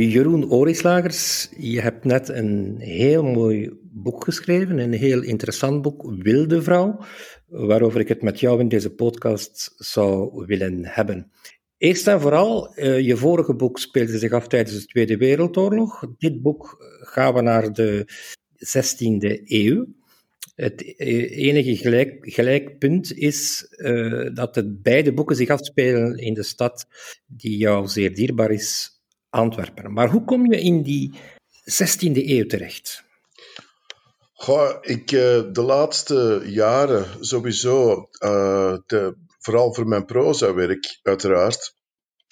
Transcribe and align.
Jeroen 0.00 0.50
Orislagers, 0.50 1.48
je 1.56 1.80
hebt 1.80 2.04
net 2.04 2.28
een 2.28 2.76
heel 2.78 3.22
mooi 3.22 3.70
boek 3.82 4.24
geschreven, 4.24 4.78
een 4.78 4.92
heel 4.92 5.22
interessant 5.22 5.82
boek, 5.82 6.14
Wilde 6.18 6.62
Vrouw, 6.62 6.98
waarover 7.46 8.00
ik 8.00 8.08
het 8.08 8.22
met 8.22 8.40
jou 8.40 8.60
in 8.60 8.68
deze 8.68 8.90
podcast 8.90 9.74
zou 9.76 10.44
willen 10.46 10.86
hebben. 10.86 11.30
Eerst 11.76 12.06
en 12.06 12.20
vooral, 12.20 12.78
uh, 12.78 13.00
je 13.00 13.16
vorige 13.16 13.54
boek 13.54 13.78
speelde 13.78 14.18
zich 14.18 14.32
af 14.32 14.46
tijdens 14.46 14.80
de 14.80 14.84
Tweede 14.84 15.16
Wereldoorlog. 15.16 16.04
Dit 16.18 16.42
boek 16.42 16.76
gaan 17.00 17.34
we 17.34 17.40
naar 17.40 17.72
de 17.72 18.06
16e 18.56 19.40
eeuw. 19.44 19.86
Het 20.54 20.96
eh, 20.96 21.38
enige 21.38 21.76
gelijk, 21.76 22.16
gelijkpunt 22.20 23.14
is 23.14 23.66
dat 24.34 24.54
de 24.54 24.78
beide 24.82 25.12
boeken 25.12 25.36
zich 25.36 25.48
afspelen 25.48 26.16
in 26.16 26.34
de 26.34 26.42
stad 26.42 26.86
die 27.26 27.56
jou 27.56 27.88
zeer 27.88 28.14
dierbaar 28.14 28.50
is, 28.50 29.01
Antwerpen. 29.32 29.92
Maar 29.92 30.10
hoe 30.10 30.24
kom 30.24 30.52
je 30.52 30.60
in 30.60 30.82
die 30.82 31.14
16e 31.70 32.12
eeuw 32.12 32.46
terecht? 32.46 33.04
Goh, 34.32 34.76
ik, 34.80 35.08
de 35.08 35.62
laatste 35.62 36.42
jaren 36.46 37.06
sowieso, 37.24 38.08
uh, 38.24 38.76
de, 38.86 39.16
vooral 39.38 39.74
voor 39.74 39.86
mijn 39.86 40.04
proza-werk 40.04 40.98
uiteraard, 41.02 41.74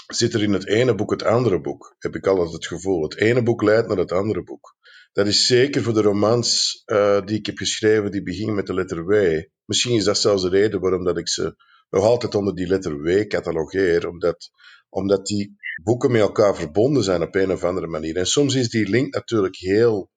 zit 0.07 0.35
er 0.35 0.43
in 0.43 0.53
het 0.53 0.67
ene 0.67 0.95
boek 0.95 1.11
het 1.11 1.23
andere 1.23 1.61
boek. 1.61 1.95
Heb 1.99 2.15
ik 2.15 2.27
altijd 2.27 2.53
het 2.53 2.67
gevoel. 2.67 3.03
Het 3.03 3.17
ene 3.17 3.43
boek 3.43 3.63
leidt 3.63 3.89
naar 3.89 3.97
het 3.97 4.13
andere 4.13 4.43
boek. 4.43 4.77
Dat 5.13 5.27
is 5.27 5.47
zeker 5.47 5.83
voor 5.83 5.95
de 5.95 6.03
romans 6.03 6.83
uh, 6.87 7.21
die 7.25 7.39
ik 7.39 7.47
heb 7.47 7.57
geschreven, 7.57 8.11
die 8.11 8.23
beginnen 8.23 8.55
met 8.55 8.67
de 8.67 8.75
letter 8.75 9.07
W. 9.07 9.43
Misschien 9.65 9.97
is 9.97 10.05
dat 10.05 10.19
zelfs 10.19 10.43
de 10.43 10.49
reden 10.49 10.81
waarom 10.81 11.05
dat 11.05 11.19
ik 11.19 11.29
ze 11.29 11.55
nog 11.91 12.05
altijd 12.05 12.35
onder 12.35 12.55
die 12.55 12.67
letter 12.67 13.03
W 13.03 13.27
catalogeer, 13.27 14.09
omdat, 14.09 14.51
omdat 14.89 15.27
die 15.27 15.57
boeken 15.83 16.11
met 16.11 16.21
elkaar 16.21 16.57
verbonden 16.57 17.03
zijn 17.03 17.23
op 17.23 17.35
een 17.35 17.53
of 17.53 17.65
andere 17.65 17.87
manier. 17.87 18.17
En 18.17 18.27
soms 18.27 18.55
is 18.55 18.69
die 18.69 18.89
link 18.89 19.15
natuurlijk 19.15 19.57
heel, 19.57 20.11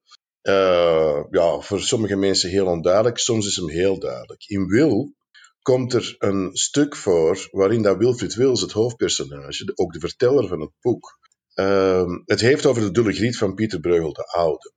uh, 0.44 1.23
ja, 1.30 1.60
voor 1.60 1.82
sommige 1.82 2.16
mensen 2.16 2.50
heel 2.50 2.66
onduidelijk, 2.66 3.18
soms 3.18 3.48
is 3.48 3.56
hem 3.56 3.70
heel 3.70 4.00
duidelijk. 4.00 4.44
In 4.45 4.66
Wil 4.66 5.14
komt 5.62 5.94
er 5.94 6.16
een 6.18 6.50
stuk 6.54 6.95
voor 6.95 7.48
waarin 7.52 7.82
dat 7.82 7.98
Wilfried 7.98 8.36
Wils, 8.36 8.62
het 8.62 8.72
hoofdpersonage, 8.72 9.72
ook 9.76 9.94
de 9.94 10.00
verteller 10.00 10.48
van 10.48 10.62
het 10.62 10.72
boek, 10.82 11.18
uh, 11.56 12.17
het 12.26 12.42
heeft 12.42 12.66
over 12.66 12.82
de 12.82 12.92
Dulle 12.92 13.34
van 13.34 13.54
Pieter 13.54 13.80
Breugel 13.80 14.14
de 14.14 14.26
Oude. 14.26 14.72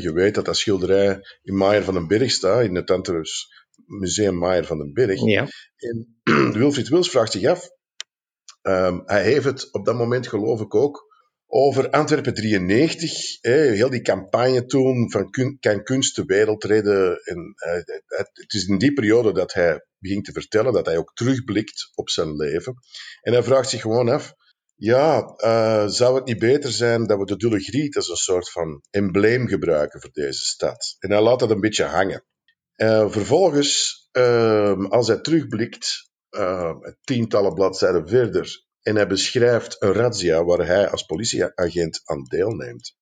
je 0.00 0.12
weet 0.12 0.34
dat 0.34 0.44
dat 0.44 0.56
schilderij 0.56 1.20
in 1.42 1.56
Maier 1.56 1.84
van 1.84 1.94
den 1.94 2.06
Berg 2.06 2.30
staat, 2.30 2.64
in 2.64 2.74
het 2.74 2.90
Antwerps 2.90 3.48
Museum 3.86 4.38
Maier 4.38 4.64
van 4.64 4.78
den 4.78 4.92
Berg. 4.92 5.24
Ja. 5.24 5.48
En 5.76 6.20
Wilfried 6.58 6.88
Wils 6.88 7.10
vraagt 7.10 7.32
zich 7.32 7.44
af, 7.44 7.68
um, 8.62 9.02
hij 9.06 9.22
heeft 9.22 9.44
het 9.44 9.72
op 9.72 9.84
dat 9.84 9.96
moment 9.96 10.28
geloof 10.28 10.60
ik 10.60 10.74
ook 10.74 11.10
over 11.46 11.90
Antwerpen 11.90 12.34
93, 12.34 13.38
heel 13.40 13.90
die 13.90 14.02
campagne 14.02 14.66
toen 14.66 15.10
van 15.10 15.30
kan 15.60 15.82
kunst 15.82 16.16
de 16.16 16.24
wereld 16.24 16.64
redden. 16.64 17.20
En, 17.24 17.54
uh, 17.66 17.72
het 18.28 18.52
is 18.54 18.66
in 18.66 18.78
die 18.78 18.92
periode 18.92 19.32
dat 19.32 19.52
hij 19.52 19.84
begint 19.98 20.24
te 20.24 20.32
vertellen, 20.32 20.72
dat 20.72 20.86
hij 20.86 20.96
ook 20.96 21.14
terugblikt 21.14 21.90
op 21.94 22.10
zijn 22.10 22.36
leven. 22.36 22.74
En 23.20 23.32
hij 23.32 23.42
vraagt 23.42 23.68
zich 23.68 23.80
gewoon 23.80 24.08
af, 24.08 24.34
ja, 24.76 25.34
uh, 25.36 25.88
zou 25.88 26.14
het 26.14 26.24
niet 26.24 26.38
beter 26.38 26.70
zijn 26.70 27.06
dat 27.06 27.18
we 27.18 27.24
de 27.24 27.36
Dulle 27.36 27.60
Griet 27.60 27.96
als 27.96 28.08
een 28.08 28.16
soort 28.16 28.50
van 28.50 28.82
embleem 28.90 29.46
gebruiken 29.46 30.00
voor 30.00 30.12
deze 30.12 30.44
stad? 30.44 30.96
En 30.98 31.10
hij 31.10 31.20
laat 31.20 31.38
dat 31.38 31.50
een 31.50 31.60
beetje 31.60 31.84
hangen. 31.84 32.24
Uh, 32.76 33.10
vervolgens, 33.10 34.00
uh, 34.12 34.84
als 34.88 35.08
hij 35.08 35.20
terugblikt, 35.20 36.10
tientallen 37.04 37.54
bladzijden 37.54 38.08
verder, 38.08 38.64
en 38.82 38.96
hij 38.96 39.06
beschrijft 39.06 39.76
een 39.82 39.92
razzia 39.92 40.44
waar 40.44 40.66
hij 40.66 40.88
als 40.88 41.02
politieagent 41.02 42.00
aan 42.04 42.22
deelneemt, 42.22 42.96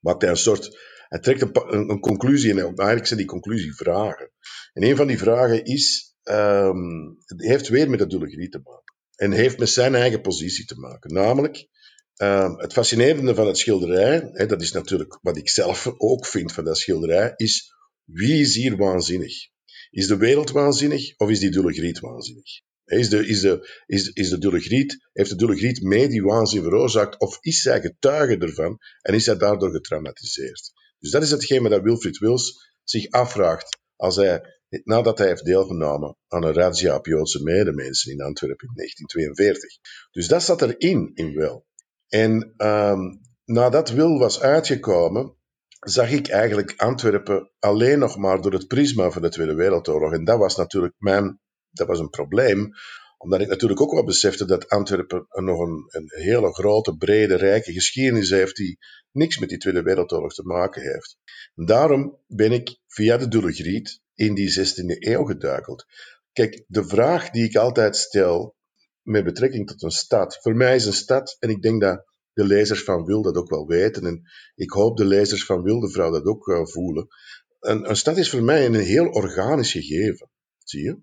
maakt 0.00 0.22
hij 0.22 0.30
een 0.30 0.36
soort 0.36 0.94
hij 1.08 1.18
trekt 1.18 1.42
een, 1.42 1.90
een, 1.90 2.00
conclusie 2.00 2.50
en 2.50 2.58
eigenlijk 2.58 3.06
zijn 3.06 3.18
die 3.18 3.28
conclusie 3.28 3.74
vragen. 3.74 4.30
En 4.72 4.82
een 4.82 4.96
van 4.96 5.06
die 5.06 5.18
vragen 5.18 5.64
is, 5.64 6.14
um, 6.24 7.16
heeft 7.26 7.68
weer 7.68 7.90
met 7.90 8.00
het 8.00 8.10
Dulle 8.10 8.48
te 8.48 8.60
maken. 8.64 8.94
En 9.14 9.32
heeft 9.32 9.58
met 9.58 9.68
zijn 9.68 9.94
eigen 9.94 10.20
positie 10.20 10.64
te 10.64 10.78
maken. 10.78 11.12
Namelijk, 11.12 11.68
um, 12.16 12.58
het 12.58 12.72
fascinerende 12.72 13.34
van 13.34 13.46
het 13.46 13.58
schilderij, 13.58 14.28
hè, 14.32 14.46
dat 14.46 14.62
is 14.62 14.72
natuurlijk 14.72 15.18
wat 15.22 15.36
ik 15.36 15.48
zelf 15.48 15.94
ook 15.96 16.26
vind 16.26 16.52
van 16.52 16.64
dat 16.64 16.78
schilderij, 16.78 17.32
is 17.36 17.72
wie 18.04 18.40
is 18.40 18.54
hier 18.54 18.76
waanzinnig? 18.76 19.48
Is 19.96 20.06
de 20.06 20.16
wereld 20.16 20.50
waanzinnig 20.50 21.16
of 21.16 21.30
is 21.30 21.40
die 21.40 21.50
Dulle 21.50 21.98
waanzinnig? 22.00 22.60
Is 22.84 23.08
de, 23.08 23.26
is 23.26 23.40
de, 23.40 23.82
is, 23.86 24.08
is 24.08 24.28
de 24.28 24.38
Dulle 24.38 24.60
heeft 25.12 25.30
de 25.30 25.36
Dulle 25.36 25.78
mee 25.82 26.08
die 26.08 26.22
waanzin 26.22 26.62
veroorzaakt 26.62 27.20
of 27.20 27.38
is 27.40 27.62
zij 27.62 27.80
getuige 27.80 28.38
ervan 28.38 28.78
en 29.02 29.14
is 29.14 29.24
zij 29.24 29.36
daardoor 29.36 29.70
getraumatiseerd? 29.70 30.72
Dus 30.98 31.10
dat 31.10 31.22
is 31.22 31.30
hetgeen 31.30 31.62
dat 31.62 31.82
Wilfried 31.82 32.18
Wils 32.18 32.70
zich 32.84 33.10
afvraagt 33.10 33.78
als 33.96 34.16
hij, 34.16 34.40
nadat 34.84 35.18
hij 35.18 35.26
heeft 35.26 35.44
deelgenomen 35.44 36.16
aan 36.28 36.44
een 36.44 36.54
razzia 36.54 36.96
op 36.96 37.06
Joodse 37.06 37.42
medemensen 37.42 38.12
in 38.12 38.20
Antwerpen 38.20 38.68
in 38.68 38.74
1942. 38.74 39.70
Dus 40.10 40.28
dat 40.28 40.42
zat 40.42 40.62
erin, 40.62 41.10
in 41.14 41.32
Wil. 41.34 41.66
En 42.08 42.54
um, 42.56 43.20
nadat 43.44 43.90
Wil 43.90 44.18
was 44.18 44.40
uitgekomen, 44.40 45.35
zag 45.88 46.10
ik 46.10 46.28
eigenlijk 46.28 46.74
Antwerpen 46.76 47.50
alleen 47.58 47.98
nog 47.98 48.16
maar 48.16 48.40
door 48.40 48.52
het 48.52 48.66
prisma 48.66 49.10
van 49.10 49.22
de 49.22 49.28
Tweede 49.28 49.54
Wereldoorlog. 49.54 50.12
En 50.12 50.24
dat 50.24 50.38
was 50.38 50.56
natuurlijk 50.56 50.94
mijn, 50.98 51.40
dat 51.70 51.86
was 51.86 51.98
een 51.98 52.10
probleem, 52.10 52.70
omdat 53.16 53.40
ik 53.40 53.48
natuurlijk 53.48 53.80
ook 53.80 53.92
wel 53.92 54.04
besefte 54.04 54.44
dat 54.44 54.68
Antwerpen 54.68 55.26
nog 55.28 55.60
een, 55.60 55.84
een 55.88 56.08
hele 56.08 56.52
grote, 56.52 56.96
brede, 56.96 57.34
rijke 57.34 57.72
geschiedenis 57.72 58.30
heeft 58.30 58.56
die 58.56 58.78
niks 59.12 59.38
met 59.38 59.48
die 59.48 59.58
Tweede 59.58 59.82
Wereldoorlog 59.82 60.34
te 60.34 60.42
maken 60.42 60.82
heeft. 60.82 61.16
Daarom 61.54 62.18
ben 62.26 62.52
ik 62.52 62.78
via 62.86 63.16
de 63.16 63.28
Dulle 63.28 63.52
Griet 63.52 64.00
in 64.14 64.34
die 64.34 64.58
16e 64.58 64.98
eeuw 64.98 65.24
geduikeld. 65.24 65.84
Kijk, 66.32 66.64
de 66.66 66.86
vraag 66.86 67.30
die 67.30 67.44
ik 67.44 67.56
altijd 67.56 67.96
stel 67.96 68.56
met 69.02 69.24
betrekking 69.24 69.66
tot 69.66 69.82
een 69.82 69.90
stad. 69.90 70.38
Voor 70.40 70.56
mij 70.56 70.74
is 70.74 70.86
een 70.86 70.92
stad, 70.92 71.36
en 71.38 71.50
ik 71.50 71.62
denk 71.62 71.80
dat 71.80 72.04
de 72.36 72.44
lezers 72.44 72.82
van 72.82 73.04
Wil 73.04 73.22
dat 73.22 73.36
ook 73.36 73.50
wel 73.50 73.66
weten, 73.66 74.06
en 74.06 74.22
ik 74.54 74.70
hoop 74.70 74.96
de 74.96 75.04
lezers 75.04 75.44
van 75.44 75.62
Wildevrouw 75.62 76.10
dat 76.10 76.24
ook 76.24 76.68
voelen. 76.70 77.06
Een, 77.60 77.88
een 77.88 77.96
stad 77.96 78.16
is 78.16 78.30
voor 78.30 78.42
mij 78.42 78.66
een 78.66 78.74
heel 78.74 79.06
organisch 79.06 79.72
gegeven. 79.72 80.30
Zie 80.64 80.82
je? 80.82 80.98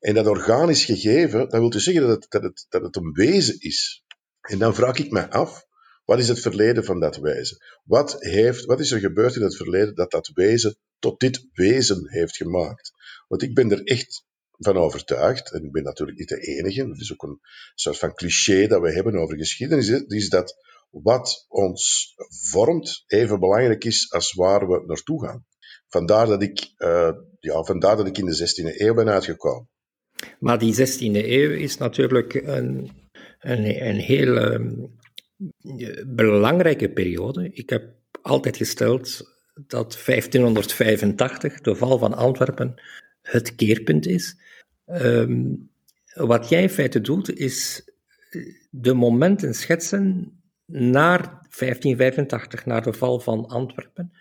En 0.00 0.14
dat 0.14 0.26
organisch 0.26 0.84
gegeven, 0.84 1.38
dat 1.38 1.60
wil 1.60 1.70
dus 1.70 1.84
zeggen 1.84 2.06
dat 2.06 2.22
het, 2.22 2.30
dat, 2.30 2.42
het, 2.42 2.66
dat 2.68 2.82
het 2.82 2.96
een 2.96 3.12
wezen 3.12 3.58
is. 3.58 4.04
En 4.40 4.58
dan 4.58 4.74
vraag 4.74 4.98
ik 4.98 5.10
me 5.10 5.30
af, 5.30 5.66
wat 6.04 6.18
is 6.18 6.28
het 6.28 6.40
verleden 6.40 6.84
van 6.84 7.00
dat 7.00 7.16
wezen? 7.16 7.56
Wat, 7.84 8.16
heeft, 8.18 8.64
wat 8.64 8.80
is 8.80 8.90
er 8.90 9.00
gebeurd 9.00 9.36
in 9.36 9.42
het 9.42 9.56
verleden 9.56 9.94
dat 9.94 10.10
dat 10.10 10.30
wezen 10.34 10.76
tot 10.98 11.20
dit 11.20 11.46
wezen 11.52 12.10
heeft 12.10 12.36
gemaakt? 12.36 12.92
Want 13.28 13.42
ik 13.42 13.54
ben 13.54 13.70
er 13.70 13.84
echt 13.84 14.24
van 14.58 14.76
overtuigd, 14.76 15.52
en 15.52 15.64
ik 15.64 15.72
ben 15.72 15.82
natuurlijk 15.82 16.18
niet 16.18 16.28
de 16.28 16.40
enige, 16.40 16.86
dat 16.86 17.00
is 17.00 17.12
ook 17.12 17.22
een 17.22 17.40
soort 17.74 17.98
van 17.98 18.14
cliché 18.14 18.66
dat 18.66 18.80
we 18.80 18.92
hebben 18.92 19.14
over 19.14 19.36
geschiedenis, 19.36 19.88
is 19.88 20.28
dat 20.28 20.56
wat 21.02 21.44
ons 21.48 22.14
vormt 22.50 23.04
even 23.06 23.40
belangrijk 23.40 23.84
is 23.84 24.12
als 24.12 24.32
waar 24.32 24.68
we 24.68 24.82
naartoe 24.86 25.26
gaan. 25.26 25.44
Vandaar 25.88 26.26
dat 26.26 26.42
ik, 26.42 26.72
uh, 26.78 27.10
ja, 27.40 27.62
vandaar 27.62 27.96
dat 27.96 28.06
ik 28.06 28.18
in 28.18 28.24
de 28.24 28.36
16e 28.36 28.80
eeuw 28.80 28.94
ben 28.94 29.08
uitgekomen. 29.08 29.68
Maar 30.38 30.58
die 30.58 30.74
16e 30.74 31.26
eeuw 31.26 31.50
is 31.50 31.76
natuurlijk 31.76 32.34
een, 32.34 32.90
een, 33.40 33.86
een 33.88 33.96
heel 33.96 34.36
um, 34.36 34.98
belangrijke 36.06 36.90
periode. 36.90 37.50
Ik 37.52 37.70
heb 37.70 37.84
altijd 38.22 38.56
gesteld 38.56 39.32
dat 39.66 39.98
1585, 40.04 41.60
de 41.60 41.74
val 41.74 41.98
van 41.98 42.14
Antwerpen, 42.14 42.74
het 43.22 43.54
keerpunt 43.54 44.06
is. 44.06 44.36
Um, 44.86 45.70
wat 46.14 46.48
jij 46.48 46.62
in 46.62 46.70
feite 46.70 47.00
doet, 47.00 47.36
is 47.38 47.88
de 48.70 48.94
momenten 48.94 49.54
schetsen 49.54 50.32
naar 50.66 51.20
1585, 51.20 52.66
naar 52.66 52.82
de 52.82 52.92
val 52.92 53.20
van 53.20 53.46
Antwerpen. 53.46 54.12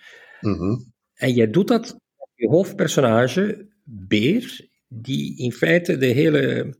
Mm 0.42 0.54
-hmm. 0.54 0.94
En 1.14 1.34
jij 1.34 1.50
doet 1.50 1.68
dat 1.68 1.98
je 2.36 2.48
hoofdpersonage, 2.48 3.68
Beer, 3.84 4.68
die 4.88 5.38
in 5.38 5.52
feite 5.52 5.98
de 5.98 6.06
hele 6.06 6.76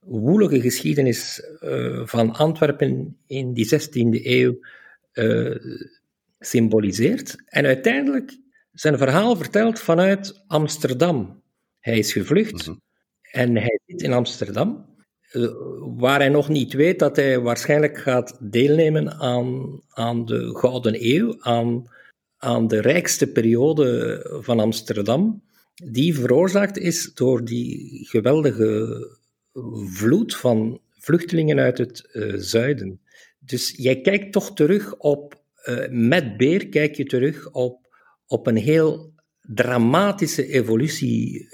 woelige 0.00 0.60
geschiedenis 0.60 1.42
uh, 1.60 2.06
van 2.06 2.32
Antwerpen 2.32 3.16
in 3.26 3.52
die 3.52 3.66
16e 3.66 4.24
eeuw 4.24 4.58
uh, 5.12 5.56
symboliseert. 6.38 7.36
En 7.44 7.66
uiteindelijk 7.66 8.38
zijn 8.72 8.98
verhaal 8.98 9.36
vertelt 9.36 9.80
vanuit 9.80 10.44
Amsterdam. 10.46 11.42
Hij 11.78 11.98
is 11.98 12.12
gevlucht 12.12 12.66
mm 12.66 12.72
-hmm. 12.72 12.82
en 13.22 13.56
hij 13.56 13.80
zit 13.86 14.02
in 14.02 14.12
Amsterdam, 14.12 14.89
waar 15.96 16.18
hij 16.18 16.28
nog 16.28 16.48
niet 16.48 16.72
weet 16.72 16.98
dat 16.98 17.16
hij 17.16 17.40
waarschijnlijk 17.40 17.98
gaat 17.98 18.36
deelnemen 18.40 19.12
aan, 19.12 19.80
aan 19.88 20.24
de 20.24 20.56
Gouden 20.56 20.96
Eeuw, 20.98 21.36
aan 21.40 21.88
aan 22.40 22.68
de 22.68 22.80
rijkste 22.80 23.32
periode 23.32 24.20
van 24.40 24.60
Amsterdam, 24.60 25.42
die 25.84 26.14
veroorzaakt 26.14 26.78
is 26.78 27.14
door 27.14 27.44
die 27.44 27.98
geweldige 28.08 29.06
vloed 29.84 30.36
van 30.36 30.80
vluchtelingen 30.98 31.58
uit 31.58 31.78
het 31.78 32.08
uh, 32.12 32.34
zuiden. 32.36 33.00
Dus 33.38 33.74
jij 33.76 34.00
kijkt 34.00 34.32
toch 34.32 34.54
terug 34.54 34.96
op, 34.96 35.42
uh, 35.64 35.88
met 35.90 36.36
Beer 36.36 36.68
kijk 36.68 36.94
je 36.94 37.04
terug 37.04 37.50
op, 37.50 37.88
op 38.26 38.46
een 38.46 38.56
heel 38.56 39.12
dramatische 39.40 40.46
evolutie 40.46 41.48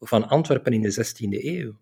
van 0.00 0.28
Antwerpen 0.28 0.72
in 0.72 0.82
de 0.82 0.94
16e 0.94 1.44
eeuw. 1.44 1.76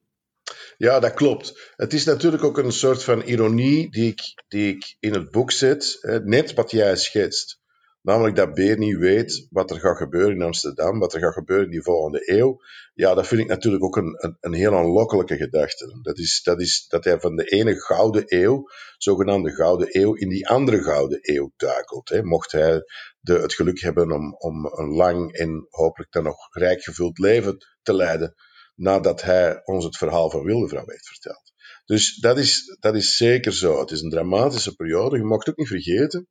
Ja, 0.76 1.00
dat 1.00 1.14
klopt. 1.14 1.72
Het 1.76 1.92
is 1.92 2.04
natuurlijk 2.04 2.44
ook 2.44 2.58
een 2.58 2.72
soort 2.72 3.02
van 3.02 3.22
ironie 3.22 3.90
die 3.90 4.10
ik, 4.10 4.20
die 4.48 4.74
ik 4.74 4.96
in 5.00 5.12
het 5.14 5.30
boek 5.30 5.50
zet. 5.50 5.98
Net 6.24 6.54
wat 6.54 6.70
jij 6.70 6.96
schetst. 6.96 7.60
Namelijk 8.06 8.36
dat 8.36 8.54
Beer 8.54 8.78
niet 8.78 8.96
weet 8.96 9.46
wat 9.50 9.70
er 9.70 9.80
gaat 9.80 9.96
gebeuren 9.96 10.34
in 10.34 10.42
Amsterdam, 10.42 10.98
wat 10.98 11.14
er 11.14 11.20
gaat 11.20 11.32
gebeuren 11.32 11.64
in 11.64 11.70
die 11.70 11.82
volgende 11.82 12.20
eeuw. 12.24 12.60
Ja, 12.94 13.14
dat 13.14 13.26
vind 13.26 13.40
ik 13.40 13.46
natuurlijk 13.46 13.84
ook 13.84 13.96
een, 13.96 14.14
een, 14.16 14.36
een 14.40 14.52
heel 14.52 14.74
aanlokkelijke 14.74 15.36
gedachte. 15.36 15.98
Dat 16.02 16.18
is, 16.18 16.40
dat 16.42 16.60
is 16.60 16.86
dat 16.88 17.04
hij 17.04 17.20
van 17.20 17.36
de 17.36 17.44
ene 17.44 17.80
gouden 17.80 18.22
eeuw, 18.26 18.68
zogenaamde 18.96 19.50
gouden 19.50 19.88
eeuw, 19.90 20.14
in 20.14 20.28
die 20.28 20.48
andere 20.48 20.82
gouden 20.82 21.18
eeuw 21.22 21.52
duikelt. 21.56 22.08
Hè. 22.08 22.22
Mocht 22.22 22.52
hij 22.52 22.82
de, 23.20 23.32
het 23.32 23.54
geluk 23.54 23.80
hebben 23.80 24.12
om, 24.12 24.34
om 24.38 24.66
een 24.66 24.94
lang 24.94 25.32
en 25.32 25.66
hopelijk 25.70 26.12
dan 26.12 26.22
nog 26.22 26.36
rijk 26.50 26.82
gevuld 26.82 27.18
leven 27.18 27.56
te 27.82 27.94
leiden, 27.94 28.34
nadat 28.76 29.22
hij 29.22 29.60
ons 29.64 29.84
het 29.84 29.96
verhaal 29.96 30.30
van 30.30 30.44
Wildevrouw 30.44 30.86
heeft 30.86 31.08
verteld. 31.08 31.52
Dus 31.84 32.16
dat 32.16 32.38
is, 32.38 32.76
dat 32.80 32.94
is 32.94 33.16
zeker 33.16 33.52
zo. 33.52 33.80
Het 33.80 33.90
is 33.90 34.00
een 34.00 34.10
dramatische 34.10 34.74
periode. 34.74 35.16
Je 35.16 35.24
mag 35.24 35.38
het 35.38 35.48
ook 35.48 35.56
niet 35.56 35.68
vergeten. 35.68 36.28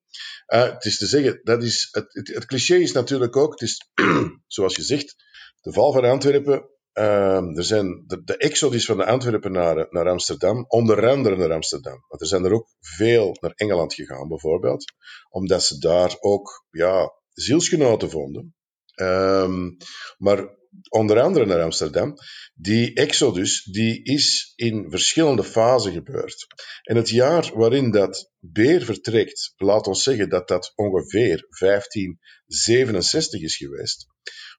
Uh, 0.54 0.64
het 0.64 0.86
is 0.86 0.98
te 0.98 1.06
zeggen, 1.06 1.40
dat 1.44 1.64
is, 1.64 1.88
het, 1.92 2.06
het, 2.34 2.46
cliché 2.46 2.76
is 2.76 2.92
natuurlijk 2.92 3.36
ook, 3.36 3.52
het 3.52 3.62
is, 3.62 3.90
zoals 4.48 4.76
je 4.76 4.82
zegt, 4.82 5.16
de 5.62 5.74
val 5.74 5.92
van 5.92 6.06
Antwerpen. 6.06 6.70
Uh, 6.94 7.58
er 7.58 7.64
zijn 7.64 8.04
de, 8.08 8.24
de, 8.24 8.38
exodus 8.38 8.86
van 8.86 8.98
de 8.98 9.06
Antwerpenaren 9.06 9.88
naar 9.90 10.10
Amsterdam, 10.10 10.66
onder 10.68 11.10
andere 11.10 11.36
naar 11.36 11.52
Amsterdam. 11.52 12.06
Want 12.08 12.22
er 12.22 12.28
zijn 12.28 12.46
er 12.46 12.54
ook 12.54 12.68
veel 12.80 13.38
naar 13.40 13.52
Engeland 13.56 13.94
gegaan, 13.94 14.28
bijvoorbeeld, 14.28 14.86
omdat 15.30 15.64
ze 15.64 15.80
daar 15.80 16.16
ook 16.20 16.66
ja, 16.70 17.14
zielsgenoten 17.34 18.10
vonden. 18.10 18.56
Um, 18.96 19.78
maar 20.18 20.50
onder 20.90 21.20
andere 21.20 21.46
naar 21.46 21.62
Amsterdam. 21.62 22.14
Die 22.54 22.94
exodus 22.94 23.64
die 23.64 24.04
is 24.04 24.54
in 24.56 24.90
verschillende 24.90 25.44
fasen 25.44 25.92
gebeurd. 25.92 26.48
En 26.84 26.96
het 26.96 27.10
jaar 27.10 27.52
waarin 27.54 27.92
dat 27.92 28.32
Beer 28.40 28.82
vertrekt, 28.82 29.54
laat 29.56 29.88
ons 29.88 30.04
zeggen 30.04 30.30
dat 30.30 30.48
dat 30.48 30.72
ongeveer 30.76 31.48
1567 31.60 33.42
is 33.42 33.58
geweest. 33.58 34.08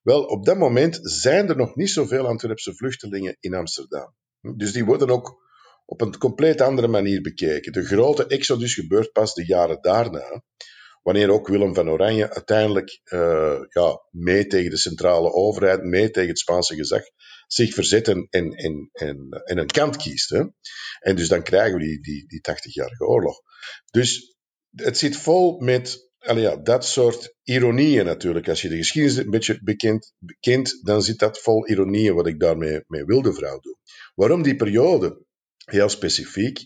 Wel, 0.02 0.24
op 0.24 0.44
dat 0.44 0.56
moment 0.56 0.98
zijn 1.02 1.48
er 1.48 1.56
nog 1.56 1.74
niet 1.74 1.90
zoveel 1.90 2.26
Antwerpse 2.26 2.74
vluchtelingen 2.74 3.36
in 3.40 3.54
Amsterdam. 3.54 4.14
Dus 4.56 4.72
die 4.72 4.84
worden 4.84 5.10
ook 5.10 5.44
op 5.84 6.00
een 6.00 6.18
compleet 6.18 6.60
andere 6.60 6.88
manier 6.88 7.20
bekeken. 7.20 7.72
De 7.72 7.84
grote 7.84 8.26
exodus 8.26 8.74
gebeurt 8.74 9.12
pas 9.12 9.34
de 9.34 9.46
jaren 9.46 9.78
daarna 9.80 10.42
wanneer 11.06 11.30
ook 11.30 11.48
Willem 11.48 11.74
van 11.74 11.90
Oranje 11.90 12.30
uiteindelijk 12.30 13.00
uh, 13.04 13.58
ja, 13.68 14.02
mee 14.10 14.46
tegen 14.46 14.70
de 14.70 14.76
centrale 14.76 15.32
overheid, 15.32 15.82
mee 15.82 16.10
tegen 16.10 16.28
het 16.28 16.38
Spaanse 16.38 16.74
gezag, 16.74 17.02
zich 17.46 17.74
verzet 17.74 18.08
en, 18.08 18.26
en, 18.30 18.50
en, 18.92 19.28
en, 19.44 19.58
een 19.58 19.66
kant 19.66 19.96
kiest. 19.96 20.30
Hè. 20.30 20.44
En 21.00 21.16
dus 21.16 21.28
dan 21.28 21.42
krijgen 21.42 21.78
we 21.78 21.84
die, 21.84 22.00
die, 22.00 22.26
die 22.26 22.40
80-jarige 22.50 23.04
oorlog. 23.04 23.40
Dus 23.90 24.36
het 24.70 24.98
zit 24.98 25.16
vol 25.16 25.60
met 25.60 26.10
ja, 26.18 26.56
dat 26.56 26.86
soort 26.86 27.34
ironieën 27.42 28.04
natuurlijk. 28.04 28.48
Als 28.48 28.62
je 28.62 28.68
de 28.68 28.76
geschiedenis 28.76 29.16
een 29.16 29.30
beetje 29.30 29.60
bekend, 29.62 30.14
bekend 30.18 30.78
dan 30.82 31.02
zit 31.02 31.18
dat 31.18 31.38
vol 31.38 31.68
ironieën 31.68 32.14
wat 32.14 32.26
ik 32.26 32.40
daarmee 32.40 32.80
mee 32.86 33.04
wilde 33.04 33.32
vrouw 33.32 33.58
doen. 33.58 33.78
Waarom 34.14 34.42
die 34.42 34.56
periode? 34.56 35.24
Heel 35.64 35.88
specifiek. 35.88 36.58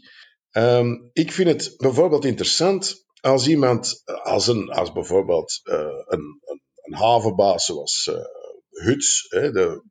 Um, 0.52 1.10
ik 1.12 1.32
vind 1.32 1.48
het 1.48 1.74
bijvoorbeeld 1.76 2.24
interessant 2.24 3.08
als 3.20 3.48
iemand, 3.48 4.02
als, 4.22 4.46
een, 4.46 4.68
als 4.70 4.92
bijvoorbeeld 4.92 5.60
uh, 5.64 5.74
een, 6.06 6.40
een, 6.40 6.62
een, 6.82 6.94
havenbaas 6.94 7.64
zoals 7.64 8.08
uh, 8.10 8.84
Huts, 8.84 9.26
hè, 9.28 9.52
de, 9.52 9.84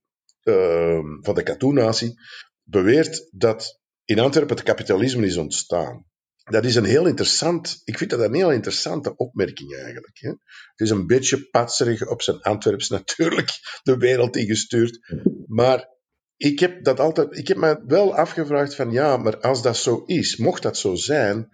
uh, 0.44 1.00
van 1.22 1.36
de 1.36 1.44
Katoen-natie, 1.44 2.14
beweert 2.64 3.28
dat 3.32 3.80
in 4.06 4.20
Antwerpen 4.20 4.56
het 4.56 4.66
kapitalisme 4.66 5.26
is 5.26 5.38
ontstaan. 5.38 6.08
Dat 6.44 6.66
is 6.66 6.76
een 6.76 6.86
heel 6.86 7.06
interessant, 7.08 7.82
ik 7.84 7.98
vind 7.98 8.10
dat 8.10 8.20
een 8.20 8.34
heel 8.34 8.52
interessante 8.52 9.16
opmerking 9.16 9.76
eigenlijk. 9.76 10.18
Hè. 10.20 10.30
Het 10.30 10.40
is 10.76 10.90
een 10.90 11.08
beetje 11.08 11.50
patserig 11.50 12.08
op 12.08 12.22
zijn 12.22 12.42
Antwerps 12.42 12.90
natuurlijk 13.00 13.52
de 13.84 13.98
wereld 13.98 14.36
ingestuurd. 14.36 15.00
Maar 15.46 15.88
ik 16.38 16.60
heb 16.60 16.84
dat 16.84 17.00
altijd, 17.00 17.38
ik 17.38 17.48
heb 17.48 17.58
me 17.58 17.84
wel 17.86 18.16
afgevraagd 18.16 18.76
van 18.76 18.92
ja, 18.92 19.18
maar 19.18 19.40
als 19.40 19.62
dat 19.62 19.78
zo 19.78 20.04
is, 20.06 20.38
mocht 20.38 20.62
dat 20.62 20.78
zo 20.78 20.96
zijn, 20.96 21.50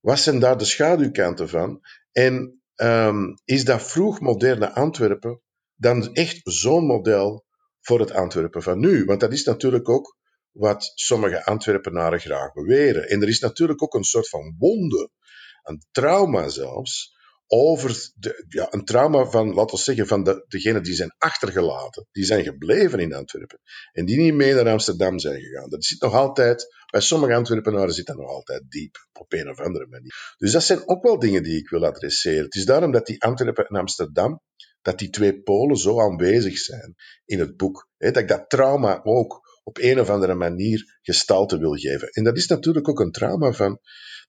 wat 0.00 0.18
zijn 0.18 0.38
daar 0.38 0.58
de 0.58 0.64
schaduwkanten 0.64 1.48
van? 1.48 1.80
En 2.12 2.62
um, 2.76 3.40
is 3.44 3.64
dat 3.64 3.82
vroeg 3.82 4.20
moderne 4.20 4.74
Antwerpen 4.74 5.40
dan 5.74 6.14
echt 6.14 6.40
zo'n 6.42 6.86
model 6.86 7.44
voor 7.80 8.00
het 8.00 8.12
Antwerpen 8.12 8.62
van 8.62 8.78
nu? 8.78 9.04
Want 9.04 9.20
dat 9.20 9.32
is 9.32 9.44
natuurlijk 9.44 9.88
ook 9.88 10.18
wat 10.50 10.92
sommige 10.94 11.44
Antwerpenaren 11.44 12.20
graag 12.20 12.52
beweren. 12.52 13.08
En 13.08 13.22
er 13.22 13.28
is 13.28 13.40
natuurlijk 13.40 13.82
ook 13.82 13.94
een 13.94 14.04
soort 14.04 14.28
van 14.28 14.54
wonde, 14.58 15.10
een 15.62 15.84
trauma 15.90 16.48
zelfs, 16.48 17.18
over 17.52 18.10
de, 18.14 18.44
ja, 18.48 18.66
een 18.70 18.84
trauma 18.84 19.24
van, 19.24 19.54
laten 19.54 19.76
we 19.76 19.82
zeggen, 19.82 20.06
van 20.06 20.24
de, 20.24 20.44
degenen 20.48 20.82
die 20.82 20.94
zijn 20.94 21.14
achtergelaten. 21.18 22.06
Die 22.12 22.24
zijn 22.24 22.44
gebleven 22.44 22.98
in 22.98 23.14
Antwerpen. 23.14 23.60
En 23.92 24.04
die 24.04 24.20
niet 24.20 24.34
mee 24.34 24.54
naar 24.54 24.68
Amsterdam 24.68 25.18
zijn 25.18 25.40
gegaan. 25.40 25.70
Dat 25.70 25.84
zit 25.84 26.00
nog 26.00 26.14
altijd, 26.14 26.66
bij 26.90 27.00
sommige 27.00 27.34
Antwerpenaren 27.34 27.92
zit 27.92 28.06
dat 28.06 28.16
nog 28.16 28.28
altijd 28.28 28.62
diep, 28.68 29.08
op 29.12 29.32
een 29.32 29.48
of 29.48 29.60
andere 29.60 29.86
manier. 29.86 30.34
Dus 30.36 30.52
dat 30.52 30.62
zijn 30.62 30.88
ook 30.88 31.02
wel 31.02 31.18
dingen 31.18 31.42
die 31.42 31.58
ik 31.58 31.68
wil 31.68 31.86
adresseren. 31.86 32.44
Het 32.44 32.54
is 32.54 32.64
daarom 32.64 32.92
dat 32.92 33.06
die 33.06 33.22
Antwerpen 33.22 33.66
en 33.66 33.76
Amsterdam, 33.76 34.40
dat 34.82 34.98
die 34.98 35.10
twee 35.10 35.42
polen 35.42 35.76
zo 35.76 36.00
aanwezig 36.00 36.58
zijn 36.58 36.94
in 37.24 37.38
het 37.38 37.56
boek. 37.56 37.88
Dat 37.98 38.16
ik 38.16 38.28
dat 38.28 38.50
trauma 38.50 39.00
ook 39.02 39.49
op 39.70 39.78
een 39.78 40.00
of 40.00 40.10
andere 40.10 40.34
manier 40.34 40.98
gestalte 41.02 41.58
wil 41.58 41.74
geven. 41.74 42.08
En 42.08 42.24
dat 42.24 42.36
is 42.36 42.46
natuurlijk 42.46 42.88
ook 42.88 43.00
een 43.00 43.10
trauma 43.10 43.52
van 43.52 43.80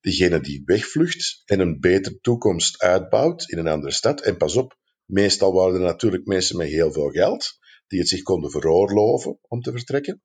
degene 0.02 0.40
die 0.40 0.62
wegvlucht 0.66 1.42
en 1.46 1.60
een 1.60 1.80
betere 1.80 2.20
toekomst 2.20 2.82
uitbouwt 2.82 3.50
in 3.50 3.58
een 3.58 3.68
andere 3.68 3.94
stad. 3.94 4.22
En 4.22 4.38
pas 4.38 4.56
op, 4.56 4.78
meestal 5.06 5.54
waren 5.54 5.74
er 5.74 5.82
natuurlijk 5.82 6.26
mensen 6.26 6.58
met 6.58 6.68
heel 6.68 6.92
veel 6.92 7.10
geld, 7.10 7.58
die 7.88 8.00
het 8.00 8.08
zich 8.08 8.22
konden 8.22 8.52
veroorloven 8.52 9.40
om 9.48 9.62
te 9.62 9.72
vertrekken. 9.72 10.22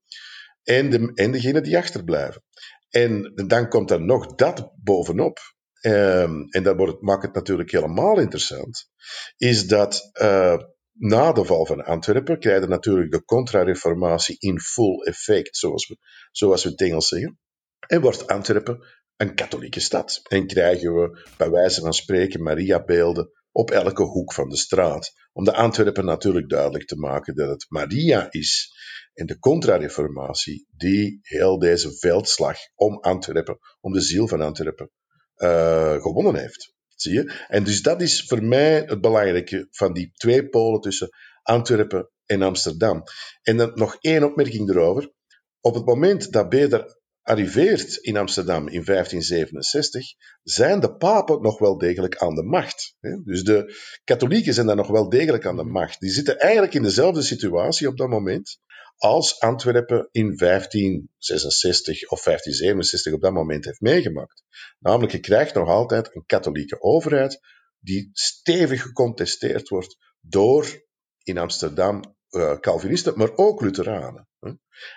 En, 0.63 0.91
de, 0.91 1.13
en 1.15 1.33
degene 1.33 1.61
die 1.61 1.77
achterblijven. 1.77 2.43
En 2.89 3.33
dan 3.47 3.69
komt 3.69 3.91
er 3.91 4.01
nog 4.01 4.35
dat 4.35 4.73
bovenop. 4.83 5.39
Um, 5.81 6.49
en 6.49 6.63
dat 6.63 6.77
wordt, 6.77 7.03
maakt 7.03 7.23
het 7.23 7.35
natuurlijk 7.35 7.71
helemaal 7.71 8.19
interessant. 8.19 8.89
Is 9.37 9.67
dat 9.67 10.11
uh, 10.23 10.57
na 10.99 11.33
de 11.33 11.45
val 11.45 11.67
van 11.67 11.85
Antwerpen 11.85 12.39
krijgen 12.39 12.69
natuurlijk 12.69 13.11
de 13.11 13.25
contra-reformatie 13.25 14.37
in 14.39 14.61
full 14.61 15.03
effect, 15.03 15.57
zoals 15.57 15.89
we, 15.89 15.97
zoals 16.31 16.63
we 16.63 16.71
het 16.71 16.81
Engels 16.81 17.09
zeggen. 17.09 17.39
En 17.87 18.01
wordt 18.01 18.27
Antwerpen 18.27 18.87
een 19.17 19.35
katholieke 19.35 19.81
stad. 19.81 20.21
En 20.23 20.47
krijgen 20.47 20.95
we 20.95 21.27
bij 21.37 21.51
wijze 21.51 21.81
van 21.81 21.93
spreken 21.93 22.43
Maria-beelden 22.43 23.31
op 23.53 23.71
elke 23.71 24.03
hoek 24.03 24.33
van 24.33 24.49
de 24.49 24.57
straat. 24.57 25.13
Om 25.33 25.45
de 25.45 25.55
Antwerpen 25.55 26.05
natuurlijk 26.05 26.49
duidelijk 26.49 26.87
te 26.87 26.97
maken 26.97 27.35
dat 27.35 27.49
het 27.49 27.67
Maria 27.69 28.27
is 28.31 28.75
en 29.13 29.27
de 29.27 29.39
contra-reformatie 29.39 30.67
die 30.77 31.19
heel 31.23 31.59
deze 31.59 31.99
veldslag 31.99 32.59
om 32.75 33.01
Antwerpen, 33.01 33.59
om 33.81 33.93
de 33.93 34.01
ziel 34.01 34.29
van 34.29 34.41
Antwerpen, 34.41 34.91
uh, 35.37 36.03
gewonnen 36.03 36.37
heeft. 36.37 36.76
Zie 36.97 37.13
je? 37.13 37.45
En 37.49 37.65
dus 37.65 37.83
dat 37.83 38.01
is 38.01 38.25
voor 38.27 38.43
mij 38.43 38.83
het 38.87 39.01
belangrijke 39.01 39.69
van 39.71 39.93
die 39.93 40.11
twee 40.15 40.49
polen 40.49 40.81
tussen 40.81 41.09
Antwerpen 41.43 42.11
en 42.27 42.43
Amsterdam. 42.43 43.03
En 43.43 43.57
dan 43.57 43.71
nog 43.75 43.97
één 44.01 44.25
opmerking 44.25 44.71
erover. 44.71 45.13
Op 45.61 45.75
het 45.75 45.85
moment 45.85 46.33
dat 46.33 46.49
Beder 46.49 46.96
arriveert 47.27 47.97
in 47.97 48.17
Amsterdam 48.17 48.69
in 48.69 48.85
1567, 48.85 50.15
zijn 50.43 50.81
de 50.81 50.97
papen 50.97 51.43
nog 51.43 51.59
wel 51.59 51.79
degelijk 51.79 52.17
aan 52.17 52.35
de 52.35 52.43
macht. 52.43 52.97
Dus 53.25 53.45
de 53.45 53.75
katholieken 54.05 54.55
zijn 54.55 54.67
daar 54.67 54.77
nog 54.77 54.89
wel 54.89 55.09
degelijk 55.09 55.47
aan 55.47 55.57
de 55.57 55.65
macht. 55.65 56.01
Die 56.01 56.11
zitten 56.11 56.39
eigenlijk 56.39 56.75
in 56.75 56.83
dezelfde 56.83 57.23
situatie 57.23 57.89
op 57.89 57.97
dat 57.97 58.09
moment 58.09 58.59
als 58.97 59.41
Antwerpen 59.41 60.09
in 60.11 60.37
1566 60.37 62.11
of 62.11 62.23
1567 62.23 63.13
op 63.13 63.21
dat 63.21 63.33
moment 63.33 63.65
heeft 63.65 63.81
meegemaakt. 63.81 64.43
Namelijk, 64.79 65.13
je 65.13 65.21
krijgt 65.21 65.55
nog 65.55 65.69
altijd 65.69 66.15
een 66.15 66.27
katholieke 66.27 66.81
overheid 66.81 67.41
die 67.79 68.11
stevig 68.13 68.83
gecontesteerd 68.83 69.69
wordt 69.69 69.97
door 70.21 70.85
in 71.23 71.39
Amsterdam 71.39 72.16
Calvinisten, 72.61 73.13
maar 73.17 73.37
ook 73.37 73.61
Lutheranen. 73.61 74.29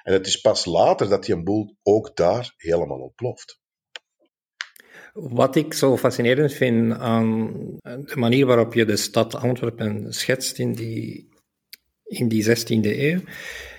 En 0.04 0.14
het 0.14 0.28
is 0.28 0.42
pas 0.42 0.66
later 0.66 1.10
dat 1.10 1.26
die 1.26 1.44
boel 1.44 1.78
ook 1.84 2.16
daar 2.16 2.54
helemaal 2.58 3.00
ontploft. 3.00 3.60
Wat 5.14 5.56
ik 5.56 5.74
zo 5.74 5.98
fascinerend 5.98 6.54
vind 6.54 6.94
aan 6.94 7.52
de 7.82 8.16
manier 8.16 8.46
waarop 8.46 8.74
je 8.74 8.86
de 8.86 8.98
stad 8.98 9.36
Antwerpen 9.36 10.14
schetst 10.14 10.60
in 10.60 10.74
die, 10.74 11.30
in 12.04 12.28
die 12.28 12.46
16e 12.46 12.82
eeuw, 12.82 13.20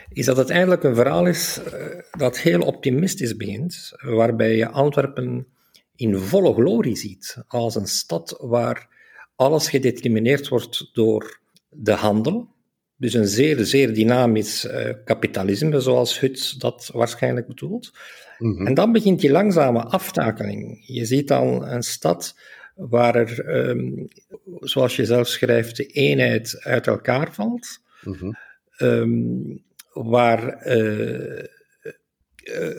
is 0.09 0.26
dat 0.26 0.37
het 0.37 0.50
eigenlijk 0.50 0.83
een 0.83 0.95
verhaal 0.95 1.26
is 1.26 1.59
eh, 1.59 1.87
dat 2.11 2.38
heel 2.38 2.61
optimistisch 2.61 3.37
begint, 3.37 3.93
waarbij 4.00 4.57
je 4.57 4.69
Antwerpen 4.69 5.47
in 5.95 6.19
volle 6.19 6.55
glorie 6.55 6.97
ziet. 6.97 7.43
Als 7.47 7.75
een 7.75 7.87
stad 7.87 8.37
waar 8.38 8.88
alles 9.37 9.69
gedetermineerd 9.69 10.49
wordt 10.49 10.90
door 10.93 11.40
de 11.69 11.93
handel. 11.93 12.49
Dus 13.00 13.14
een 13.14 13.26
zeer, 13.26 13.64
zeer 13.64 13.95
dynamisch 13.95 14.64
uh, 14.64 14.90
kapitalisme, 15.04 15.80
zoals 15.80 16.21
Huts 16.21 16.52
dat 16.52 16.90
waarschijnlijk 16.92 17.47
bedoelt. 17.47 17.92
Mhm. 18.38 18.66
En 18.66 18.75
dan 18.75 18.92
begint 18.92 19.21
die 19.21 19.30
langzame 19.30 19.83
aftakeling. 19.83 20.83
Je 20.87 21.04
ziet 21.04 21.28
dan 21.28 21.64
een 21.64 21.83
stad 21.83 22.38
waar 22.75 23.14
er, 23.14 23.57
um, 23.69 24.09
zoals 24.61 24.97
je 24.97 25.04
zelf 25.04 25.28
schrijft, 25.28 25.76
de 25.76 25.87
eenheid 25.87 26.57
uit 26.61 26.87
elkaar 26.87 27.35
valt. 27.35 27.80
Mhm. 28.04 28.33
um, 28.78 29.64
waar 29.92 30.66
uh, 30.66 31.42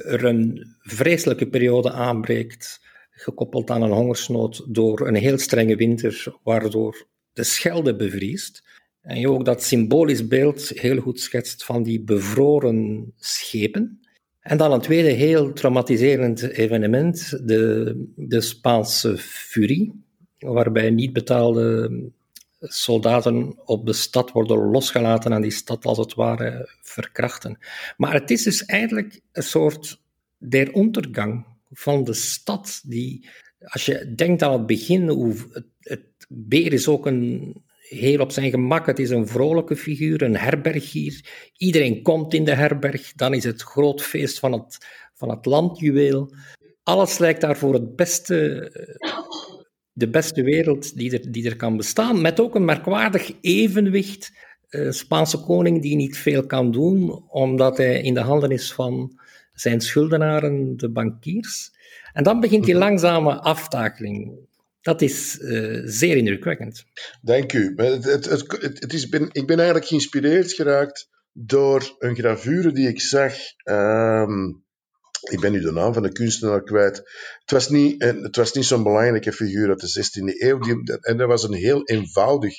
er 0.05 0.25
een 0.25 0.75
vreselijke 0.79 1.47
periode 1.47 1.91
aanbreekt, 1.91 2.81
gekoppeld 3.11 3.69
aan 3.69 3.81
een 3.81 3.91
hongersnood 3.91 4.65
door 4.67 5.07
een 5.07 5.15
heel 5.15 5.37
strenge 5.37 5.75
winter, 5.75 6.33
waardoor 6.43 7.07
de 7.33 7.43
Schelde 7.43 7.95
bevriest. 7.95 8.70
En 9.01 9.19
je 9.19 9.29
ook 9.29 9.45
dat 9.45 9.63
symbolisch 9.63 10.27
beeld 10.27 10.69
heel 10.69 10.99
goed 10.99 11.19
schetst 11.19 11.63
van 11.63 11.83
die 11.83 12.01
bevroren 12.01 13.13
schepen. 13.17 13.99
En 14.39 14.57
dan 14.57 14.71
een 14.71 14.81
tweede 14.81 15.09
heel 15.09 15.53
traumatiserend 15.53 16.41
evenement, 16.41 17.47
de, 17.47 17.95
de 18.15 18.41
Spaanse 18.41 19.17
furie, 19.17 20.03
waarbij 20.39 20.89
niet 20.89 21.13
betaalde 21.13 21.91
soldaten 22.59 23.59
op 23.65 23.85
de 23.85 23.93
stad 23.93 24.31
worden 24.31 24.57
losgelaten 24.57 25.31
en 25.31 25.41
die 25.41 25.51
stad 25.51 25.85
als 25.85 25.97
het 25.97 26.13
ware 26.13 26.69
verkrachten. 26.81 27.57
Maar 27.97 28.13
het 28.13 28.31
is 28.31 28.43
dus 28.43 28.65
eigenlijk 28.65 29.21
een 29.31 29.43
soort 29.43 30.01
der 30.37 30.73
ondergang 30.73 31.45
van 31.71 32.03
de 32.03 32.13
stad, 32.13 32.81
die, 32.85 33.29
als 33.59 33.85
je 33.85 34.13
denkt 34.15 34.43
aan 34.43 34.53
het 34.53 34.65
begin, 34.65 35.09
hoe 35.09 35.35
het, 35.51 35.65
het 35.79 36.01
Beer 36.29 36.73
is 36.73 36.87
ook 36.87 37.05
een 37.05 37.55
heel 37.91 38.19
op 38.19 38.31
zijn 38.31 38.49
gemak. 38.49 38.85
Het 38.85 38.99
is 38.99 39.09
een 39.09 39.27
vrolijke 39.27 39.75
figuur, 39.75 40.21
een 40.21 40.37
herbergier. 40.37 41.25
Iedereen 41.57 42.01
komt 42.01 42.33
in 42.33 42.43
de 42.43 42.53
herberg. 42.53 43.13
Dan 43.13 43.33
is 43.33 43.43
het 43.43 43.61
groot 43.61 44.01
feest 44.01 44.39
van 44.39 44.51
het, 44.51 44.77
van 45.13 45.29
het 45.29 45.45
landjuweel. 45.45 46.33
Alles 46.83 47.17
lijkt 47.17 47.41
daar 47.41 47.57
voor 47.57 47.73
het 47.73 47.95
beste, 47.95 48.71
de 49.91 50.09
beste 50.09 50.43
wereld 50.43 50.97
die 50.97 51.11
er, 51.19 51.31
die 51.31 51.45
er 51.49 51.55
kan 51.55 51.77
bestaan. 51.77 52.21
Met 52.21 52.39
ook 52.39 52.55
een 52.55 52.65
merkwaardig 52.65 53.31
evenwicht. 53.41 54.31
Een 54.69 54.93
Spaanse 54.93 55.37
koning 55.37 55.81
die 55.81 55.95
niet 55.95 56.17
veel 56.17 56.45
kan 56.45 56.71
doen, 56.71 57.23
omdat 57.29 57.77
hij 57.77 58.01
in 58.01 58.13
de 58.13 58.19
handen 58.19 58.51
is 58.51 58.73
van 58.73 59.19
zijn 59.53 59.81
schuldenaren, 59.81 60.77
de 60.77 60.89
bankiers. 60.89 61.71
En 62.13 62.23
dan 62.23 62.39
begint 62.39 62.65
die 62.65 62.73
mhm. 62.73 62.83
langzame 62.83 63.41
aftakeling. 63.41 64.49
Dat 64.81 65.01
is 65.01 65.39
uh, 65.39 65.81
zeer 65.85 66.17
indrukwekkend. 66.17 66.83
Dank 67.21 67.53
u. 67.53 67.73
Het, 67.75 68.03
het, 68.03 68.25
het, 68.61 68.93
is, 68.93 69.09
ben, 69.09 69.29
ik 69.31 69.47
ben 69.47 69.57
eigenlijk 69.57 69.87
geïnspireerd 69.87 70.51
geraakt 70.51 71.09
door 71.31 71.95
een 71.99 72.15
gravure 72.15 72.71
die 72.71 72.87
ik 72.87 73.01
zag. 73.01 73.33
Um, 73.63 74.63
ik 75.29 75.39
ben 75.39 75.51
nu 75.51 75.59
de 75.59 75.71
naam 75.71 75.93
van 75.93 76.03
de 76.03 76.11
kunstenaar 76.11 76.63
kwijt. 76.63 76.97
Het 77.39 77.51
was 77.51 77.69
niet, 77.69 78.03
het 78.03 78.35
was 78.35 78.53
niet 78.53 78.65
zo'n 78.65 78.83
belangrijke 78.83 79.33
figuur 79.33 79.69
uit 79.69 79.79
de 79.79 80.05
16e 80.05 80.37
eeuw. 80.37 80.59
Die, 80.59 80.97
en 80.99 81.17
dat 81.17 81.27
was 81.27 81.43
een 81.43 81.53
heel 81.53 81.83
eenvoudig 81.83 82.53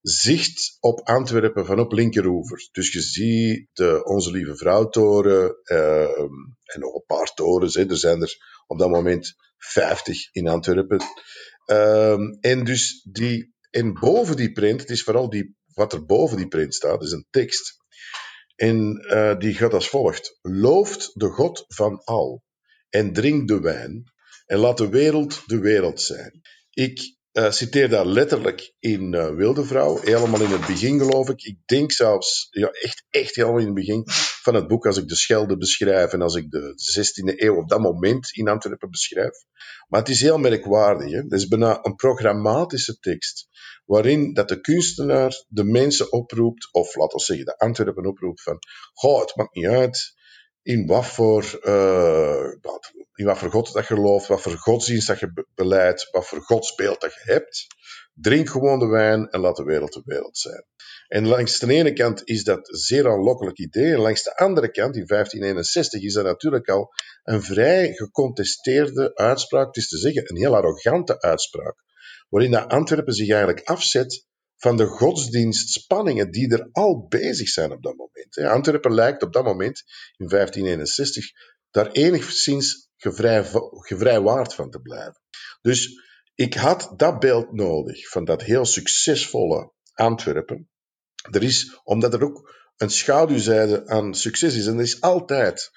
zicht 0.00 0.76
op 0.80 1.00
Antwerpen 1.00 1.66
van 1.66 1.80
op 1.80 1.92
linkeroever. 1.92 2.68
Dus 2.72 2.92
je 2.92 3.00
ziet 3.00 3.68
de 3.72 4.04
Onze 4.04 4.30
Lieve 4.30 4.56
Vrouwtoren 4.56 5.56
uh, 5.64 6.18
en 6.64 6.80
nog 6.80 6.94
een 6.94 7.04
paar 7.06 7.34
torens. 7.34 7.74
Hè. 7.74 7.88
Er 7.88 7.96
zijn 7.96 8.22
er 8.22 8.62
op 8.66 8.78
dat 8.78 8.90
moment 8.90 9.34
50 9.56 10.28
in 10.32 10.48
Antwerpen. 10.48 11.00
Um, 11.66 12.38
en 12.40 12.64
dus 12.64 13.02
die, 13.02 13.54
en 13.70 13.92
boven 13.92 14.36
die 14.36 14.52
print, 14.52 14.80
het 14.80 14.90
is 14.90 15.02
vooral 15.02 15.30
die, 15.30 15.56
wat 15.74 15.92
er 15.92 16.04
boven 16.04 16.36
die 16.36 16.48
print 16.48 16.74
staat, 16.74 17.02
is 17.02 17.12
een 17.12 17.26
tekst. 17.30 17.76
En 18.56 19.04
uh, 19.06 19.38
die 19.38 19.54
gaat 19.54 19.74
als 19.74 19.88
volgt: 19.88 20.38
Looft 20.42 21.10
de 21.14 21.28
God 21.28 21.64
van 21.68 22.04
al 22.04 22.42
en 22.88 23.12
drink 23.12 23.48
de 23.48 23.60
wijn 23.60 24.12
en 24.46 24.58
laat 24.58 24.78
de 24.78 24.88
wereld 24.88 25.42
de 25.46 25.58
wereld 25.58 26.00
zijn. 26.00 26.40
Ik 26.70 27.13
uh, 27.34 27.50
citeer 27.50 27.88
daar 27.88 28.06
letterlijk 28.06 28.74
in 28.78 29.12
uh, 29.12 29.28
Wilde 29.28 29.64
Vrouw, 29.64 30.00
helemaal 30.00 30.40
in 30.40 30.50
het 30.50 30.66
begin 30.66 30.98
geloof 30.98 31.28
ik. 31.28 31.42
Ik 31.42 31.58
denk 31.64 31.92
zelfs, 31.92 32.48
ja, 32.50 32.68
echt, 32.68 33.04
echt 33.10 33.34
helemaal 33.34 33.58
in 33.58 33.64
het 33.64 33.74
begin 33.74 34.02
van 34.42 34.54
het 34.54 34.68
boek, 34.68 34.86
als 34.86 34.96
ik 34.96 35.08
de 35.08 35.16
Schelde 35.16 35.56
beschrijf 35.56 36.12
en 36.12 36.22
als 36.22 36.34
ik 36.34 36.50
de 36.50 36.74
16e 36.98 37.36
eeuw 37.36 37.56
op 37.56 37.68
dat 37.68 37.80
moment 37.80 38.30
in 38.32 38.48
Antwerpen 38.48 38.90
beschrijf. 38.90 39.32
Maar 39.88 40.00
het 40.00 40.08
is 40.08 40.20
heel 40.20 40.38
merkwaardig. 40.38 41.10
Hè? 41.10 41.18
Het 41.18 41.32
is 41.32 41.48
bijna 41.48 41.78
een 41.82 41.94
programmatische 41.94 42.98
tekst, 42.98 43.48
waarin 43.84 44.34
dat 44.34 44.48
de 44.48 44.60
kunstenaar 44.60 45.44
de 45.48 45.64
mensen 45.64 46.12
oproept, 46.12 46.68
of 46.72 46.94
laten 46.94 47.18
we 47.18 47.24
zeggen 47.24 47.46
de 47.46 47.58
Antwerpen 47.58 48.06
oproept 48.06 48.42
van, 48.42 48.58
goh, 48.92 49.20
het 49.20 49.36
maakt 49.36 49.54
niet 49.54 49.66
uit 49.66 50.14
in 50.64 50.86
wat 50.86 51.06
voor, 51.06 51.60
uh, 51.62 52.52
in 53.14 53.24
wat 53.24 53.38
voor 53.38 53.50
God 53.50 53.72
dat 53.72 53.88
je 53.88 53.94
gelooft, 53.94 54.26
wat 54.26 54.42
voor 54.42 54.52
godsdienst 54.52 55.06
dat 55.06 55.20
je 55.20 55.46
beleidt, 55.54 56.08
wat 56.10 56.26
voor 56.26 56.40
godsbeeld 56.40 57.00
dat 57.00 57.14
je 57.14 57.32
hebt. 57.32 57.66
Drink 58.14 58.48
gewoon 58.48 58.78
de 58.78 58.86
wijn 58.86 59.28
en 59.30 59.40
laat 59.40 59.56
de 59.56 59.64
wereld 59.64 59.92
de 59.92 60.02
wereld 60.04 60.38
zijn. 60.38 60.64
En 61.08 61.26
langs 61.26 61.58
de 61.58 61.72
ene 61.72 61.92
kant 61.92 62.22
is 62.24 62.44
dat 62.44 62.68
een 62.68 62.76
zeer 62.76 63.08
aanlokkelijk 63.08 63.58
idee, 63.58 63.92
en 63.92 63.98
langs 63.98 64.22
de 64.22 64.36
andere 64.36 64.70
kant, 64.70 64.96
in 64.96 65.06
1561, 65.06 66.02
is 66.02 66.12
dat 66.12 66.24
natuurlijk 66.24 66.68
al 66.68 66.92
een 67.22 67.42
vrij 67.42 67.92
gecontesteerde 67.92 69.14
uitspraak, 69.14 69.66
het 69.66 69.76
is 69.76 69.88
te 69.88 69.98
zeggen 69.98 70.30
een 70.30 70.36
heel 70.36 70.56
arrogante 70.56 71.20
uitspraak, 71.20 71.76
waarin 72.28 72.50
dat 72.50 72.68
Antwerpen 72.68 73.14
zich 73.14 73.28
eigenlijk 73.28 73.66
afzet 73.68 74.26
van 74.56 74.76
de 74.76 74.86
godsdienstspanningen 74.86 76.30
die 76.30 76.52
er 76.52 76.68
al 76.72 77.06
bezig 77.08 77.48
zijn 77.48 77.72
op 77.72 77.82
dat 77.82 77.96
moment. 77.96 78.52
Antwerpen 78.52 78.94
lijkt 78.94 79.22
op 79.22 79.32
dat 79.32 79.44
moment, 79.44 79.82
in 80.16 80.28
1561, 80.28 81.30
daar 81.70 81.90
enigszins 81.90 82.88
gevrij, 82.96 83.44
gevrijwaard 83.70 84.54
van 84.54 84.70
te 84.70 84.80
blijven. 84.80 85.20
Dus 85.60 86.02
ik 86.34 86.54
had 86.54 86.92
dat 86.96 87.18
beeld 87.18 87.52
nodig 87.52 88.08
van 88.08 88.24
dat 88.24 88.42
heel 88.42 88.64
succesvolle 88.64 89.72
Antwerpen. 89.92 90.68
Er 91.30 91.42
is, 91.42 91.80
omdat 91.84 92.14
er 92.14 92.24
ook 92.24 92.54
een 92.76 92.90
schaduwzijde 92.90 93.86
aan 93.86 94.14
succes 94.14 94.56
is, 94.56 94.66
en 94.66 94.76
dat 94.76 94.86
is 94.86 95.00
altijd. 95.00 95.70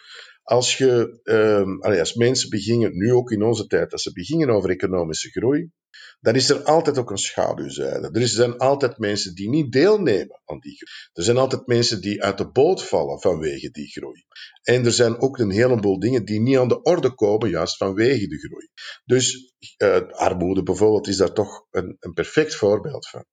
Als, 0.47 0.77
je, 0.77 1.19
um, 1.23 1.81
als 1.81 2.13
mensen 2.13 2.49
beginnen, 2.49 2.97
nu 2.97 3.13
ook 3.13 3.31
in 3.31 3.43
onze 3.43 3.67
tijd, 3.67 3.91
als 3.91 4.01
ze 4.01 4.11
beginnen 4.11 4.49
over 4.49 4.69
economische 4.69 5.29
groei, 5.29 5.71
dan 6.19 6.35
is 6.35 6.49
er 6.49 6.63
altijd 6.63 6.97
ook 6.97 7.11
een 7.11 7.17
schaduwzijde. 7.17 8.09
Er 8.11 8.27
zijn 8.27 8.57
altijd 8.57 8.97
mensen 8.97 9.35
die 9.35 9.49
niet 9.49 9.71
deelnemen 9.71 10.41
aan 10.45 10.59
die 10.59 10.75
groei. 10.75 10.91
Er 11.13 11.23
zijn 11.23 11.37
altijd 11.37 11.67
mensen 11.67 12.01
die 12.01 12.23
uit 12.23 12.37
de 12.37 12.51
boot 12.51 12.83
vallen 12.83 13.21
vanwege 13.21 13.69
die 13.69 13.87
groei. 13.87 14.23
En 14.61 14.85
er 14.85 14.91
zijn 14.91 15.19
ook 15.19 15.37
een 15.37 15.51
heleboel 15.51 15.99
dingen 15.99 16.25
die 16.25 16.41
niet 16.41 16.57
aan 16.57 16.67
de 16.67 16.81
orde 16.81 17.13
komen, 17.13 17.49
juist 17.49 17.77
vanwege 17.77 18.27
de 18.27 18.37
groei. 18.37 18.67
Dus 19.05 19.53
uh, 19.77 20.11
armoede 20.11 20.63
bijvoorbeeld 20.63 21.07
is 21.07 21.17
daar 21.17 21.33
toch 21.33 21.65
een, 21.71 21.97
een 21.99 22.13
perfect 22.13 22.55
voorbeeld 22.55 23.07
van. 23.07 23.25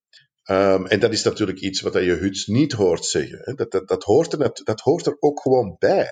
Um, 0.51 0.87
en 0.87 1.01
dat 1.01 1.13
is 1.13 1.23
natuurlijk 1.23 1.61
iets 1.61 1.81
wat 1.81 1.95
je 1.95 2.01
Huts 2.01 2.47
niet 2.47 2.73
hoort 2.73 3.05
zeggen. 3.05 3.39
Hè. 3.43 3.55
Dat, 3.55 3.71
dat, 3.71 3.89
dat, 3.89 4.03
hoort 4.03 4.33
er, 4.33 4.61
dat 4.65 4.81
hoort 4.81 5.07
er 5.07 5.17
ook 5.19 5.41
gewoon 5.41 5.77
bij. 5.79 6.09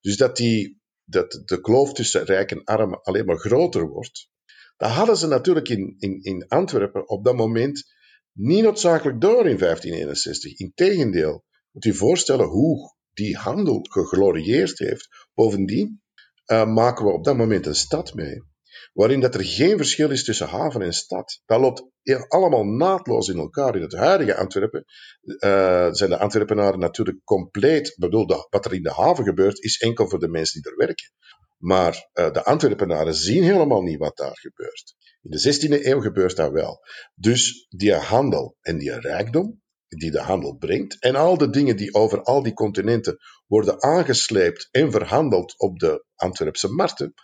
Dus 0.00 0.16
dat, 0.16 0.36
die, 0.36 0.80
dat 1.04 1.42
de 1.44 1.60
kloof 1.60 1.92
tussen 1.92 2.24
rijk 2.24 2.50
en 2.50 2.64
arm 2.64 2.94
alleen 2.94 3.24
maar 3.26 3.38
groter 3.38 3.88
wordt, 3.88 4.28
dat 4.76 4.90
hadden 4.90 5.16
ze 5.16 5.26
natuurlijk 5.26 5.68
in, 5.68 5.94
in, 5.98 6.22
in 6.22 6.48
Antwerpen 6.48 7.08
op 7.08 7.24
dat 7.24 7.36
moment 7.36 7.84
niet 8.32 8.62
noodzakelijk 8.62 9.20
door 9.20 9.46
in 9.48 9.58
1561. 9.58 10.58
Integendeel, 10.58 11.44
moet 11.70 11.84
je 11.84 11.94
voorstellen 11.94 12.46
hoe 12.46 12.94
die 13.12 13.36
handel 13.36 13.78
geglorieerd 13.82 14.78
heeft. 14.78 15.08
Bovendien 15.34 16.02
uh, 16.46 16.66
maken 16.66 17.04
we 17.04 17.12
op 17.12 17.24
dat 17.24 17.36
moment 17.36 17.66
een 17.66 17.74
stad 17.74 18.14
mee, 18.14 18.42
waarin 18.92 19.20
dat 19.20 19.34
er 19.34 19.44
geen 19.44 19.76
verschil 19.76 20.10
is 20.10 20.24
tussen 20.24 20.48
haven 20.48 20.82
en 20.82 20.92
stad. 20.92 21.42
Dat 21.46 21.60
loopt 21.60 21.84
allemaal 22.28 22.64
naadloos 22.64 23.28
in 23.28 23.38
elkaar. 23.38 23.76
In 23.76 23.82
het 23.82 23.94
huidige 23.94 24.36
Antwerpen 24.36 24.84
uh, 25.24 25.88
zijn 25.90 26.10
de 26.10 26.18
Antwerpenaren 26.18 26.78
natuurlijk 26.78 27.24
compleet, 27.24 27.94
bedoel, 27.98 28.46
wat 28.50 28.64
er 28.64 28.74
in 28.74 28.82
de 28.82 28.92
haven 28.92 29.24
gebeurt, 29.24 29.62
is 29.62 29.78
enkel 29.78 30.08
voor 30.08 30.18
de 30.18 30.28
mensen 30.28 30.62
die 30.62 30.70
er 30.70 30.76
werken. 30.76 31.12
Maar 31.56 32.08
uh, 32.14 32.32
de 32.32 32.44
Antwerpenaren 32.44 33.14
zien 33.14 33.42
helemaal 33.42 33.82
niet 33.82 33.98
wat 33.98 34.16
daar 34.16 34.38
gebeurt. 34.38 34.94
In 35.22 35.30
de 35.30 35.54
16e 35.54 35.84
eeuw 35.84 36.00
gebeurt 36.00 36.36
dat 36.36 36.52
wel. 36.52 36.80
Dus 37.14 37.66
die 37.68 37.94
handel 37.94 38.56
en 38.60 38.78
die 38.78 39.00
rijkdom 39.00 39.60
die 39.88 40.10
de 40.10 40.20
handel 40.20 40.56
brengt 40.56 41.00
en 41.00 41.16
al 41.16 41.38
de 41.38 41.50
dingen 41.50 41.76
die 41.76 41.94
over 41.94 42.22
al 42.22 42.42
die 42.42 42.52
continenten 42.52 43.18
worden 43.46 43.82
aangesleept 43.82 44.68
en 44.70 44.90
verhandeld 44.90 45.58
op 45.58 45.78
de 45.78 46.04
Antwerpse 46.14 46.68
markten, 46.68 47.14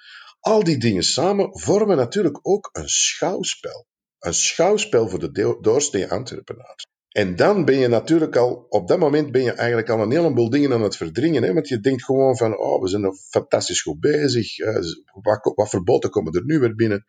al 0.43 0.65
die 0.65 0.79
dingen 0.79 1.03
samen 1.03 1.59
vormen 1.59 1.97
natuurlijk 1.97 2.39
ook 2.43 2.69
een 2.73 2.89
schouwspel. 2.89 3.87
Een 4.19 4.35
schouwspel 4.35 5.09
voor 5.09 5.19
de 5.19 5.59
doorsnee 5.61 6.11
Antwerpenaar. 6.11 6.85
En 7.09 7.37
dan 7.37 7.65
ben 7.65 7.77
je 7.77 7.89
natuurlijk 7.89 8.37
al, 8.37 8.67
op 8.69 8.89
dat 8.89 8.99
moment 8.99 9.33
ben 9.33 9.43
je 9.43 9.53
eigenlijk 9.53 9.89
al 9.89 10.01
een 10.01 10.11
heleboel 10.11 10.51
dingen 10.51 10.73
aan 10.73 10.83
het 10.83 10.97
verdringen. 10.97 11.43
Hè? 11.43 11.53
Want 11.53 11.69
je 11.69 11.81
denkt 11.81 12.05
gewoon 12.05 12.37
van, 12.37 12.59
oh, 12.59 12.83
we 12.83 12.89
zijn 12.89 13.03
er 13.03 13.15
fantastisch 13.15 13.83
goed 13.83 14.01
bezig. 14.01 14.59
Uh, 14.59 14.75
wat, 15.23 15.53
wat 15.55 15.71
voor 15.71 15.83
boten 15.83 16.11
komen 16.11 16.33
er 16.33 16.45
nu 16.45 16.59
weer 16.59 16.75
binnen? 16.75 17.05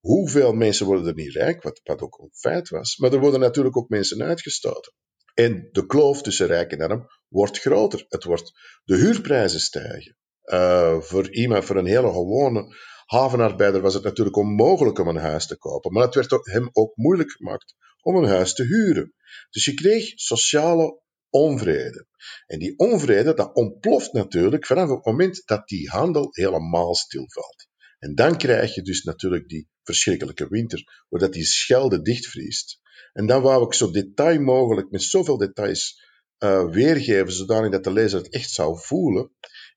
Hoeveel 0.00 0.52
mensen 0.52 0.86
worden 0.86 1.06
er 1.06 1.14
niet 1.14 1.34
rijk? 1.34 1.62
Wat, 1.62 1.80
wat 1.84 2.00
ook 2.00 2.18
een 2.18 2.30
feit 2.32 2.68
was. 2.68 2.96
Maar 2.96 3.12
er 3.12 3.20
worden 3.20 3.40
natuurlijk 3.40 3.76
ook 3.76 3.88
mensen 3.88 4.22
uitgestoten. 4.22 4.92
En 5.34 5.68
de 5.72 5.86
kloof 5.86 6.22
tussen 6.22 6.46
rijk 6.46 6.72
en 6.72 6.80
arm 6.80 7.06
wordt 7.28 7.58
groter. 7.58 8.04
Het 8.08 8.24
wordt, 8.24 8.52
de 8.84 8.96
huurprijzen 8.96 9.60
stijgen. 9.60 10.16
Uh, 10.52 11.00
voor 11.00 11.30
iemand, 11.30 11.64
voor 11.64 11.76
een 11.76 11.86
hele 11.86 12.12
gewone 12.12 12.76
havenarbeider 13.06 13.80
was 13.80 13.94
het 13.94 14.02
natuurlijk 14.02 14.36
onmogelijk 14.36 14.98
om 14.98 15.08
een 15.08 15.16
huis 15.16 15.46
te 15.46 15.56
kopen. 15.56 15.92
Maar 15.92 16.04
het 16.04 16.14
werd 16.14 16.46
hem 16.46 16.68
ook 16.72 16.96
moeilijk 16.96 17.30
gemaakt 17.30 17.74
om 18.02 18.16
een 18.16 18.28
huis 18.28 18.54
te 18.54 18.62
huren. 18.62 19.14
Dus 19.50 19.64
je 19.64 19.74
kreeg 19.74 20.12
sociale 20.14 21.00
onvrede. 21.30 22.06
En 22.46 22.58
die 22.58 22.78
onvrede, 22.78 23.34
dat 23.34 23.54
ontploft 23.54 24.12
natuurlijk 24.12 24.66
vanaf 24.66 24.88
het 24.88 25.04
moment 25.04 25.42
dat 25.44 25.68
die 25.68 25.88
handel 25.88 26.28
helemaal 26.30 26.94
stilvalt. 26.94 27.68
En 27.98 28.14
dan 28.14 28.36
krijg 28.36 28.74
je 28.74 28.82
dus 28.82 29.02
natuurlijk 29.02 29.48
die 29.48 29.68
verschrikkelijke 29.82 30.48
winter, 30.48 31.04
waar 31.08 31.30
die 31.30 31.44
schelde 31.44 32.02
dichtvriest. 32.02 32.80
En 33.12 33.26
dan 33.26 33.42
wou 33.42 33.66
ik 33.66 33.74
zo 33.74 33.90
detail 33.90 34.40
mogelijk, 34.40 34.90
met 34.90 35.02
zoveel 35.02 35.36
details, 35.36 36.02
uh, 36.38 36.70
weergeven, 36.70 37.32
zodanig 37.32 37.70
dat 37.70 37.84
de 37.84 37.92
lezer 37.92 38.18
het 38.18 38.32
echt 38.32 38.50
zou 38.50 38.78
voelen. 38.80 39.30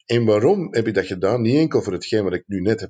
En 0.06 0.26
waarom 0.26 0.74
heb 0.74 0.88
ik 0.88 0.94
dat 0.94 1.06
gedaan? 1.06 1.42
Niet 1.42 1.58
enkel 1.58 1.82
voor 1.82 1.94
hetgeen 1.94 2.24
wat 2.24 2.34
ik 2.34 2.44
nu 2.48 2.62
net 2.62 2.80
heb, 2.80 2.90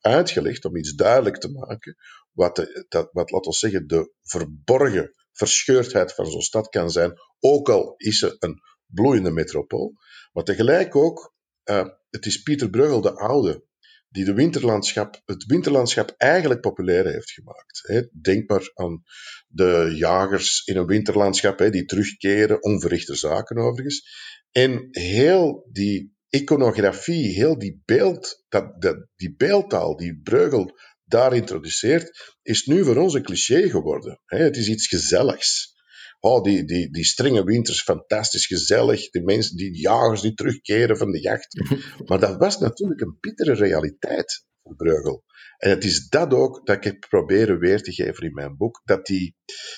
uitgelegd, 0.00 0.64
om 0.64 0.76
iets 0.76 0.94
duidelijk 0.94 1.36
te 1.36 1.50
maken, 1.50 1.96
wat, 2.32 2.56
dat, 2.88 3.08
wat 3.12 3.30
laten 3.30 3.50
we 3.50 3.56
zeggen, 3.56 3.86
de 3.86 4.12
verborgen 4.22 5.12
verscheurdheid 5.32 6.14
van 6.14 6.26
zo'n 6.26 6.40
stad 6.40 6.68
kan 6.68 6.90
zijn, 6.90 7.12
ook 7.40 7.68
al 7.68 7.94
is 7.96 8.18
ze 8.18 8.36
een 8.38 8.60
bloeiende 8.86 9.30
metropool. 9.30 9.92
Maar 10.32 10.44
tegelijk 10.44 10.96
ook, 10.96 11.34
uh, 11.64 11.86
het 12.10 12.26
is 12.26 12.42
Pieter 12.42 12.70
Bruegel 12.70 13.00
de 13.00 13.14
Oude 13.14 13.66
die 14.08 14.24
de 14.24 14.34
winterlandschap, 14.34 15.22
het 15.24 15.44
winterlandschap 15.44 16.14
eigenlijk 16.16 16.60
populair 16.60 17.06
heeft 17.06 17.30
gemaakt. 17.30 18.08
Denk 18.22 18.48
maar 18.48 18.70
aan 18.74 19.02
de 19.48 19.92
jagers 19.94 20.62
in 20.64 20.76
een 20.76 20.86
winterlandschap 20.86 21.58
die 21.58 21.84
terugkeren, 21.84 22.62
onverrichte 22.62 23.14
zaken 23.14 23.56
overigens. 23.56 24.08
En 24.50 24.88
heel 24.90 25.68
die 25.72 26.16
iconografie, 26.28 27.34
heel 27.34 27.58
die, 27.58 27.82
beeld, 27.84 28.44
dat, 28.48 28.80
dat, 28.80 29.06
die 29.16 29.34
beeldtaal 29.36 29.96
die 29.96 30.20
Breugel 30.22 30.78
daar 31.04 31.34
introduceert, 31.34 32.36
is 32.42 32.66
nu 32.66 32.84
voor 32.84 32.96
ons 32.96 33.14
een 33.14 33.22
cliché 33.22 33.70
geworden. 33.70 34.20
Het 34.24 34.56
is 34.56 34.68
iets 34.68 34.86
gezelligs. 34.86 35.76
Oh, 36.20 36.42
die, 36.42 36.64
die, 36.64 36.90
die 36.90 37.04
strenge 37.04 37.44
winters, 37.44 37.82
fantastisch 37.82 38.46
gezellig. 38.46 39.10
Die 39.10 39.22
mensen, 39.22 39.56
die 39.56 39.80
jagers 39.80 40.20
die 40.20 40.34
terugkeren 40.34 40.96
van 40.96 41.10
de 41.10 41.20
jacht. 41.20 41.60
Maar 42.06 42.20
dat 42.20 42.36
was 42.36 42.58
natuurlijk 42.58 43.00
een 43.00 43.16
bittere 43.20 43.54
realiteit 43.54 44.44
voor 44.62 44.76
Breugel. 44.76 45.24
En 45.58 45.70
het 45.70 45.84
is 45.84 46.08
dat 46.08 46.34
ook 46.34 46.66
dat 46.66 46.76
ik 46.76 46.84
heb 46.84 47.06
proberen 47.08 47.58
weer 47.58 47.82
te 47.82 47.92
geven 47.92 48.22
in 48.22 48.32
mijn 48.32 48.56
boek. 48.56 48.80
Dat 48.84 49.06
die, 49.06 49.36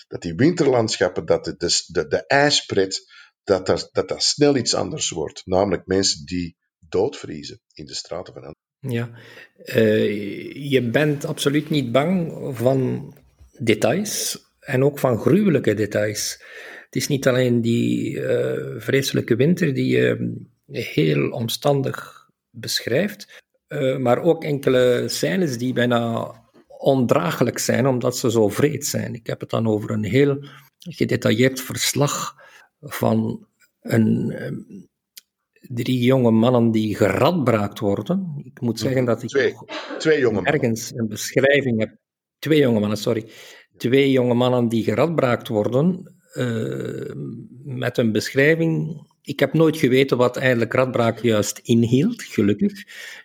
dat 0.09 0.23
die 0.23 0.35
winterlandschappen, 0.35 1.26
dat 1.26 1.45
de, 1.45 1.57
de, 1.57 1.85
de, 1.87 2.07
de 2.07 2.26
ijspret, 2.26 3.12
dat 3.50 3.90
dat, 3.92 4.09
dat 4.09 4.23
snel 4.23 4.57
iets 4.57 4.75
anders 4.75 5.11
wordt. 5.11 5.42
Namelijk 5.45 5.87
mensen 5.87 6.26
die 6.26 6.57
doodvriezen 6.78 7.61
in 7.73 7.85
de 7.85 7.95
straten 7.95 8.33
van 8.33 8.54
Ja, 8.90 9.11
uh, 9.64 10.71
je 10.71 10.83
bent 10.90 11.25
absoluut 11.25 11.71
niet 11.71 11.92
bang 11.92 12.33
van 12.57 13.12
details 13.59 14.38
en 14.61 14.85
ook 14.85 14.99
van 14.99 15.19
gruwelijke 15.19 15.75
details. 15.75 16.42
Het 16.85 16.97
is 16.97 17.09
niet 17.09 17.28
alleen 17.28 17.60
die 17.60 18.10
uh, 18.10 18.80
vreselijke 18.80 19.36
winter 19.36 19.75
die 19.75 19.86
je 19.86 20.36
heel 20.67 21.30
omstandig 21.30 22.28
beschrijft, 22.50 23.43
uh, 23.69 23.97
maar 23.97 24.23
ook 24.23 24.45
enkele 24.45 25.04
scènes 25.06 25.58
die 25.58 25.73
bijna 25.73 26.34
ondraaglijk 26.78 27.58
zijn 27.58 27.86
omdat 27.86 28.17
ze 28.17 28.30
zo 28.30 28.49
vreed 28.49 28.86
zijn. 28.86 29.15
Ik 29.15 29.26
heb 29.26 29.41
het 29.41 29.50
dan 29.50 29.67
over 29.67 29.91
een 29.91 30.04
heel 30.04 30.45
gedetailleerd 30.78 31.60
verslag 31.60 32.40
van 32.80 33.47
een, 33.80 34.43
um, 34.47 34.88
drie 35.60 36.00
jonge 36.00 36.30
mannen 36.30 36.71
die 36.71 36.97
geradbraakt 36.97 37.78
worden. 37.78 38.43
Ik 38.45 38.60
moet 38.60 38.78
zeggen 38.78 39.04
dat 39.04 39.23
ik 39.23 39.28
twee, 39.28 39.54
twee 39.99 40.21
jonge 40.21 40.43
ergens 40.43 40.93
een 40.95 41.08
beschrijving 41.08 41.78
heb. 41.78 41.97
Twee 42.38 42.60
jonge 42.60 42.80
mannen, 42.80 42.99
sorry 42.99 43.30
twee 43.80 44.10
jonge 44.10 44.34
mannen 44.34 44.69
die 44.69 44.84
geradbraakt 44.84 45.49
worden, 45.49 46.14
uh, 46.34 47.12
met 47.64 47.99
een 47.99 48.12
beschrijving. 48.12 49.02
Ik 49.23 49.40
heb 49.40 49.52
nooit 49.52 49.76
geweten 49.76 50.16
wat 50.16 50.36
eigenlijk 50.36 50.73
radbraak 50.73 51.19
juist 51.19 51.60
inhield, 51.62 52.23
gelukkig. 52.23 52.73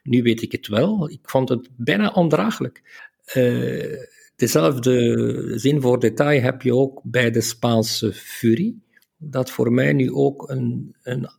Nu 0.04 0.22
weet 0.22 0.42
ik 0.42 0.52
het 0.52 0.68
wel. 0.68 1.10
Ik 1.10 1.20
vond 1.22 1.50
het 1.50 1.70
bijna 1.78 2.12
ondraaglijk. 2.12 3.04
Uh, 3.36 3.96
dezelfde 4.36 5.54
zin 5.60 5.82
voor 5.82 6.00
detail 6.00 6.42
heb 6.42 6.62
je 6.62 6.76
ook 6.76 7.02
bij 7.04 7.32
de 7.32 7.42
Spaanse 7.42 8.14
Furie, 8.14 8.84
dat 9.30 9.50
voor 9.50 9.72
mij 9.72 9.94
nu 9.94 10.12
ook 10.12 10.50
een, 10.50 10.96
een, 11.04 11.30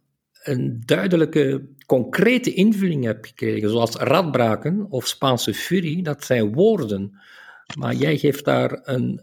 een 0.43 0.83
duidelijke, 0.85 1.69
concrete 1.87 2.55
invulling 2.55 3.05
heb 3.05 3.25
gekregen. 3.25 3.71
Zoals 3.71 3.95
radbraken 3.95 4.87
of 4.91 5.07
Spaanse 5.07 5.55
Furie, 5.55 6.03
dat 6.03 6.25
zijn 6.25 6.53
woorden. 6.53 7.21
Maar 7.79 7.95
jij 7.95 8.19
geeft 8.19 8.45
daar 8.45 8.81
een 8.83 9.21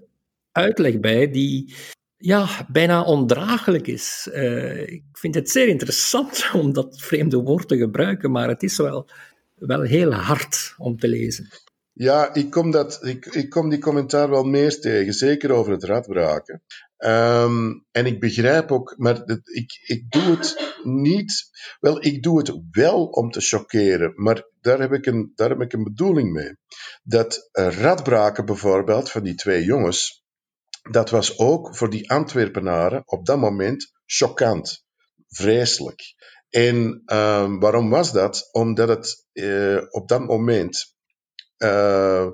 uitleg 0.52 1.00
bij 1.00 1.32
die 1.32 1.74
ja, 2.18 2.66
bijna 2.72 3.04
ondraaglijk 3.04 3.88
is. 3.88 4.30
Uh, 4.34 4.88
ik 4.88 5.04
vind 5.12 5.36
het 5.36 5.50
zeer 5.50 5.68
interessant 5.68 6.50
om 6.62 6.74
dat 6.74 7.02
vreemde 7.02 7.38
woord 7.38 7.68
te 7.68 7.78
gebruiken, 7.78 8.32
maar 8.32 8.48
het 8.48 8.64
is 8.64 8.78
wel, 8.78 9.10
wel 9.56 9.82
heel 9.82 10.14
hard 10.14 10.74
om 10.78 11.00
te 11.00 11.08
lezen. 11.08 11.50
Ja, 11.94 12.34
ik 12.34 12.50
kom, 12.50 12.72
dat, 12.72 13.06
ik, 13.06 13.26
ik 13.26 13.50
kom 13.50 13.70
die 13.70 13.80
commentaar 13.80 14.30
wel 14.30 14.44
meer 14.44 14.80
tegen, 14.80 15.14
zeker 15.14 15.52
over 15.52 15.72
het 15.72 15.84
radbraken. 15.84 16.62
Um, 16.98 17.86
en 17.92 18.06
ik 18.06 18.20
begrijp 18.20 18.72
ook, 18.72 18.94
maar 18.98 19.24
ik, 19.44 19.82
ik 19.86 20.12
doe 20.12 20.22
het 20.24 20.76
niet. 20.84 21.50
Wel, 21.80 22.06
ik 22.06 22.24
doe 22.24 22.38
het 22.38 22.60
wel 22.72 23.06
om 23.06 23.32
te 23.32 23.42
chockeren, 23.42 24.14
maar 24.16 24.48
daar 24.62 24.80
heb 24.80 24.92
ik 24.92 25.06
een, 25.06 25.32
daar 25.36 25.50
heb 25.50 25.62
ik 25.62 25.74
een 25.74 25.84
bedoeling 25.84 26.32
mee. 26.32 26.58
Dat 27.04 27.50
radbraken 27.52 28.46
bijvoorbeeld 28.46 29.12
van 29.12 29.24
die 29.24 29.36
twee 29.36 29.64
jongens, 29.64 30.24
dat 30.92 31.10
was 31.10 31.40
ook 31.40 31.76
voor 31.78 31.90
die 31.90 32.12
Antwerpenaren 32.12 33.02
op 33.06 33.26
dat 33.26 33.38
moment 33.38 33.92
choquant, 34.06 34.86
vreselijk. 35.28 36.02
En 36.50 37.04
um, 37.06 37.60
waarom 37.60 37.90
was 37.90 38.12
dat? 38.12 38.50
Omdat 38.52 38.90
het 38.90 39.26
uh, 39.34 39.82
op 39.90 40.08
dat 40.08 40.26
moment 40.26 40.96
uh, 41.58 42.28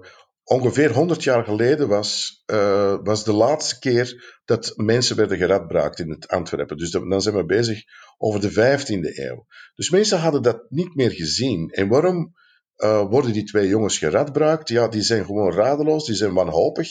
ongeveer 0.50 0.92
100 0.92 1.24
jaar 1.24 1.44
geleden 1.44 1.88
was, 1.88 2.44
uh, 2.46 2.98
was 3.04 3.24
de 3.24 3.34
laatste 3.34 3.80
keer 3.80 4.40
dat 4.46 4.74
mensen 4.76 5.16
werden 5.16 5.38
geradbraakt 5.38 6.00
in 6.00 6.10
het 6.10 6.28
Antwerpen. 6.28 6.78
Dus 6.78 6.92
dan 6.92 7.22
zijn 7.22 7.36
we 7.36 7.46
bezig 7.46 7.84
over 8.18 8.42
de 8.42 8.52
15e 8.52 9.18
eeuw. 9.18 9.46
Dus 9.76 9.90
mensen 9.90 10.20
hadden 10.20 10.42
dat 10.42 10.66
niet 10.70 10.96
meer 10.96 11.12
gezien. 11.12 11.70
En 11.70 11.88
waarom 11.88 12.34
uh, 12.78 13.10
worden 13.10 13.34
die 13.34 13.44
twee 13.44 13.68
jongens 13.68 13.98
geradbraakt? 13.98 14.70
Ja, 14.70 14.88
die 14.88 15.02
zijn 15.02 15.26
gewoon 15.26 15.54
radeloos, 15.54 16.06
die 16.06 16.16
zijn 16.16 16.34
wanhopig. 16.34 16.90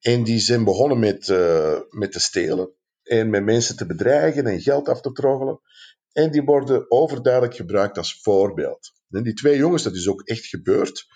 En 0.00 0.24
die 0.24 0.38
zijn 0.38 0.64
begonnen 0.64 0.98
met, 0.98 1.28
uh, 1.28 1.78
met 1.90 2.12
te 2.12 2.20
stelen. 2.20 2.72
En 3.02 3.30
met 3.30 3.44
mensen 3.44 3.76
te 3.76 3.86
bedreigen 3.86 4.46
en 4.46 4.60
geld 4.60 4.88
af 4.88 5.00
te 5.00 5.12
troggelen. 5.12 5.60
En 6.12 6.30
die 6.30 6.42
worden 6.42 6.90
overduidelijk 6.90 7.54
gebruikt 7.54 7.98
als 7.98 8.20
voorbeeld. 8.22 8.92
En 9.10 9.22
die 9.22 9.34
twee 9.34 9.56
jongens, 9.56 9.82
dat 9.82 9.94
is 9.94 10.08
ook 10.08 10.22
echt 10.22 10.46
gebeurd 10.46 11.06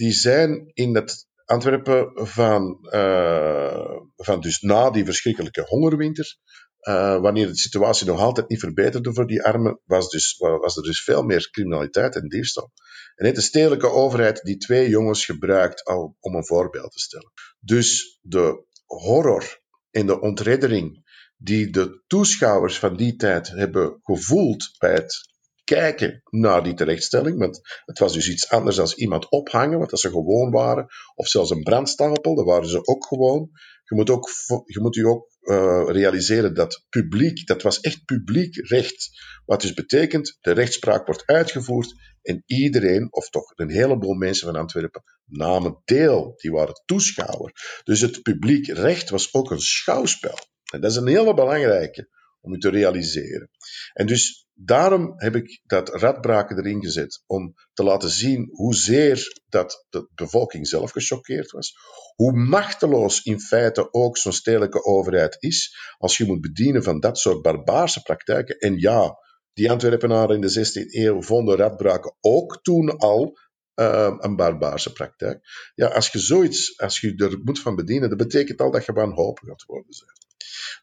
die 0.00 0.12
zijn 0.12 0.70
in 0.72 0.94
het 0.94 1.28
Antwerpen 1.44 2.10
van, 2.14 2.78
uh, 2.82 3.96
van 4.16 4.40
dus 4.40 4.60
na 4.60 4.90
die 4.90 5.04
verschrikkelijke 5.04 5.62
hongerwinter, 5.62 6.36
uh, 6.80 7.20
wanneer 7.20 7.46
de 7.46 7.56
situatie 7.56 8.06
nog 8.06 8.20
altijd 8.20 8.48
niet 8.48 8.60
verbeterde 8.60 9.14
voor 9.14 9.26
die 9.26 9.42
armen, 9.42 9.80
was, 9.84 10.08
dus, 10.08 10.36
was 10.38 10.76
er 10.76 10.82
dus 10.82 11.02
veel 11.02 11.22
meer 11.22 11.50
criminaliteit 11.50 12.16
en 12.16 12.28
diefstal. 12.28 12.70
En 13.14 13.24
heeft 13.24 13.36
de 13.36 13.42
stedelijke 13.42 13.90
overheid 13.90 14.42
die 14.42 14.56
twee 14.56 14.88
jongens 14.88 15.24
gebruikt 15.24 15.84
al 15.84 16.16
om 16.20 16.34
een 16.34 16.46
voorbeeld 16.46 16.92
te 16.92 17.00
stellen. 17.00 17.32
Dus 17.58 18.18
de 18.22 18.64
horror 18.86 19.60
en 19.90 20.06
de 20.06 20.20
ontreddering 20.20 21.08
die 21.36 21.70
de 21.70 22.02
toeschouwers 22.06 22.78
van 22.78 22.96
die 22.96 23.16
tijd 23.16 23.48
hebben 23.48 23.98
gevoeld 24.02 24.74
bij 24.78 24.92
het 24.92 25.29
kijken 25.76 26.22
naar 26.30 26.62
die 26.62 26.74
terechtstelling. 26.74 27.38
Want 27.38 27.60
het 27.84 27.98
was 27.98 28.12
dus 28.12 28.28
iets 28.28 28.48
anders 28.48 28.76
dan 28.76 28.92
iemand 28.94 29.30
ophangen, 29.30 29.78
wat 29.78 29.90
dat 29.90 30.00
ze 30.00 30.10
gewoon 30.10 30.50
waren. 30.50 30.86
Of 31.14 31.28
zelfs 31.28 31.50
een 31.50 31.62
brandstapel, 31.62 32.34
dat 32.34 32.44
waren 32.44 32.68
ze 32.68 32.86
ook 32.86 33.06
gewoon. 33.06 33.50
Je 33.84 33.94
moet, 33.94 34.10
ook, 34.10 34.28
je 34.66 34.80
moet 34.80 34.94
je 34.94 35.06
ook 35.06 35.28
uh, 35.40 35.82
realiseren 35.86 36.54
dat 36.54 36.86
publiek, 36.88 37.46
dat 37.46 37.62
was 37.62 37.80
echt 37.80 38.04
publiek 38.04 38.68
recht. 38.68 39.08
Wat 39.44 39.60
dus 39.60 39.74
betekent, 39.74 40.38
de 40.40 40.52
rechtspraak 40.52 41.06
wordt 41.06 41.26
uitgevoerd 41.26 41.94
en 42.22 42.42
iedereen, 42.46 43.12
of 43.12 43.30
toch 43.30 43.52
een 43.54 43.70
heleboel 43.70 44.14
mensen 44.14 44.46
van 44.46 44.60
Antwerpen, 44.60 45.02
namen 45.24 45.80
deel. 45.84 46.32
Die 46.36 46.50
waren 46.50 46.82
toeschouwer. 46.84 47.80
Dus 47.84 48.00
het 48.00 48.22
publiek 48.22 48.66
recht 48.66 49.10
was 49.10 49.34
ook 49.34 49.50
een 49.50 49.60
schouwspel. 49.60 50.38
En 50.72 50.80
dat 50.80 50.90
is 50.90 50.96
een 50.96 51.06
hele 51.06 51.34
belangrijke 51.34 52.08
om 52.40 52.54
u 52.54 52.58
te 52.58 52.70
realiseren. 52.70 53.50
En 53.92 54.06
dus 54.06 54.48
daarom 54.54 55.12
heb 55.16 55.34
ik 55.36 55.60
dat 55.64 55.88
radbraken 55.88 56.58
erin 56.58 56.82
gezet, 56.82 57.22
om 57.26 57.54
te 57.72 57.82
laten 57.82 58.10
zien 58.10 58.48
hoezeer 58.52 59.42
dat 59.48 59.86
de 59.90 60.08
bevolking 60.14 60.68
zelf 60.68 60.90
gechoqueerd 60.90 61.50
was, 61.50 61.74
hoe 62.16 62.32
machteloos 62.32 63.22
in 63.22 63.40
feite 63.40 63.92
ook 63.92 64.16
zo'n 64.16 64.32
stedelijke 64.32 64.84
overheid 64.84 65.36
is, 65.38 65.76
als 65.98 66.16
je 66.16 66.26
moet 66.26 66.40
bedienen 66.40 66.82
van 66.82 67.00
dat 67.00 67.18
soort 67.18 67.42
barbaarse 67.42 68.02
praktijken. 68.02 68.58
En 68.58 68.78
ja, 68.78 69.18
die 69.52 69.70
Antwerpenaren 69.70 70.34
in 70.34 70.40
de 70.40 70.66
16e 70.66 70.86
eeuw 70.90 71.22
vonden 71.22 71.56
radbraken 71.56 72.16
ook 72.20 72.62
toen 72.62 72.96
al 72.96 73.38
uh, 73.74 74.16
een 74.18 74.36
barbaarse 74.36 74.92
praktijk. 74.92 75.40
Ja, 75.74 75.86
als 75.86 76.08
je 76.08 76.18
zoiets, 76.18 76.78
als 76.78 77.00
je 77.00 77.14
er 77.16 77.38
moet 77.42 77.60
van 77.60 77.76
bedienen, 77.76 78.08
dat 78.08 78.18
betekent 78.18 78.60
al 78.60 78.70
dat 78.70 78.84
je 78.84 78.92
wanhopig 78.92 79.48
gaat 79.48 79.64
worden. 79.64 79.92
Zijn. 79.92 80.10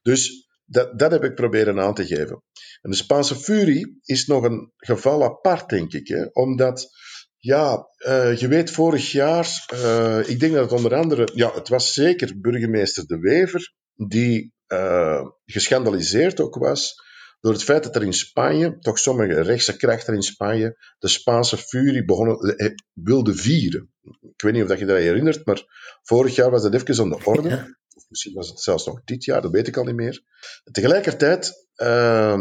Dus 0.01 0.46
dat, 0.67 0.99
dat 0.99 1.11
heb 1.11 1.23
ik 1.23 1.35
proberen 1.35 1.79
aan 1.79 1.93
te 1.93 2.05
geven. 2.05 2.43
En 2.81 2.89
de 2.89 2.95
Spaanse 2.95 3.35
furie 3.35 3.99
is 4.03 4.25
nog 4.25 4.43
een 4.43 4.71
geval 4.77 5.23
apart, 5.23 5.69
denk 5.69 5.93
ik. 5.93 6.07
Hè? 6.07 6.25
Omdat, 6.31 6.89
ja, 7.37 7.87
uh, 8.07 8.35
je 8.35 8.47
weet, 8.47 8.71
vorig 8.71 9.11
jaar, 9.11 9.65
uh, 9.73 10.29
ik 10.29 10.39
denk 10.39 10.53
dat 10.53 10.63
het 10.63 10.79
onder 10.79 10.95
andere, 10.95 11.29
ja, 11.33 11.53
het 11.53 11.67
was 11.67 11.93
zeker 11.93 12.39
burgemeester 12.39 13.05
De 13.05 13.19
Wever, 13.19 13.73
die 13.93 14.53
uh, 14.67 15.21
geschandaliseerd 15.45 16.39
ook 16.39 16.55
was 16.55 17.05
door 17.39 17.53
het 17.53 17.63
feit 17.63 17.83
dat 17.83 17.95
er 17.95 18.03
in 18.03 18.13
Spanje, 18.13 18.79
toch 18.79 18.99
sommige 18.99 19.41
rechtse 19.41 19.77
krachten 19.77 20.13
in 20.13 20.21
Spanje, 20.21 20.77
de 20.99 21.07
Spaanse 21.07 21.57
furie 21.57 22.05
begonnen, 22.05 22.37
eh, 22.39 22.71
wilden 22.93 23.35
vieren. 23.35 23.91
Ik 24.21 24.41
weet 24.41 24.53
niet 24.53 24.61
of 24.61 24.67
dat 24.67 24.79
je 24.79 24.85
dat 24.85 24.97
herinnert, 24.97 25.45
maar 25.45 25.63
vorig 26.03 26.35
jaar 26.35 26.51
was 26.51 26.61
dat 26.61 26.73
even 26.73 27.03
aan 27.03 27.09
de 27.09 27.23
orde. 27.23 27.49
Of 27.49 27.86
misschien 28.07 28.33
was 28.33 28.49
het 28.49 28.59
zelfs 28.59 28.85
nog 28.85 29.03
dit 29.03 29.23
jaar, 29.23 29.41
dat 29.41 29.51
weet 29.51 29.67
ik 29.67 29.77
al 29.77 29.83
niet 29.83 29.95
meer. 29.95 30.23
Tegelijkertijd, 30.71 31.67
uh, 31.75 32.37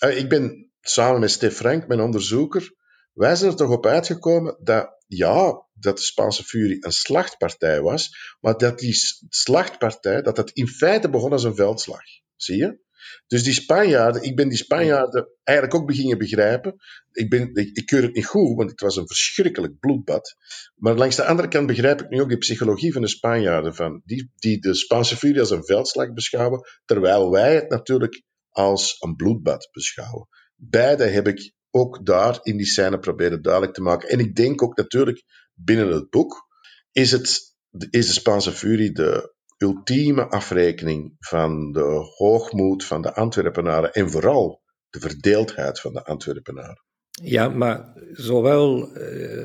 ik 0.00 0.28
ben 0.28 0.70
samen 0.80 1.20
met 1.20 1.30
Stef 1.30 1.56
Frank, 1.56 1.86
mijn 1.86 2.00
onderzoeker, 2.00 2.74
wij 3.12 3.36
zijn 3.36 3.50
er 3.50 3.56
toch 3.56 3.70
op 3.70 3.86
uitgekomen 3.86 4.56
dat, 4.62 5.04
ja, 5.06 5.66
dat 5.72 5.96
de 5.96 6.02
Spaanse 6.02 6.44
furie 6.44 6.84
een 6.84 6.92
slachtpartij 6.92 7.80
was, 7.80 8.36
maar 8.40 8.58
dat 8.58 8.78
die 8.78 8.94
slachtpartij, 9.28 10.22
dat 10.22 10.36
dat 10.36 10.50
in 10.50 10.68
feite 10.68 11.10
begon 11.10 11.32
als 11.32 11.44
een 11.44 11.54
veldslag. 11.54 12.02
Zie 12.36 12.56
je? 12.56 12.78
Dus 13.26 13.42
die 13.42 13.52
Spanjaarden, 13.52 14.22
ik 14.22 14.36
ben 14.36 14.48
die 14.48 14.58
Spanjaarden 14.58 15.28
eigenlijk 15.42 15.78
ook 15.78 15.86
beginnen 15.86 16.18
begrijpen. 16.18 16.74
Ik, 17.12 17.30
ben, 17.30 17.54
ik, 17.54 17.76
ik 17.76 17.86
keur 17.86 18.02
het 18.02 18.14
niet 18.14 18.26
goed, 18.26 18.56
want 18.56 18.70
het 18.70 18.80
was 18.80 18.96
een 18.96 19.06
verschrikkelijk 19.06 19.78
bloedbad. 19.78 20.36
Maar 20.74 20.94
langs 20.94 21.16
de 21.16 21.24
andere 21.24 21.48
kant 21.48 21.66
begrijp 21.66 22.00
ik 22.00 22.08
nu 22.08 22.20
ook 22.20 22.28
de 22.28 22.38
psychologie 22.38 22.92
van 22.92 23.02
de 23.02 23.08
Spanjaarden. 23.08 23.74
Van 23.74 24.02
die, 24.04 24.30
die 24.34 24.60
de 24.60 24.74
Spaanse 24.74 25.16
furie 25.16 25.40
als 25.40 25.50
een 25.50 25.64
veldslag 25.64 26.12
beschouwen, 26.12 26.60
terwijl 26.84 27.30
wij 27.30 27.54
het 27.54 27.70
natuurlijk 27.70 28.22
als 28.48 28.96
een 28.98 29.16
bloedbad 29.16 29.68
beschouwen. 29.72 30.28
Beide 30.56 31.04
heb 31.04 31.26
ik 31.28 31.52
ook 31.70 32.06
daar 32.06 32.38
in 32.42 32.56
die 32.56 32.66
scène 32.66 32.98
proberen 32.98 33.42
duidelijk 33.42 33.74
te 33.74 33.82
maken. 33.82 34.08
En 34.08 34.18
ik 34.18 34.34
denk 34.34 34.62
ook 34.62 34.76
natuurlijk 34.76 35.22
binnen 35.54 35.88
het 35.88 36.10
boek 36.10 36.48
is, 36.92 37.10
het, 37.10 37.54
is 37.90 38.06
de 38.06 38.12
Spaanse 38.12 38.52
furie 38.52 38.92
de 38.92 39.34
ultieme 39.62 40.28
afrekening 40.28 41.16
van 41.18 41.72
de 41.72 42.10
hoogmoed 42.16 42.84
van 42.84 43.02
de 43.02 43.14
Antwerpenaren 43.14 43.92
en 43.92 44.10
vooral 44.10 44.60
de 44.90 45.00
verdeeldheid 45.00 45.80
van 45.80 45.92
de 45.92 46.04
Antwerpenaren. 46.04 46.82
Ja, 47.10 47.48
maar 47.48 47.92
zowel 48.12 48.88
uh, 48.88 48.94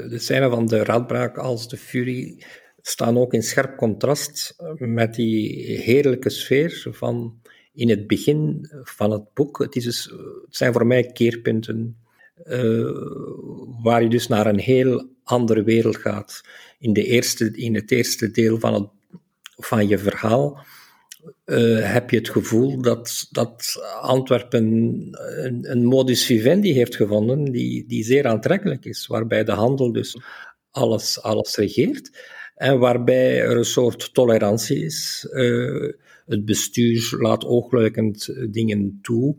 de 0.09 0.19
scène 0.19 0.49
van 0.49 0.65
de 0.65 0.83
radbraak 0.83 1.37
als 1.37 1.67
de 1.67 1.77
furie 1.77 2.45
staan 2.81 3.17
ook 3.17 3.33
in 3.33 3.43
scherp 3.43 3.77
contrast 3.77 4.55
met 4.77 5.13
die 5.13 5.65
heerlijke 5.79 6.29
sfeer 6.29 6.87
van 6.91 7.41
in 7.73 7.89
het 7.89 8.07
begin 8.07 8.69
van 8.83 9.11
het 9.11 9.33
boek. 9.33 9.59
Het, 9.59 9.75
is 9.75 9.83
dus, 9.83 10.03
het 10.45 10.55
zijn 10.55 10.73
voor 10.73 10.87
mij 10.87 11.03
keerpunten 11.03 11.97
waar 13.83 14.03
je 14.03 14.09
dus 14.09 14.27
naar 14.27 14.45
een 14.45 14.59
heel 14.59 15.09
andere 15.23 15.63
wereld 15.63 15.97
gaat. 15.97 16.41
In, 16.79 16.93
de 16.93 17.03
eerste, 17.03 17.51
in 17.51 17.75
het 17.75 17.91
eerste 17.91 18.31
deel 18.31 18.59
van 18.59 18.73
het 18.73 18.89
van 19.57 19.87
je 19.87 19.97
verhaal 19.97 20.65
uh, 21.45 21.91
heb 21.91 22.09
je 22.09 22.17
het 22.17 22.29
gevoel 22.29 22.81
dat, 22.81 23.27
dat 23.31 23.75
Antwerpen 24.01 24.65
een, 25.43 25.71
een, 25.71 25.85
modus 25.85 26.25
vivendi 26.25 26.73
heeft 26.73 26.95
gevonden 26.95 27.51
die, 27.51 27.87
die 27.87 28.03
zeer 28.03 28.27
aantrekkelijk 28.27 28.85
is, 28.85 29.07
waarbij 29.07 29.43
de 29.43 29.51
handel 29.51 29.91
dus 29.91 30.17
alles, 30.71 31.21
alles 31.21 31.55
regeert 31.55 32.33
en 32.55 32.79
waarbij 32.79 33.41
er 33.41 33.57
een 33.57 33.65
soort 33.65 34.13
tolerantie 34.13 34.85
is. 34.85 35.27
Uh, 35.31 35.93
het 36.25 36.45
bestuur 36.45 37.15
laat 37.19 37.45
oogluikend 37.45 38.35
dingen 38.53 38.99
toe. 39.01 39.35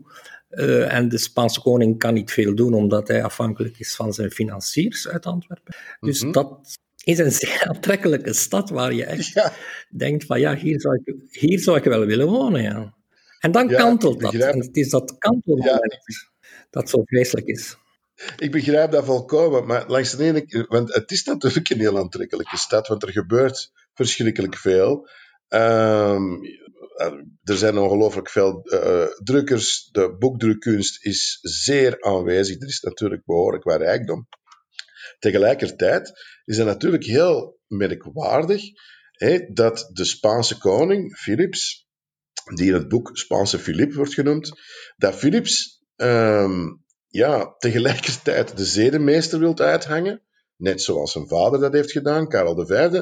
Uh, 0.49 0.93
en 0.93 1.09
de 1.09 1.17
Spaanse 1.17 1.61
koning 1.61 1.97
kan 1.97 2.13
niet 2.13 2.31
veel 2.31 2.55
doen, 2.55 2.73
omdat 2.73 3.07
hij 3.07 3.23
afhankelijk 3.23 3.79
is 3.79 3.95
van 3.95 4.13
zijn 4.13 4.31
financiers 4.31 5.07
uit 5.07 5.25
Antwerpen. 5.25 5.75
Dus 5.99 6.19
mm 6.19 6.23
-hmm. 6.23 6.33
dat, 6.33 6.77
is 7.07 7.17
een 7.17 7.31
zeer 7.31 7.63
aantrekkelijke 7.67 8.33
stad 8.33 8.69
waar 8.69 8.93
je 8.93 9.05
echt 9.05 9.51
denkt 9.89 10.25
van 10.25 10.39
ja, 10.39 10.55
hier 10.55 10.81
zou, 10.81 11.01
ik, 11.03 11.15
hier 11.29 11.59
zou 11.59 11.77
ik 11.77 11.83
wel 11.83 12.05
willen 12.05 12.27
wonen. 12.27 12.61
Ja. 12.61 12.93
En 13.39 13.51
dan 13.51 13.67
kantelt 13.67 14.19
dat. 14.19 14.33
En 14.33 14.59
het 14.59 14.75
is 14.77 14.89
dat 14.89 15.17
kantelmoment 15.17 15.97
dat 16.69 16.89
zo 16.89 17.01
vreselijk 17.05 17.47
is. 17.47 17.77
Ik 18.37 18.51
begrijp 18.51 18.91
dat 18.91 19.05
volkomen, 19.05 19.65
maar 19.65 19.87
langs 19.87 20.15
de 20.15 20.23
ene 20.23 20.65
want 20.67 20.93
het 20.93 21.11
is 21.11 21.23
natuurlijk 21.23 21.69
een 21.69 21.79
heel 21.79 21.97
aantrekkelijke 21.97 22.57
stad, 22.57 22.87
want 22.87 23.03
er 23.03 23.11
gebeurt 23.11 23.71
verschrikkelijk 23.93 24.57
veel. 24.57 25.09
Um, 25.49 26.41
er 27.43 27.57
zijn 27.57 27.77
ongelooflijk 27.77 28.29
veel 28.29 28.61
uh, 28.63 29.05
drukkers, 29.23 29.89
de 29.91 30.15
boekdrukkunst 30.19 31.05
is 31.05 31.39
zeer 31.41 32.01
aanwezig, 32.01 32.61
er 32.61 32.67
is 32.67 32.81
natuurlijk 32.81 33.25
behoorlijk 33.25 33.63
wat 33.63 33.81
rijkdom. 33.81 34.27
Tegelijkertijd 35.19 36.11
is 36.47 36.57
het 36.57 36.65
natuurlijk 36.65 37.03
heel 37.03 37.59
merkwaardig 37.67 38.63
hè, 39.11 39.39
dat 39.53 39.89
de 39.93 40.05
Spaanse 40.05 40.57
koning, 40.57 41.17
Philips, 41.17 41.87
die 42.55 42.67
in 42.67 42.73
het 42.73 42.87
boek 42.87 43.17
Spaanse 43.17 43.59
Philip 43.59 43.93
wordt 43.93 44.13
genoemd, 44.13 44.51
dat 44.97 45.15
Philips 45.15 45.83
um, 45.95 46.83
ja, 47.07 47.55
tegelijkertijd 47.57 48.57
de 48.57 48.65
zedenmeester 48.65 49.39
wilt 49.39 49.61
uithangen, 49.61 50.23
net 50.55 50.81
zoals 50.81 51.11
zijn 51.11 51.27
vader 51.27 51.59
dat 51.59 51.73
heeft 51.73 51.91
gedaan, 51.91 52.27
Karel 52.27 52.65
V. 52.65 53.01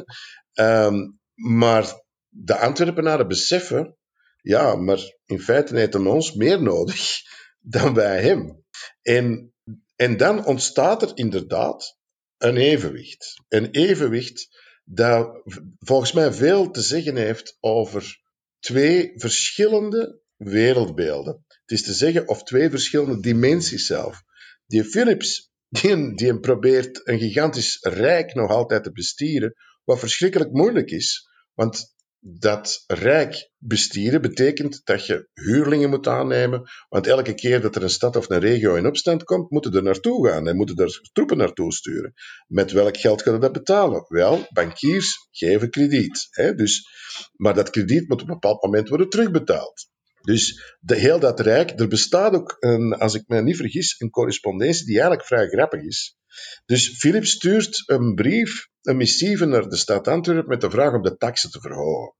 Um, 0.59 1.19
maar 1.33 2.03
de 2.27 2.57
Antwerpenaren 2.57 3.27
beseffen, 3.27 3.97
ja, 4.41 4.75
maar 4.75 4.99
in 5.25 5.39
feite 5.39 5.75
heeft 5.75 5.93
hij 5.93 6.05
ons 6.05 6.33
meer 6.33 6.61
nodig 6.61 7.21
dan 7.75 7.93
wij 7.93 8.21
hem. 8.21 8.63
En, 9.01 9.53
en 9.95 10.17
dan 10.17 10.45
ontstaat 10.45 11.01
er 11.01 11.11
inderdaad 11.13 11.94
een 12.37 12.57
evenwicht. 12.57 13.41
Een 13.47 13.71
evenwicht 13.71 14.63
dat 14.83 15.41
volgens 15.79 16.11
mij 16.11 16.33
veel 16.33 16.71
te 16.71 16.81
zeggen 16.81 17.15
heeft 17.15 17.57
over 17.59 18.21
twee 18.59 19.11
verschillende 19.15 20.19
wereldbeelden. 20.37 21.45
Het 21.47 21.71
is 21.71 21.83
te 21.83 21.93
zeggen, 21.93 22.27
of 22.27 22.43
twee 22.43 22.69
verschillende 22.69 23.19
dimensies 23.19 23.85
zelf. 23.85 24.23
Die 24.65 24.83
Philips, 24.83 25.51
die, 25.69 26.39
probeert 26.39 27.07
een 27.07 27.19
gigantisch 27.19 27.77
rijk 27.81 28.33
nog 28.33 28.49
altijd 28.49 28.83
te 28.83 28.91
bestieren, 28.91 29.53
wat 29.83 29.99
verschrikkelijk 29.99 30.51
moeilijk 30.51 30.91
is. 30.91 31.29
Want 31.53 31.94
dat 32.27 32.83
rijk 32.87 33.51
bestieren 33.57 34.21
betekent 34.21 34.81
dat 34.83 35.05
je 35.05 35.29
huurlingen 35.33 35.89
moet 35.89 36.07
aannemen. 36.07 36.63
Want 36.89 37.07
elke 37.07 37.33
keer 37.33 37.61
dat 37.61 37.75
er 37.75 37.83
een 37.83 37.89
stad 37.89 38.15
of 38.15 38.29
een 38.29 38.39
regio 38.39 38.75
in 38.75 38.85
opstand 38.85 39.23
komt, 39.23 39.49
moeten 39.51 39.73
er 39.73 39.83
naartoe 39.83 40.27
gaan 40.27 40.47
en 40.47 40.55
moeten 40.55 40.75
er 40.75 40.99
troepen 41.13 41.37
naartoe 41.37 41.73
sturen. 41.73 42.13
Met 42.47 42.71
welk 42.71 42.97
geld 42.97 43.23
we 43.23 43.37
dat 43.37 43.51
betalen? 43.51 44.05
Wel, 44.07 44.47
bankiers 44.49 45.27
geven 45.31 45.69
krediet. 45.69 46.27
Hè? 46.29 46.53
Dus, 46.53 46.87
maar 47.35 47.53
dat 47.53 47.69
krediet 47.69 48.07
moet 48.07 48.21
op 48.21 48.27
een 48.27 48.33
bepaald 48.33 48.63
moment 48.63 48.89
worden 48.89 49.09
terugbetaald. 49.09 49.87
Dus 50.25 50.75
de, 50.79 50.95
heel 50.95 51.19
dat 51.19 51.39
rijk, 51.39 51.79
er 51.79 51.87
bestaat 51.87 52.33
ook, 52.33 52.57
een, 52.59 52.93
als 52.93 53.13
ik 53.13 53.23
me 53.27 53.41
niet 53.41 53.55
vergis, 53.55 53.95
een 53.99 54.09
correspondentie 54.09 54.85
die 54.85 54.95
eigenlijk 54.95 55.27
vrij 55.27 55.47
grappig 55.47 55.81
is. 55.81 56.17
Dus 56.65 56.97
Philip 56.97 57.25
stuurt 57.25 57.83
een 57.85 58.15
brief, 58.15 58.67
een 58.81 58.97
missieve 58.97 59.45
naar 59.45 59.69
de 59.69 59.75
stad 59.75 60.07
Antwerpen 60.07 60.49
met 60.49 60.61
de 60.61 60.69
vraag 60.69 60.93
om 60.93 61.01
de 61.01 61.17
taxen 61.17 61.51
te 61.51 61.59
verhogen. 61.59 62.15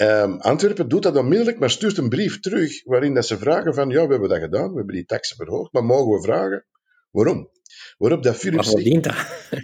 Um, 0.00 0.40
Antwerpen 0.40 0.88
doet 0.88 1.02
dat 1.02 1.16
onmiddellijk, 1.16 1.58
maar 1.58 1.70
stuurt 1.70 1.98
een 1.98 2.08
brief 2.08 2.40
terug 2.40 2.84
waarin 2.84 3.14
dat 3.14 3.26
ze 3.26 3.38
vragen 3.38 3.74
van, 3.74 3.88
ja, 3.88 4.04
we 4.04 4.10
hebben 4.10 4.28
dat 4.28 4.38
gedaan, 4.38 4.70
we 4.70 4.76
hebben 4.76 4.94
die 4.94 5.04
taxen 5.04 5.36
verhoogd, 5.36 5.72
maar 5.72 5.84
mogen 5.84 6.16
we 6.16 6.22
vragen 6.22 6.66
waarom? 7.10 7.50
Waarop 7.98 8.22
dat 8.22 8.36
Philip 8.36 8.64
zegt... 8.64 9.02
dat? 9.02 9.14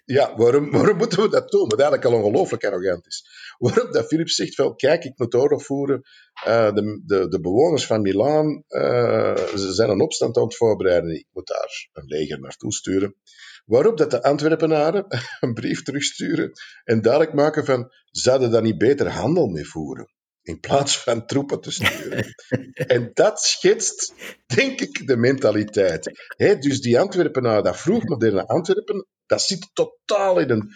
Ja, 0.05 0.37
waarom, 0.37 0.71
waarom 0.77 0.97
moeten 0.97 1.23
we 1.23 1.29
dat 1.29 1.51
doen? 1.51 1.69
Wat 1.69 1.81
eigenlijk 1.81 2.05
al 2.05 2.23
ongelooflijk 2.23 2.65
arrogant 2.65 3.07
is. 3.07 3.27
Waarop 3.59 3.93
dat 3.93 4.07
Philip 4.07 4.29
zegt, 4.29 4.55
wel, 4.55 4.75
kijk, 4.75 5.05
ik 5.05 5.19
moet 5.19 5.35
oorlog 5.35 5.65
voeren. 5.65 6.03
Uh, 6.47 6.73
de, 6.73 7.03
de, 7.07 7.29
de, 7.29 7.41
bewoners 7.41 7.87
van 7.87 8.03
Milaan 8.03 8.65
uh, 8.69 9.37
ze 9.37 9.73
zijn 9.73 9.91
een 9.91 10.01
opstand 10.01 10.37
aan 10.37 10.43
het 10.43 10.57
voorbereiden. 10.57 11.11
Ik 11.11 11.27
moet 11.33 11.47
daar 11.47 11.89
een 11.93 12.07
leger 12.07 12.41
naartoe 12.41 12.73
sturen. 12.73 13.17
Waarop 13.65 13.99
dat 13.99 14.11
de 14.11 14.23
Antwerpenaren 14.23 15.07
een 15.41 15.55
brief 15.55 15.83
terugsturen 15.83 16.53
en 16.85 17.01
duidelijk 17.01 17.33
maken 17.33 17.65
van, 17.65 17.91
zouden 18.11 18.51
daar 18.51 18.63
niet 18.63 18.79
beter 18.79 19.09
handel 19.09 19.47
mee 19.47 19.67
voeren? 19.67 20.11
in 20.43 20.61
plaats 20.61 21.03
van 21.03 21.27
troepen 21.27 21.61
te 21.61 21.71
sturen. 21.71 22.35
en 22.95 23.11
dat 23.15 23.41
schetst, 23.41 24.15
denk 24.47 24.81
ik, 24.81 25.07
de 25.07 25.17
mentaliteit. 25.17 26.27
dus 26.37 26.81
die 26.81 27.01
Antwerpenaren, 27.01 27.65
dat 27.65 27.81
vroegmoderne 27.81 28.47
Antwerpen, 28.47 29.07
dat 29.27 29.43
zit 29.43 29.71
totaal 29.73 30.39
in 30.39 30.51
een 30.51 30.71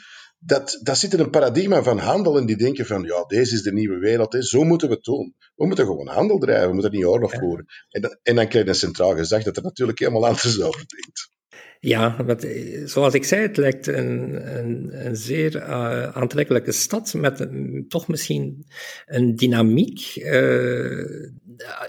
dat, 0.47 0.79
dat 0.83 0.99
zit 0.99 1.13
in 1.13 1.21
een 1.21 1.31
paradigma 1.31 1.83
van 1.83 1.99
handel 1.99 2.39
en 2.39 2.47
die 2.47 2.57
denken 2.57 2.87
van, 2.87 3.03
ja, 3.03 3.25
deze 3.25 3.55
is 3.55 3.63
de 3.63 3.73
nieuwe 3.73 3.99
wereld, 3.99 4.33
hè. 4.33 4.43
zo 4.43 4.65
moeten 4.65 4.89
we 4.89 4.95
het 4.95 5.05
doen. 5.05 5.35
We 5.55 5.67
moeten 5.67 5.87
gewoon 5.87 6.09
handel 6.09 6.39
drijven, 6.39 6.67
we 6.67 6.73
moeten 6.73 6.93
niet 6.93 7.05
oorlog 7.05 7.33
voeren. 7.35 7.67
En, 7.89 8.19
en 8.23 8.35
dan 8.35 8.49
krijg 8.49 8.65
je 8.65 8.71
een 8.71 8.77
centraal 8.77 9.17
gezag 9.17 9.43
dat 9.43 9.57
er 9.57 9.63
natuurlijk 9.63 9.99
helemaal 9.99 10.27
anders 10.27 10.61
over 10.69 10.85
denkt. 10.87 11.35
Ja, 11.81 12.25
wat, 12.25 12.47
zoals 12.85 13.15
ik 13.15 13.25
zei, 13.25 13.43
het 13.43 13.57
lijkt 13.57 13.87
een, 13.87 14.47
een, 14.59 15.07
een 15.07 15.17
zeer 15.17 15.57
uh, 15.57 16.03
aantrekkelijke 16.03 16.73
stad 16.73 17.15
met 17.15 17.49
toch 17.89 18.09
misschien 18.09 18.67
een 19.07 19.37
dynamiek. 19.37 20.17
Uh, 20.17 21.23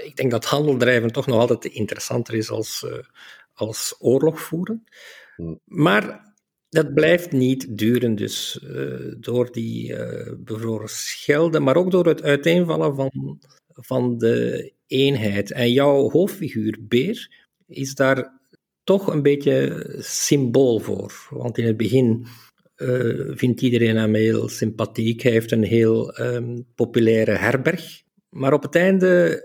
ik 0.04 0.12
denk 0.16 0.32
dat 0.32 0.46
handel 0.46 0.78
drijven 0.78 1.12
toch 1.12 1.28
nog 1.28 1.40
altijd 1.40 1.66
interessanter 1.66 2.34
is 2.34 2.50
als, 2.50 2.86
uh, 2.88 2.98
als 3.54 3.96
oorlog 4.00 4.42
voeren. 4.42 4.84
Hmm. 5.36 5.60
Maar 5.66 6.27
dat 6.78 6.94
blijft 6.94 7.32
niet 7.32 7.78
duren, 7.78 8.16
dus 8.16 8.60
uh, 8.64 9.14
door 9.20 9.52
die 9.52 9.92
uh, 9.92 10.34
bevroren 10.38 10.90
schelden, 10.90 11.64
maar 11.64 11.76
ook 11.76 11.92
door 11.92 12.06
het 12.06 12.24
uiteenvallen 12.24 12.96
van, 12.96 13.40
van 13.68 14.18
de 14.18 14.72
eenheid. 14.88 15.52
En 15.52 15.72
jouw 15.72 16.10
hoofdfiguur, 16.10 16.78
Beer, 16.82 17.46
is 17.68 17.96
daar 17.96 18.40
toch 18.84 19.08
een 19.08 19.22
beetje 19.22 19.96
symbool 20.00 20.80
voor. 20.80 21.28
Want 21.30 21.58
in 21.58 21.66
het 21.66 21.78
begin 21.78 22.26
uh, 22.78 23.32
vindt 23.36 23.62
iedereen 23.62 23.96
hem 23.96 24.14
heel 24.14 24.50
sympathiek. 24.50 25.22
Hij 25.22 25.32
heeft 25.32 25.52
een 25.52 25.64
heel 25.64 26.20
um, 26.20 26.66
populaire 26.76 27.36
herberg. 27.36 28.02
Maar 28.30 28.54
op 28.54 28.64
het 28.64 28.76
einde 28.76 29.42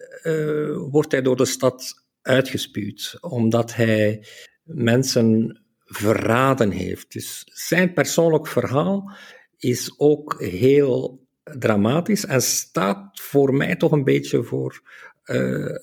wordt 0.91 1.13
hij 1.13 1.23
door 1.23 1.37
de 1.37 1.45
stad 1.45 2.05
uitgespuwd, 2.23 3.17
omdat 3.21 3.75
hij 3.75 4.25
mensen 4.63 5.62
verraden 5.93 6.71
heeft. 6.71 7.13
Dus 7.13 7.43
zijn 7.45 7.93
persoonlijk 7.93 8.47
verhaal 8.47 9.11
is 9.59 9.95
ook 9.97 10.35
heel 10.39 11.27
dramatisch 11.43 12.27
en 12.27 12.43
staat 12.43 13.21
voor 13.21 13.55
mij 13.55 13.77
toch 13.77 13.93
een 13.93 14.05
beetje 14.05 14.43
voor, 14.43 14.81
uh, 15.25 15.77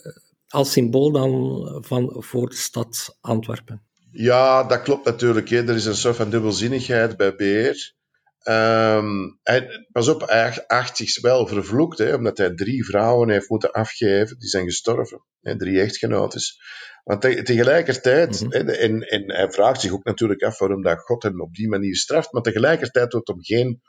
als 0.48 0.72
symbool 0.72 1.12
dan 1.12 1.84
van, 1.86 2.16
voor 2.18 2.50
de 2.50 2.56
stad 2.56 3.18
Antwerpen. 3.22 3.82
Ja, 4.12 4.64
dat 4.64 4.82
klopt 4.82 5.06
natuurlijk. 5.06 5.50
Hè. 5.50 5.68
Er 5.68 5.76
is 5.76 5.86
een 5.86 5.96
soort 5.96 6.16
van 6.16 6.30
dubbelzinnigheid 6.30 7.18
bij 7.18 7.36
Beer. 7.36 7.94
Um, 8.44 9.40
hij, 9.44 9.88
pas 9.92 10.08
op, 10.08 10.30
hij 10.30 10.68
acht 10.68 10.98
zich 10.98 11.22
wel 11.22 11.48
vervloekt, 11.48 11.98
hè, 11.98 12.16
omdat 12.16 12.38
hij 12.38 12.56
drie 12.56 12.86
vrouwen 12.86 13.30
heeft 13.30 13.50
moeten 13.50 13.72
afgeven. 13.72 14.40
Die 14.40 14.50
zijn 14.50 14.66
gestorven. 14.66 15.26
Hè, 15.42 15.58
drie 15.58 15.82
echtgenoten. 15.82 16.42
Want 17.04 17.22
tegelijkertijd, 17.22 18.42
mm 18.42 18.52
en, 18.52 19.02
en 19.02 19.32
hij 19.34 19.52
vraagt 19.52 19.82
zich 19.82 19.92
ook 19.92 20.04
natuurlijk 20.04 20.44
af 20.44 20.60
waarom 20.60 20.82
dat 20.82 21.00
God 21.00 21.24
hem 21.24 21.42
op 21.42 21.54
die 21.54 21.70
manier 21.70 21.96
straft, 21.96 22.32
maar 22.32 22.42
tegelijkertijd 22.42 23.12
wil 23.12 23.22
hem 23.24 23.44
geen 23.44 23.82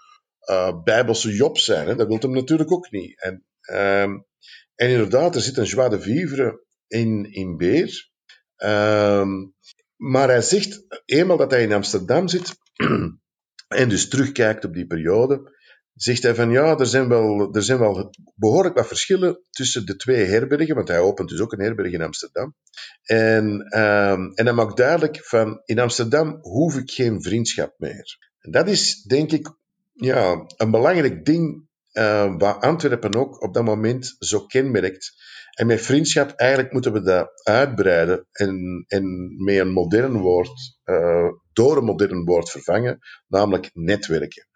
uh, 0.51 0.83
bijbelse 0.83 1.35
Job 1.35 1.59
zijn. 1.59 1.87
Hè? 1.87 1.95
Dat 1.95 2.07
wil 2.07 2.19
hem 2.19 2.31
natuurlijk 2.31 2.73
ook 2.73 2.91
niet. 2.91 3.21
En, 3.23 3.45
um, 3.73 4.27
en 4.75 4.89
inderdaad, 4.89 5.35
er 5.35 5.41
zit 5.41 5.57
een 5.57 5.65
joie 5.65 5.89
de 5.89 6.01
vivre 6.01 6.65
in, 6.87 7.33
in 7.33 7.57
Beer. 7.57 8.11
Um, 8.57 9.55
maar 9.97 10.29
hij 10.29 10.43
zegt, 10.43 11.03
eenmaal 11.05 11.37
dat 11.37 11.51
hij 11.51 11.63
in 11.63 11.73
Amsterdam 11.73 12.29
zit, 12.29 12.57
en 13.77 13.89
dus 13.89 14.09
terugkijkt 14.09 14.65
op 14.65 14.75
die 14.75 14.87
periode, 14.87 15.59
zegt 15.95 16.23
hij 16.23 16.35
van 16.35 16.51
ja, 16.51 16.79
er 16.79 16.87
zijn, 16.87 17.09
wel, 17.09 17.55
er 17.55 17.63
zijn 17.63 17.79
wel 17.79 18.11
behoorlijk 18.35 18.75
wat 18.75 18.87
verschillen 18.87 19.43
tussen 19.51 19.87
de 19.87 19.97
twee 19.97 20.25
herbergen, 20.25 20.75
want 20.75 20.89
hij 20.89 20.99
opent 20.99 21.29
dus 21.29 21.41
ook 21.41 21.53
een 21.53 21.61
herberg 21.61 21.93
in 21.93 22.03
Amsterdam. 22.03 22.55
En, 23.03 23.45
um, 23.79 24.35
en 24.35 24.45
hij 24.45 24.53
maakt 24.53 24.77
duidelijk 24.77 25.25
van 25.25 25.63
in 25.65 25.79
Amsterdam 25.79 26.39
hoef 26.41 26.77
ik 26.77 26.91
geen 26.91 27.23
vriendschap 27.23 27.75
meer. 27.77 28.19
En 28.39 28.51
dat 28.51 28.69
is 28.69 29.03
denk 29.03 29.33
ik 29.33 29.55
ja, 29.93 30.45
een 30.57 30.71
belangrijk 30.71 31.25
ding 31.25 31.69
uh, 31.93 32.35
wat 32.39 32.61
Antwerpen 32.61 33.15
ook 33.15 33.43
op 33.43 33.55
dat 33.55 33.65
moment 33.65 34.17
zo 34.19 34.47
kenmerkt. 34.47 35.13
En 35.51 35.67
met 35.67 35.81
vriendschap, 35.81 36.31
eigenlijk 36.31 36.73
moeten 36.73 36.93
we 36.93 37.03
dat 37.03 37.31
uitbreiden 37.43 38.27
en, 38.33 38.85
en 38.87 39.35
met 39.45 39.59
een 39.59 39.73
modern 39.73 40.19
woord, 40.19 40.79
uh, 40.85 41.29
door 41.61 41.77
een 41.77 41.85
modern 41.85 42.25
woord 42.25 42.51
vervangen, 42.51 42.99
namelijk 43.27 43.71
netwerken. 43.73 44.49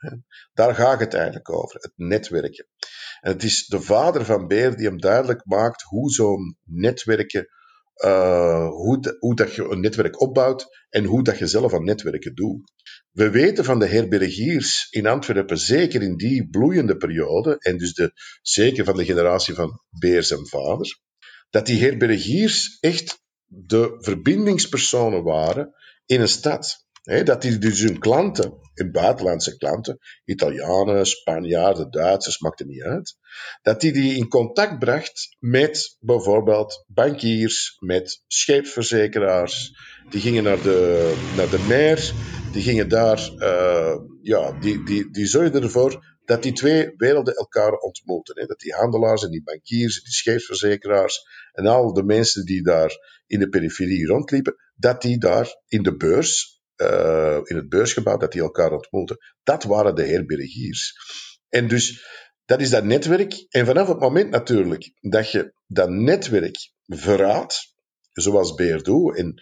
Daar 0.52 0.74
gaat 0.74 1.00
het 1.00 1.14
eigenlijk 1.14 1.50
over, 1.50 1.80
het 1.80 1.92
netwerken. 1.96 2.66
En 3.20 3.32
het 3.32 3.42
is 3.42 3.66
de 3.66 3.80
vader 3.80 4.24
van 4.24 4.46
Beer 4.46 4.76
die 4.76 4.86
hem 4.86 5.00
duidelijk 5.00 5.44
maakt 5.44 5.82
hoe 5.82 6.10
zo'n 6.10 6.58
netwerken, 6.62 7.46
uh, 8.04 8.68
hoe, 8.68 9.16
hoe 9.18 9.34
dat 9.34 9.54
je 9.54 9.64
een 9.70 9.80
netwerk 9.80 10.20
opbouwt 10.20 10.66
en 10.88 11.04
hoe 11.04 11.22
dat 11.22 11.38
je 11.38 11.46
zelf 11.46 11.74
aan 11.74 11.84
netwerken 11.84 12.34
doet. 12.34 12.72
We 13.10 13.30
weten 13.30 13.64
van 13.64 13.78
de 13.78 13.86
herbergiers 13.86 14.86
in 14.90 15.06
Antwerpen, 15.06 15.58
zeker 15.58 16.02
in 16.02 16.16
die 16.16 16.48
bloeiende 16.48 16.96
periode, 16.96 17.56
en 17.58 17.78
dus 17.78 17.94
de, 17.94 18.12
zeker 18.42 18.84
van 18.84 18.96
de 18.96 19.04
generatie 19.04 19.54
van 19.54 19.80
Beers 19.98 20.30
en 20.30 20.46
vader, 20.46 21.00
dat 21.50 21.66
die 21.66 21.80
herbergiers 21.80 22.78
echt 22.80 23.22
de 23.44 23.96
verbindingspersonen 23.98 25.22
waren 25.22 25.74
in 26.06 26.20
een 26.20 26.28
stad. 26.28 26.83
Dat 27.04 27.42
die 27.42 27.58
dus 27.58 27.80
hun 27.80 27.98
klanten, 27.98 28.52
hun 28.74 28.92
buitenlandse 28.92 29.56
klanten, 29.56 29.98
Italianen, 30.24 31.06
Spanjaarden, 31.06 31.90
Duitsers, 31.90 32.38
maakt 32.38 32.58
het 32.58 32.68
niet 32.68 32.82
uit, 32.82 33.16
dat 33.62 33.80
die 33.80 33.92
die 33.92 34.16
in 34.16 34.28
contact 34.28 34.78
bracht 34.78 35.36
met 35.38 35.96
bijvoorbeeld 36.00 36.84
bankiers, 36.86 37.76
met 37.80 38.22
scheepsverzekeraars, 38.26 39.72
die 40.10 40.20
gingen 40.20 40.42
naar 40.42 40.62
de, 40.62 41.30
naar 41.36 41.50
de 41.50 41.64
meer, 41.68 42.12
die 42.52 42.62
gingen 42.62 42.88
daar, 42.88 43.30
uh, 43.36 43.96
ja, 44.22 44.52
die, 44.60 44.84
die, 44.84 45.10
die 45.10 45.26
zorgden 45.26 45.62
ervoor 45.62 46.12
dat 46.24 46.42
die 46.42 46.52
twee 46.52 46.92
werelden 46.96 47.34
elkaar 47.34 47.72
ontmoeten. 47.72 48.40
Hè? 48.40 48.46
Dat 48.46 48.58
die 48.58 48.74
handelaars 48.74 49.24
en 49.24 49.30
die 49.30 49.42
bankiers, 49.42 50.02
die 50.02 50.12
scheepsverzekeraars 50.12 51.26
en 51.52 51.66
al 51.66 51.92
de 51.92 52.04
mensen 52.04 52.44
die 52.44 52.62
daar 52.62 53.22
in 53.26 53.38
de 53.38 53.48
periferie 53.48 54.06
rondliepen, 54.06 54.56
dat 54.74 55.02
die 55.02 55.18
daar 55.18 55.62
in 55.66 55.82
de 55.82 55.96
beurs, 55.96 56.53
uh, 56.76 57.40
in 57.42 57.56
het 57.56 57.68
beursgebouw, 57.68 58.16
dat 58.16 58.32
die 58.32 58.42
elkaar 58.42 58.72
ontmoeten. 58.72 59.18
Dat 59.42 59.64
waren 59.64 59.94
de 59.94 60.06
herbergiers. 60.06 60.94
En 61.48 61.68
dus, 61.68 62.06
dat 62.44 62.60
is 62.60 62.70
dat 62.70 62.84
netwerk. 62.84 63.46
En 63.48 63.66
vanaf 63.66 63.88
het 63.88 64.00
moment 64.00 64.30
natuurlijk 64.30 64.92
dat 65.00 65.30
je 65.30 65.54
dat 65.66 65.88
netwerk 65.88 66.72
verraadt, 66.86 67.74
zoals 68.12 68.54
Beerdo, 68.54 69.12
en 69.12 69.34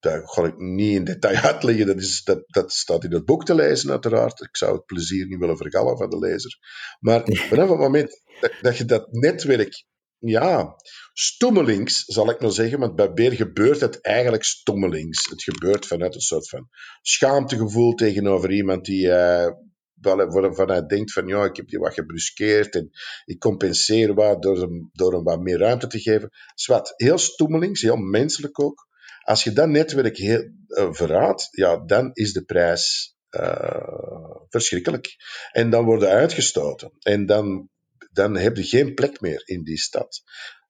daar 0.00 0.28
ga 0.28 0.44
ik 0.44 0.58
niet 0.58 0.94
in 0.94 1.04
detail 1.04 1.36
uitleggen. 1.52 1.86
Dat, 1.86 1.96
is, 1.96 2.22
dat, 2.24 2.42
dat 2.46 2.72
staat 2.72 3.04
in 3.04 3.12
het 3.12 3.24
boek 3.24 3.44
te 3.44 3.54
lezen, 3.54 3.90
uiteraard. 3.90 4.40
Ik 4.40 4.56
zou 4.56 4.74
het 4.74 4.84
plezier 4.84 5.26
niet 5.26 5.38
willen 5.38 5.56
vergallen 5.56 5.96
van 5.96 6.10
de 6.10 6.18
lezer. 6.18 6.58
Maar 7.00 7.22
vanaf 7.24 7.68
het 7.68 7.78
moment 7.78 8.20
dat, 8.40 8.52
dat 8.60 8.76
je 8.76 8.84
dat 8.84 9.12
netwerk, 9.12 9.84
ja, 10.28 10.76
stommelings, 11.12 12.04
zal 12.04 12.30
ik 12.30 12.40
maar 12.40 12.50
zeggen, 12.50 12.78
want 12.78 12.96
bij 12.96 13.12
Beer 13.12 13.32
gebeurt 13.32 13.80
het 13.80 14.00
eigenlijk 14.00 14.44
stommelings. 14.44 15.30
Het 15.30 15.42
gebeurt 15.42 15.86
vanuit 15.86 16.14
een 16.14 16.20
soort 16.20 16.48
van 16.48 16.68
schaamtegevoel 17.02 17.94
tegenover 17.94 18.52
iemand 18.52 18.84
die. 18.84 19.06
Uh, 19.06 19.48
waarvan 20.04 20.68
hij 20.68 20.86
denkt 20.86 21.12
van 21.12 21.26
ja, 21.26 21.44
ik 21.44 21.56
heb 21.56 21.68
je 21.68 21.78
wat 21.78 21.94
gebruskeerd 21.94 22.74
en 22.74 22.90
ik 23.24 23.38
compenseer 23.38 24.14
wat 24.14 24.42
door 24.42 24.60
hem, 24.60 24.90
door 24.92 25.12
hem 25.12 25.22
wat 25.22 25.40
meer 25.40 25.58
ruimte 25.58 25.86
te 25.86 26.00
geven. 26.00 26.30
Zwat, 26.54 26.92
heel 26.96 27.18
stommelings, 27.18 27.82
heel 27.82 27.96
menselijk 27.96 28.60
ook. 28.60 28.86
Als 29.22 29.44
je 29.44 29.52
dat 29.52 29.68
netwerk 29.68 30.16
heel, 30.16 30.50
uh, 30.68 30.92
verraadt, 30.92 31.48
ja, 31.50 31.84
dan 31.86 32.10
is 32.12 32.32
de 32.32 32.44
prijs 32.44 33.14
uh, 33.30 34.36
verschrikkelijk. 34.48 35.16
En 35.52 35.70
dan 35.70 35.84
worden 35.84 36.08
uitgestoten. 36.08 36.92
En 36.98 37.26
dan, 37.26 37.68
dan 38.14 38.36
heb 38.36 38.56
je 38.56 38.62
geen 38.62 38.94
plek 38.94 39.20
meer 39.20 39.42
in 39.44 39.62
die 39.62 39.78
stad. 39.78 40.22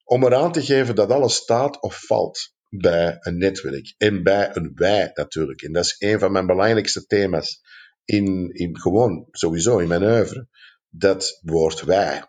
Om 0.04 0.24
eraan 0.24 0.52
te 0.52 0.62
geven 0.62 0.94
dat 0.94 1.10
alles 1.10 1.34
staat 1.34 1.82
of 1.82 2.00
valt 2.06 2.54
bij 2.68 3.16
een 3.20 3.38
netwerk. 3.38 3.94
En 3.98 4.22
bij 4.22 4.50
een 4.52 4.72
wij 4.74 5.10
natuurlijk. 5.14 5.62
En 5.62 5.72
dat 5.72 5.84
is 5.84 5.96
een 5.98 6.18
van 6.18 6.32
mijn 6.32 6.46
belangrijkste 6.46 7.06
thema's. 7.06 7.60
In, 8.04 8.50
in 8.52 8.78
gewoon, 8.80 9.28
sowieso 9.30 9.78
in 9.78 9.88
mijn 9.88 10.02
oeuvre. 10.02 10.48
Dat 10.88 11.38
woord 11.42 11.80
wij. 11.80 12.28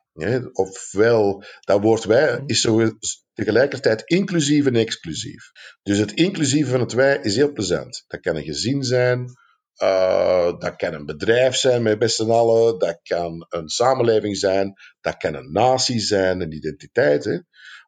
Ofwel, 0.52 1.44
dat 1.60 1.82
woord 1.82 2.04
wij 2.04 2.44
is 2.46 2.62
zo, 2.62 2.98
tegelijkertijd 3.34 4.02
inclusief 4.06 4.66
en 4.66 4.76
exclusief. 4.76 5.52
Dus 5.84 5.98
het 5.98 6.12
inclusieve 6.12 6.70
van 6.70 6.80
het 6.80 6.94
wij 6.94 7.20
is 7.22 7.36
heel 7.36 7.52
plezant. 7.52 8.04
Dat 8.08 8.20
kan 8.20 8.36
een 8.36 8.44
gezin 8.44 8.84
zijn, 8.84 9.34
uh, 9.82 10.60
dat 10.60 10.76
kan 10.76 10.94
een 10.94 11.06
bedrijf 11.06 11.56
zijn 11.56 11.84
met 11.84 12.00
best 12.00 12.20
allen, 12.20 12.80
dat 12.80 13.00
kan 13.04 13.46
een 13.50 13.70
samenleving 13.70 14.38
zijn, 14.38 14.74
dat 15.02 15.18
kan 15.18 15.34
een 15.34 15.52
natie 15.52 16.00
zijn, 16.00 16.42
een 16.42 16.54
identiteit. 16.54 17.24
Hè. 17.24 17.40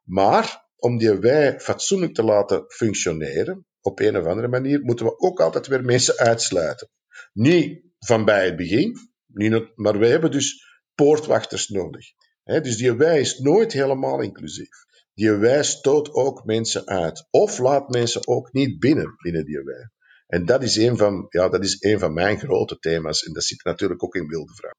Maar 0.04 0.66
om 0.76 0.98
die 0.98 1.14
wij 1.14 1.60
fatsoenlijk 1.60 2.14
te 2.14 2.24
laten 2.24 2.64
functioneren, 2.68 3.66
op 3.82 4.00
een 4.00 4.18
of 4.18 4.26
andere 4.26 4.48
manier, 4.48 4.82
moeten 4.82 5.06
we 5.06 5.20
ook 5.20 5.40
altijd 5.40 5.68
weer 5.68 5.84
mensen 5.84 6.18
uitsluiten. 6.18 6.90
Niet 7.34 7.82
van 8.00 8.26
bij 8.26 8.46
het 8.46 8.56
begin, 8.56 8.98
niet, 9.26 9.72
maar 9.76 10.00
we 10.00 10.08
hebben 10.08 10.32
dus 10.32 10.66
poortwachters 10.96 11.68
nodig. 11.68 12.06
dus 12.44 12.78
die 12.78 12.94
wij 12.94 13.20
is 13.20 13.40
nooit 13.40 13.74
helemaal 13.74 14.22
inclusief. 14.22 14.86
Die 15.14 15.32
wij 15.32 15.64
stoot 15.64 16.14
ook 16.14 16.46
mensen 16.46 16.88
uit. 16.88 17.28
Of 17.30 17.58
laat 17.58 17.90
mensen 17.90 18.28
ook 18.28 18.54
niet 18.54 18.80
binnen 18.80 19.16
binnen 19.18 19.46
die 19.46 19.62
wij. 19.64 19.90
En 20.28 20.46
dat 20.46 20.64
is 20.64 20.76
een 20.76 20.98
van, 20.98 21.26
ja, 21.30 21.50
dat 21.50 21.64
is 21.64 21.78
een 21.80 22.00
van 22.00 22.14
mijn 22.14 22.40
grote 22.40 22.80
thema's. 22.80 23.24
En 23.24 23.34
dat 23.34 23.44
zit 23.44 23.64
natuurlijk 23.64 24.04
ook 24.04 24.16
in 24.16 24.28
Wilde 24.28 24.54
Vrouw. 24.54 24.72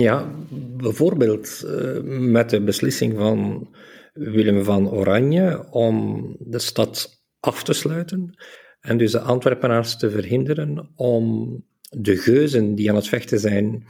Ja, 0.00 0.34
bijvoorbeeld 0.76 1.62
uh, 1.64 2.00
met 2.30 2.50
de 2.50 2.62
beslissing 2.62 3.16
van 3.16 3.68
Willem 4.12 4.64
van 4.64 4.90
Oranje 4.90 5.66
om 5.70 6.26
de 6.38 6.58
stad 6.58 7.20
af 7.40 7.64
te 7.64 7.72
sluiten 7.72 8.34
en 8.80 8.98
dus 8.98 9.12
de 9.12 9.20
Antwerpenaars 9.20 9.96
te 9.96 10.10
verhinderen 10.10 10.90
om 10.94 11.54
de 11.90 12.16
geuzen 12.16 12.74
die 12.74 12.90
aan 12.90 12.96
het 12.96 13.08
vechten 13.08 13.38
zijn 13.38 13.86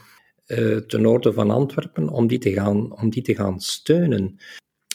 uh, 0.46 0.76
ten 0.76 1.00
noorden 1.00 1.34
van 1.34 1.50
Antwerpen, 1.50 2.08
om 2.08 2.26
die 2.26 2.38
te 2.38 2.52
gaan, 2.52 3.00
om 3.00 3.10
die 3.10 3.22
te 3.22 3.34
gaan 3.34 3.60
steunen. 3.60 4.38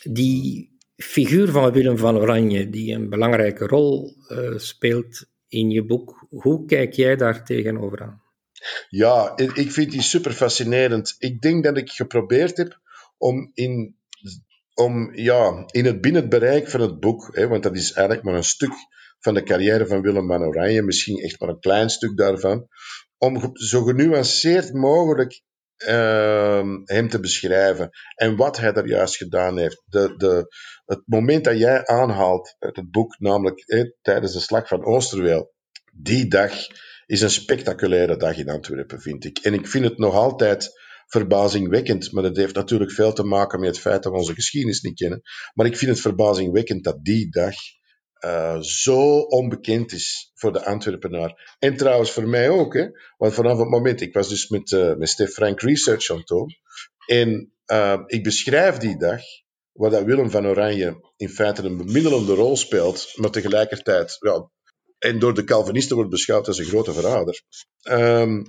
Die 0.04 0.78
figuur 0.96 1.48
van 1.48 1.72
Willem 1.72 1.98
van 1.98 2.18
Oranje, 2.18 2.70
die 2.70 2.94
een 2.94 3.10
belangrijke 3.10 3.68
rol 3.68 4.16
uh, 4.30 4.58
speelt 4.58 5.26
in 5.52 5.70
je 5.70 5.86
boek, 5.86 6.28
hoe 6.30 6.66
kijk 6.66 6.94
jij 6.94 7.16
daar 7.16 7.46
tegenover 7.46 8.02
aan? 8.02 8.22
Ja, 8.90 9.34
ik 9.36 9.72
vind 9.72 9.92
die 9.92 10.02
super 10.02 10.32
fascinerend. 10.32 11.16
Ik 11.18 11.42
denk 11.42 11.64
dat 11.64 11.78
ik 11.78 11.90
geprobeerd 11.90 12.58
heb 12.58 12.80
om 13.18 13.52
in, 13.54 13.96
om, 14.74 15.16
ja, 15.16 15.64
in 15.66 15.86
het 15.86 16.02
binnen 16.02 16.22
het 16.22 16.30
bereik 16.30 16.70
van 16.70 16.82
het 16.82 17.00
boek, 17.00 17.30
hè, 17.36 17.48
want 17.48 17.64
dat 17.64 17.76
is 17.76 17.92
eigenlijk 17.92 18.26
maar 18.26 18.36
een 18.36 18.44
stuk 18.44 18.74
van 19.20 19.34
de 19.34 19.44
carrière 19.44 19.88
van 19.88 20.02
Willem 20.02 20.28
van 20.28 20.44
Oranje, 20.44 20.82
misschien 20.82 21.18
echt 21.18 21.40
maar 21.40 21.50
een 21.50 21.60
klein 21.60 21.90
stuk 21.90 22.18
daarvan, 22.18 22.68
om 23.18 23.50
zo 23.54 23.84
genuanceerd 23.84 24.74
mogelijk 24.74 25.42
uh, 25.88 26.64
hem 26.84 27.10
te 27.10 27.20
beschrijven 27.20 27.90
en 28.16 28.36
wat 28.36 28.58
hij 28.58 28.72
daar 28.72 28.88
juist 28.88 29.18
gedaan 29.18 29.58
heeft. 29.58 29.82
De, 29.86 30.14
de, 30.18 30.46
het 30.86 31.02
moment 31.06 31.44
dat 31.44 31.58
jij 31.58 31.86
aanhaalt 31.86 32.56
uit 32.60 32.76
het 32.76 32.92
boek, 32.92 33.20
namelijk 33.20 33.64
tijdens 34.02 34.34
de 34.34 34.40
slag 34.40 34.68
van 34.68 34.86
Oosterweel, 34.86 35.54
die 35.94 36.28
dag 36.28 36.54
is 37.06 37.22
een 37.22 37.30
spectaculaire 37.30 38.18
dag 38.18 38.38
in 38.38 38.50
Antwerpen, 38.50 39.02
vind 39.02 39.26
ik. 39.26 39.38
En 39.38 39.54
ik 39.54 39.68
vind 39.68 39.86
het 39.86 39.98
nog 39.98 40.14
altijd 40.14 40.80
verbazingwekkend, 41.08 42.12
maar 42.12 42.24
dat 42.24 42.38
heeft 42.38 42.56
natuurlijk 42.56 42.92
veel 42.92 43.14
te 43.14 43.24
maken 43.24 43.60
met 43.60 43.70
het 43.70 43.80
feit 43.80 44.04
dat 44.04 44.12
we 44.12 44.18
onze 44.18 44.34
geschiedenis 44.34 44.82
niet 44.82 44.98
kennen. 44.98 45.22
Maar 45.54 45.66
ik 45.66 45.78
vind 45.78 45.92
het 45.92 46.02
verbazingwekkend 46.02 46.84
dat 46.84 47.04
die 47.04 47.30
dag 47.30 47.54
uh, 48.26 48.60
zo 48.60 49.20
onbekend 49.20 49.92
is 49.92 50.32
voor 50.34 50.54
de 50.54 50.66
Antwerpenaar. 50.66 51.56
En 51.60 51.78
trouwens 51.78 52.12
voor 52.12 52.28
mij 52.28 52.50
ook, 52.50 52.74
hè? 52.74 52.88
want 53.18 53.34
vanaf 53.34 53.58
het 53.58 53.70
moment, 53.70 54.02
ik 54.02 54.14
was 54.14 54.30
dus 54.30 54.48
met, 54.48 54.72
uh, 54.72 54.96
met 54.96 55.10
Stef 55.10 55.34
Frank 55.34 55.62
Research 55.62 56.10
aan 56.10 56.22
doen, 56.26 56.56
en 57.06 57.54
uh, 57.66 58.00
ik 58.06 58.24
beschrijf 58.24 58.78
die 58.78 58.98
dag, 58.98 59.22
waar 59.72 59.90
dat 59.90 60.04
Willem 60.04 60.32
van 60.32 60.48
Oranje 60.48 61.12
in 61.18 61.30
feite 61.30 61.64
een 61.64 61.78
bemiddelende 61.78 62.34
rol 62.34 62.58
speelt, 62.58 63.14
maar 63.16 63.30
tegelijkertijd, 63.30 64.18
ja, 64.20 64.50
en 64.98 65.20
door 65.20 65.34
de 65.34 65.44
Calvinisten 65.44 65.96
wordt 65.96 66.12
beschouwd 66.12 66.48
als 66.48 66.58
een 66.58 66.66
grote 66.66 66.94
verrader. 66.94 67.42
Um, 67.90 68.46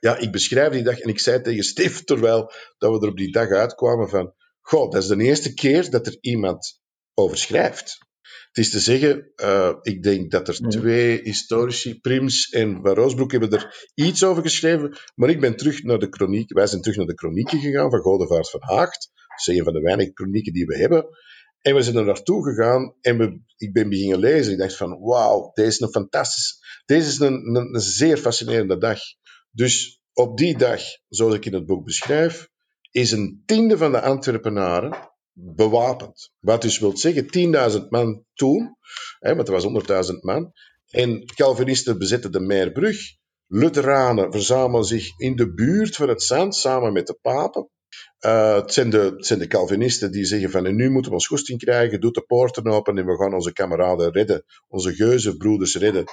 ja, 0.00 0.16
ik 0.16 0.32
beschrijf 0.32 0.72
die 0.72 0.82
dag 0.82 0.98
en 0.98 1.08
ik 1.08 1.18
zei 1.18 1.42
tegen 1.42 1.64
Stef, 1.64 2.04
terwijl 2.04 2.52
dat 2.78 2.92
we 2.92 3.06
er 3.06 3.10
op 3.10 3.16
die 3.16 3.32
dag 3.32 3.48
uitkwamen 3.48 4.08
van, 4.08 4.34
goh, 4.60 4.90
dat 4.90 5.02
is 5.02 5.08
de 5.08 5.16
eerste 5.16 5.54
keer 5.54 5.90
dat 5.90 6.06
er 6.06 6.16
iemand 6.20 6.80
over 7.14 7.38
schrijft. 7.38 7.98
Het 8.46 8.64
is 8.64 8.70
te 8.70 8.80
zeggen, 8.80 9.32
uh, 9.36 9.74
ik 9.82 10.02
denk 10.02 10.30
dat 10.30 10.48
er 10.48 10.54
twee 10.54 11.20
historici, 11.22 12.00
Prims 12.00 12.48
en 12.48 12.80
Van 12.82 12.94
Roosbroek, 12.94 13.30
hebben 13.30 13.50
er 13.50 13.90
iets 13.94 14.24
over 14.24 14.42
geschreven. 14.42 14.98
Maar 15.14 15.30
ik 15.30 15.40
ben 15.40 15.56
terug 15.56 15.82
naar 15.82 15.98
de 15.98 16.06
chroniek. 16.10 16.52
Wij 16.52 16.66
zijn 16.66 16.82
terug 16.82 16.96
naar 16.96 17.06
de 17.06 17.16
chronieken 17.16 17.60
gegaan 17.60 17.90
van 17.90 18.00
Godevaart 18.00 18.50
van 18.50 18.62
Haagt. 18.62 19.10
Dat 19.28 19.38
is 19.46 19.58
een 19.58 19.64
van 19.64 19.72
de 19.72 19.80
weinige 19.80 20.10
chronieken 20.14 20.52
die 20.52 20.66
we 20.66 20.76
hebben. 20.76 21.06
En 21.60 21.74
we 21.74 21.82
zijn 21.82 21.96
er 21.96 22.04
naartoe 22.04 22.44
gegaan 22.44 22.94
en 23.00 23.18
we, 23.18 23.40
ik 23.56 23.72
ben 23.72 23.88
beginnen 23.88 24.18
lezen. 24.18 24.52
Ik 24.52 24.58
dacht 24.58 24.76
van, 24.76 24.98
wauw, 25.00 25.50
deze 25.54 25.68
is 25.68 25.80
een 25.80 25.88
fantastische... 25.88 26.54
Deze 26.84 27.08
is 27.08 27.18
een, 27.18 27.56
een, 27.56 27.74
een 27.74 27.80
zeer 27.80 28.16
fascinerende 28.16 28.78
dag. 28.78 28.98
Dus 29.50 30.00
op 30.12 30.36
die 30.38 30.58
dag, 30.58 30.80
zoals 31.08 31.34
ik 31.34 31.44
in 31.44 31.54
het 31.54 31.66
boek 31.66 31.84
beschrijf, 31.84 32.48
is 32.90 33.10
een 33.10 33.42
tiende 33.46 33.76
van 33.76 33.92
de 33.92 34.00
Antwerpenaren 34.00 35.10
bewapend. 35.40 36.30
Wat 36.38 36.62
dus 36.62 36.78
wil 36.78 36.96
zeggen 36.96 37.80
10.000 37.82 37.88
man 37.88 38.24
toen, 38.34 38.76
hè, 39.18 39.34
want 39.34 39.48
er 39.48 39.54
was 39.54 40.10
100.000 40.12 40.18
man. 40.20 40.52
En 40.90 41.24
Calvinisten 41.34 41.98
bezetten 41.98 42.32
de 42.32 42.40
Meerbrug. 42.40 43.16
Lutheranen 43.46 44.32
verzamelen 44.32 44.84
zich 44.84 45.18
in 45.18 45.36
de 45.36 45.54
buurt 45.54 45.96
van 45.96 46.08
het 46.08 46.22
zand 46.22 46.54
samen 46.54 46.92
met 46.92 47.06
de 47.06 47.18
papen. 47.22 47.70
Uh, 48.20 48.54
het, 48.54 48.72
zijn 48.72 48.90
de, 48.90 49.14
zijn 49.16 49.38
de 49.38 49.46
Calvinisten 49.46 50.12
die 50.12 50.24
zeggen 50.24 50.50
van 50.50 50.76
nu 50.76 50.90
moeten 50.90 51.10
we 51.10 51.16
ons 51.16 51.26
goesting 51.26 51.58
krijgen, 51.58 52.00
doet 52.00 52.14
de 52.14 52.24
poorten 52.26 52.66
open 52.66 52.98
en 52.98 53.06
we 53.06 53.16
gaan 53.16 53.34
onze 53.34 53.52
kameraden 53.52 54.12
redden, 54.12 54.44
onze 54.68 54.94
geuzenbroeders 54.94 55.76
redden 55.76 56.04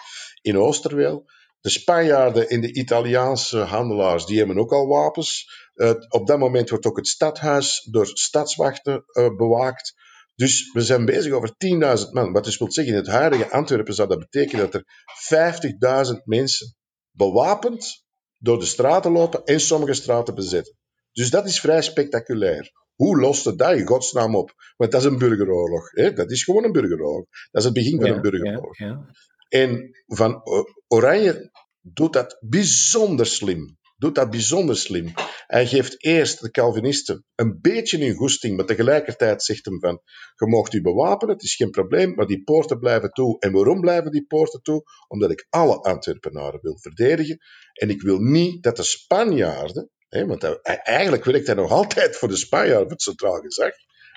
in 0.42 0.58
Oosterweel. 0.58 1.26
De 1.62 1.70
Spanjaarden 1.70 2.50
en 2.50 2.62
de 2.62 2.74
Italiaanse 2.74 3.58
handelaars, 3.58 4.26
die 4.26 4.38
hebben 4.38 4.58
ook 4.58 4.72
al 4.72 4.88
wapens. 4.88 5.50
Uh, 5.76 5.94
op 6.08 6.28
dat 6.28 6.40
moment 6.40 6.70
wordt 6.70 6.86
ook 6.86 6.98
het 6.98 7.08
stadhuis 7.08 7.88
door 7.92 8.06
stadswachten 8.08 9.04
uh, 9.14 9.36
bewaakt. 9.36 9.94
Dus 10.36 10.72
we 10.72 10.82
zijn 10.82 11.06
bezig 11.06 11.34
over 11.34 11.50
10.000 11.50 12.12
man. 12.12 12.32
Wat 12.32 12.44
dus 12.44 12.58
wil 12.58 12.72
zeggen, 12.72 12.94
in 12.94 13.00
het 13.00 13.10
huidige 13.10 13.52
Antwerpen 13.52 13.94
zou 13.94 14.08
dat 14.08 14.20
betekenen 14.20 14.70
dat 14.70 14.74
er 14.74 16.08
50.000 16.14 16.24
mensen 16.24 16.76
bewapend 17.12 18.06
door 18.38 18.60
de 18.60 18.66
straten 18.66 19.12
lopen 19.12 19.44
en 19.44 19.60
sommige 19.60 19.94
straten 19.94 20.36
bezetten. 20.36 20.78
Dus 21.12 21.30
dat 21.30 21.46
is 21.46 21.60
vrij 21.60 21.82
spectaculair. 21.82 22.72
Hoe 22.96 23.20
lost 23.20 23.46
het 23.46 23.58
dat 23.58 23.74
in 23.74 23.88
godsnaam 23.88 24.36
op? 24.36 24.54
Want 24.78 24.92
dat 24.92 25.02
is 25.02 25.08
een 25.08 25.18
burgeroorlog. 25.18 25.92
Hè? 25.92 26.14
Dat 26.14 26.32
is 26.32 26.44
gewoon 26.44 26.64
een 26.64 26.72
burgeroorlog. 26.72 27.26
Dat 27.52 27.62
is 27.62 27.64
het 27.64 27.74
begin 27.74 28.00
van 28.00 28.10
ja, 28.10 28.16
een 28.16 28.22
burgeroorlog. 28.22 28.78
Ja, 28.78 28.86
ja. 28.88 29.10
En 29.48 29.90
Van 30.06 30.42
Oranje 30.88 31.52
doet 31.82 32.14
dat 32.14 32.38
bijzonder 32.40 33.26
slim. 33.26 33.78
Doet 33.98 34.16
dat 34.16 34.30
bijzonder 34.30 34.78
slim. 34.78 35.14
Hij 35.48 35.68
geeft 35.68 36.04
eerst 36.04 36.42
de 36.42 36.52
Calvinisten 36.52 37.26
een 37.36 37.58
beetje 37.62 37.98
in 37.98 38.16
goesting, 38.16 38.56
maar 38.58 38.66
tegelijkertijd 38.66 39.44
zegt 39.44 39.66
hem 39.66 39.80
van, 39.80 40.02
je 40.36 40.48
mag 40.48 40.74
u 40.74 40.82
bewapenen, 40.82 41.34
het 41.34 41.44
is 41.44 41.56
geen 41.56 41.70
probleem, 41.70 42.14
maar 42.14 42.26
die 42.26 42.44
poorten 42.44 42.80
blijven 42.80 43.12
toe. 43.12 43.40
En 43.40 43.52
waarom 43.52 43.82
blijven 43.82 44.12
die 44.12 44.26
poorten 44.26 44.62
toe? 44.62 44.84
Omdat 45.08 45.32
ik 45.32 45.48
alle 45.50 45.76
Antwerpenaren 45.76 46.60
wil 46.62 46.80
verdedigen. 46.80 47.38
En 47.74 47.90
ik 47.90 48.02
wil 48.02 48.20
niet 48.20 48.64
dat 48.64 48.76
de 48.76 48.84
Spanjaarden, 48.84 49.90
hè, 50.08 50.26
want 50.26 50.42
hij, 50.42 50.60
eigenlijk 50.78 51.26
werkt 51.26 51.48
hij 51.48 51.56
nog 51.56 51.72
altijd 51.82 52.16
voor 52.16 52.28
de 52.28 52.36
Spanjaarden, 52.36 52.90
het 52.90 53.02
Centraal 53.02 53.40
Gezag. 53.40 53.72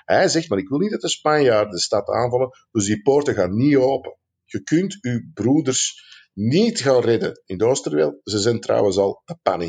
Hij 0.05 0.27
zegt, 0.27 0.49
maar 0.49 0.59
ik 0.59 0.69
wil 0.69 0.79
niet 0.79 0.91
dat 0.91 1.01
de 1.01 1.09
Spanjaarden 1.09 1.71
de 1.71 1.79
stad 1.79 2.07
aanvallen, 2.07 2.49
dus 2.71 2.85
die 2.85 3.01
poorten 3.01 3.33
gaan 3.33 3.55
niet 3.55 3.75
open. 3.75 4.17
Je 4.45 4.63
kunt 4.63 4.97
uw 5.01 5.21
broeders 5.33 6.07
niet 6.39 6.81
gaan 6.81 7.01
redden 7.01 7.41
in 7.45 7.57
de 7.57 7.65
Oosterweel. 7.65 8.19
Ze 8.23 8.39
zijn 8.39 8.59
trouwens 8.59 8.97
al 8.97 9.21
de 9.25 9.37
pan. 9.41 9.59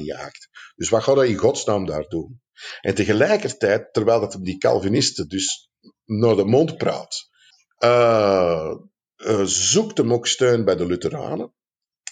Dus 0.75 0.89
wat 0.89 1.03
gaat 1.03 1.17
hij 1.17 1.29
in 1.29 1.37
godsnaam 1.37 1.87
daar 1.87 2.09
doen? 2.09 2.41
En 2.81 2.95
tegelijkertijd, 2.95 3.93
terwijl 3.93 4.21
dat 4.21 4.39
die 4.41 4.59
Calvinisten 4.59 5.29
dus 5.29 5.71
naar 6.05 6.37
de 6.37 6.45
mond 6.45 6.77
praat, 6.77 7.29
uh, 7.85 8.75
uh, 9.17 9.43
zoekt 9.45 9.99
hem 9.99 10.13
ook 10.13 10.27
steun 10.27 10.65
bij 10.65 10.77
de 10.77 10.87
Lutheranen. 10.87 11.55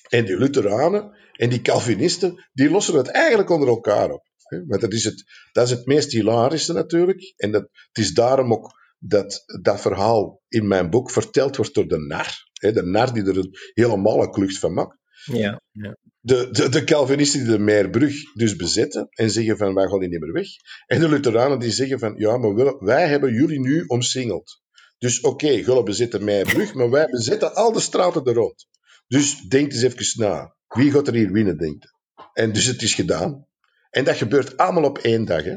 En 0.09 0.25
die 0.25 0.39
Lutheranen 0.39 1.17
en 1.33 1.49
die 1.49 1.61
Calvinisten, 1.61 2.49
die 2.53 2.71
lossen 2.71 2.97
het 2.97 3.09
eigenlijk 3.09 3.51
onder 3.51 3.69
elkaar 3.69 4.11
op. 4.11 4.23
Want 4.67 4.81
dat 4.81 4.93
is 4.93 5.05
het, 5.05 5.25
dat 5.53 5.65
is 5.65 5.71
het 5.71 5.87
meest 5.87 6.13
hilarische 6.13 6.73
natuurlijk. 6.73 7.35
En 7.37 7.51
dat, 7.51 7.63
het 7.63 8.05
is 8.05 8.15
daarom 8.15 8.53
ook 8.53 8.78
dat 8.99 9.45
dat 9.63 9.81
verhaal 9.81 10.43
in 10.49 10.69
mijn 10.69 10.91
boek 10.91 11.11
verteld 11.11 11.57
wordt 11.57 11.75
door 11.75 11.89
de 11.89 11.99
nar. 11.99 12.33
de 12.53 12.83
nar 12.83 13.13
die 13.13 13.25
er 13.25 13.49
helemaal 13.75 14.23
een 14.23 14.31
klucht 14.31 14.59
van 14.59 14.73
maakt. 14.73 14.97
Ja, 15.25 15.61
ja. 15.73 15.97
De, 16.21 16.49
de, 16.51 16.69
de 16.69 16.85
Calvinisten 16.85 17.41
die 17.41 17.51
de 17.51 17.59
Meerbrug 17.59 18.33
dus 18.35 18.57
bezetten 18.57 19.07
en 19.11 19.31
zeggen 19.31 19.57
van 19.57 19.75
wij 19.75 19.89
gaan 19.89 19.99
die 19.99 20.09
niet 20.09 20.21
meer 20.21 20.33
weg. 20.33 20.49
En 20.87 21.01
de 21.01 21.09
Lutheranen 21.09 21.59
die 21.59 21.71
zeggen 21.71 21.99
van 21.99 22.15
ja, 22.17 22.37
maar 22.37 22.77
wij 22.79 23.09
hebben 23.09 23.33
jullie 23.33 23.61
nu 23.61 23.85
omsingeld. 23.87 24.63
Dus 24.99 25.21
oké, 25.21 25.29
okay, 25.29 25.61
jullie 25.61 25.83
bezetten 25.83 26.25
Meerbrug, 26.25 26.75
maar 26.75 26.91
wij 26.91 27.07
bezetten 27.11 27.55
al 27.55 27.73
de 27.73 27.81
straten 27.81 28.25
er 28.25 28.35
rond. 28.35 28.67
Dus 29.07 29.41
denk 29.41 29.73
eens 29.73 29.83
even 29.83 30.21
na. 30.21 30.57
Wie 30.69 30.91
gaat 30.91 31.07
er 31.07 31.15
hier 31.15 31.33
winnen, 31.33 31.59
denkt 31.59 31.95
En 32.33 32.53
dus 32.53 32.65
het 32.65 32.83
is 32.83 32.95
gedaan. 32.95 33.47
En 33.91 34.05
dat 34.05 34.17
gebeurt 34.17 34.57
allemaal 34.57 34.85
op 34.85 34.99
één 34.99 35.25
dag. 35.25 35.45
Hè? 35.45 35.57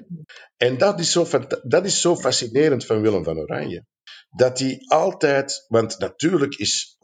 En 0.58 0.78
dat 0.78 1.00
is, 1.00 1.12
zo, 1.12 1.28
dat 1.64 1.86
is 1.86 2.02
zo 2.02 2.16
fascinerend 2.16 2.86
van 2.86 3.02
Willem 3.02 3.24
van 3.24 3.38
Oranje. 3.40 3.86
Dat 4.30 4.60
hij 4.60 4.78
altijd, 4.88 5.66
want 5.68 6.00
natuurlijk 6.00 6.56
is 6.56 6.98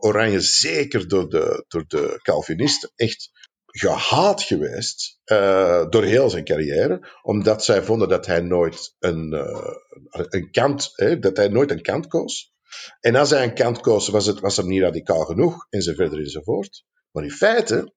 Oranje 0.00 0.40
zeker 0.40 1.08
door 1.08 1.28
de, 1.28 1.64
door 1.68 1.84
de 1.86 2.18
Calvinisten 2.22 2.92
echt 2.96 3.30
gehaat 3.66 4.42
geweest 4.42 5.18
uh, 5.24 5.88
door 5.88 6.04
heel 6.04 6.30
zijn 6.30 6.44
carrière, 6.44 7.08
omdat 7.22 7.64
zij 7.64 7.82
vonden 7.82 8.08
dat 8.08 8.26
hij 8.26 8.40
nooit 8.40 8.94
een, 8.98 9.32
uh, 9.34 9.74
een 10.10 10.50
kant, 10.50 10.92
hè, 10.94 11.18
dat 11.18 11.36
hij 11.36 11.48
nooit 11.48 11.70
een 11.70 11.82
kant 11.82 12.06
koos. 12.06 12.52
En 13.00 13.14
als 13.14 13.30
hij 13.30 13.42
een 13.42 13.54
kant 13.54 13.80
koos, 13.80 14.08
was, 14.08 14.26
het, 14.26 14.40
was 14.40 14.58
er 14.58 14.66
niet 14.66 14.82
radicaal 14.82 15.24
genoeg, 15.24 15.66
enzovoort 15.70 16.12
enzovoort. 16.12 16.84
Maar 17.10 17.24
in 17.24 17.30
feite, 17.30 17.94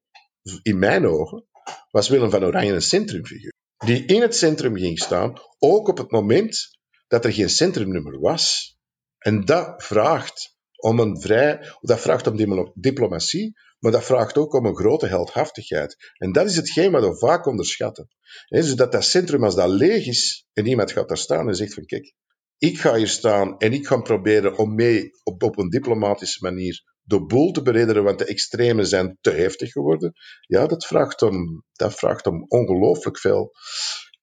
in 0.61 0.79
mijn 0.79 1.07
ogen, 1.07 1.47
was 1.91 2.09
Willem 2.09 2.29
van 2.29 2.43
Oranje 2.43 2.73
een 2.73 2.81
centrumfiguur. 2.81 3.51
die 3.85 4.05
in 4.05 4.21
het 4.21 4.35
centrum 4.35 4.77
ging 4.77 4.99
staan, 4.99 5.33
ook 5.59 5.87
op 5.87 5.97
het 5.97 6.11
moment 6.11 6.77
dat 7.07 7.25
er 7.25 7.33
geen 7.33 7.49
centrumnummer 7.49 8.19
was. 8.19 8.75
En 9.17 9.45
dat 9.45 9.83
vraagt 9.83 10.57
om 10.75 10.99
een 10.99 11.21
vrij, 11.21 11.73
dat 11.81 11.99
vraagt 11.99 12.27
om 12.27 12.71
diplomatie, 12.73 13.53
maar 13.79 13.91
dat 13.91 14.03
vraagt 14.03 14.37
ook 14.37 14.53
om 14.53 14.65
een 14.65 14.75
grote 14.75 15.07
heldhaftigheid. 15.07 15.95
En 16.17 16.31
dat 16.31 16.45
is 16.49 16.55
hetgeen 16.55 16.91
wat 16.91 17.03
we 17.03 17.17
vaak 17.17 17.45
onderschatten. 17.45 18.07
He, 18.47 18.61
dus 18.61 18.75
dat 18.75 18.91
dat 18.91 19.03
centrum, 19.03 19.43
als 19.43 19.55
dat 19.55 19.69
leeg 19.69 20.05
is, 20.05 20.47
en 20.53 20.65
iemand 20.65 20.91
gaat 20.91 21.07
daar 21.07 21.17
staan 21.17 21.47
en 21.47 21.55
zegt 21.55 21.73
van 21.73 21.85
kijk, 21.85 22.13
ik 22.57 22.79
ga 22.79 22.95
hier 22.95 23.07
staan 23.07 23.57
en 23.57 23.73
ik 23.73 23.87
ga 23.87 23.97
proberen 23.97 24.57
om 24.57 24.75
mee 24.75 25.09
op, 25.23 25.43
op 25.43 25.57
een 25.57 25.69
diplomatische 25.69 26.43
manier 26.43 26.92
de 27.03 27.25
boel 27.25 27.51
te 27.51 27.61
berederen, 27.61 28.03
want 28.03 28.19
de 28.19 28.25
extremen 28.25 28.87
zijn 28.87 29.17
te 29.21 29.31
heftig 29.31 29.71
geworden. 29.71 30.13
Ja, 30.41 30.67
dat 30.67 30.85
vraagt 30.85 31.21
om, 31.21 31.63
dat 31.73 31.93
vraagt 31.93 32.27
om 32.27 32.45
ongelooflijk 32.47 33.19
veel 33.19 33.51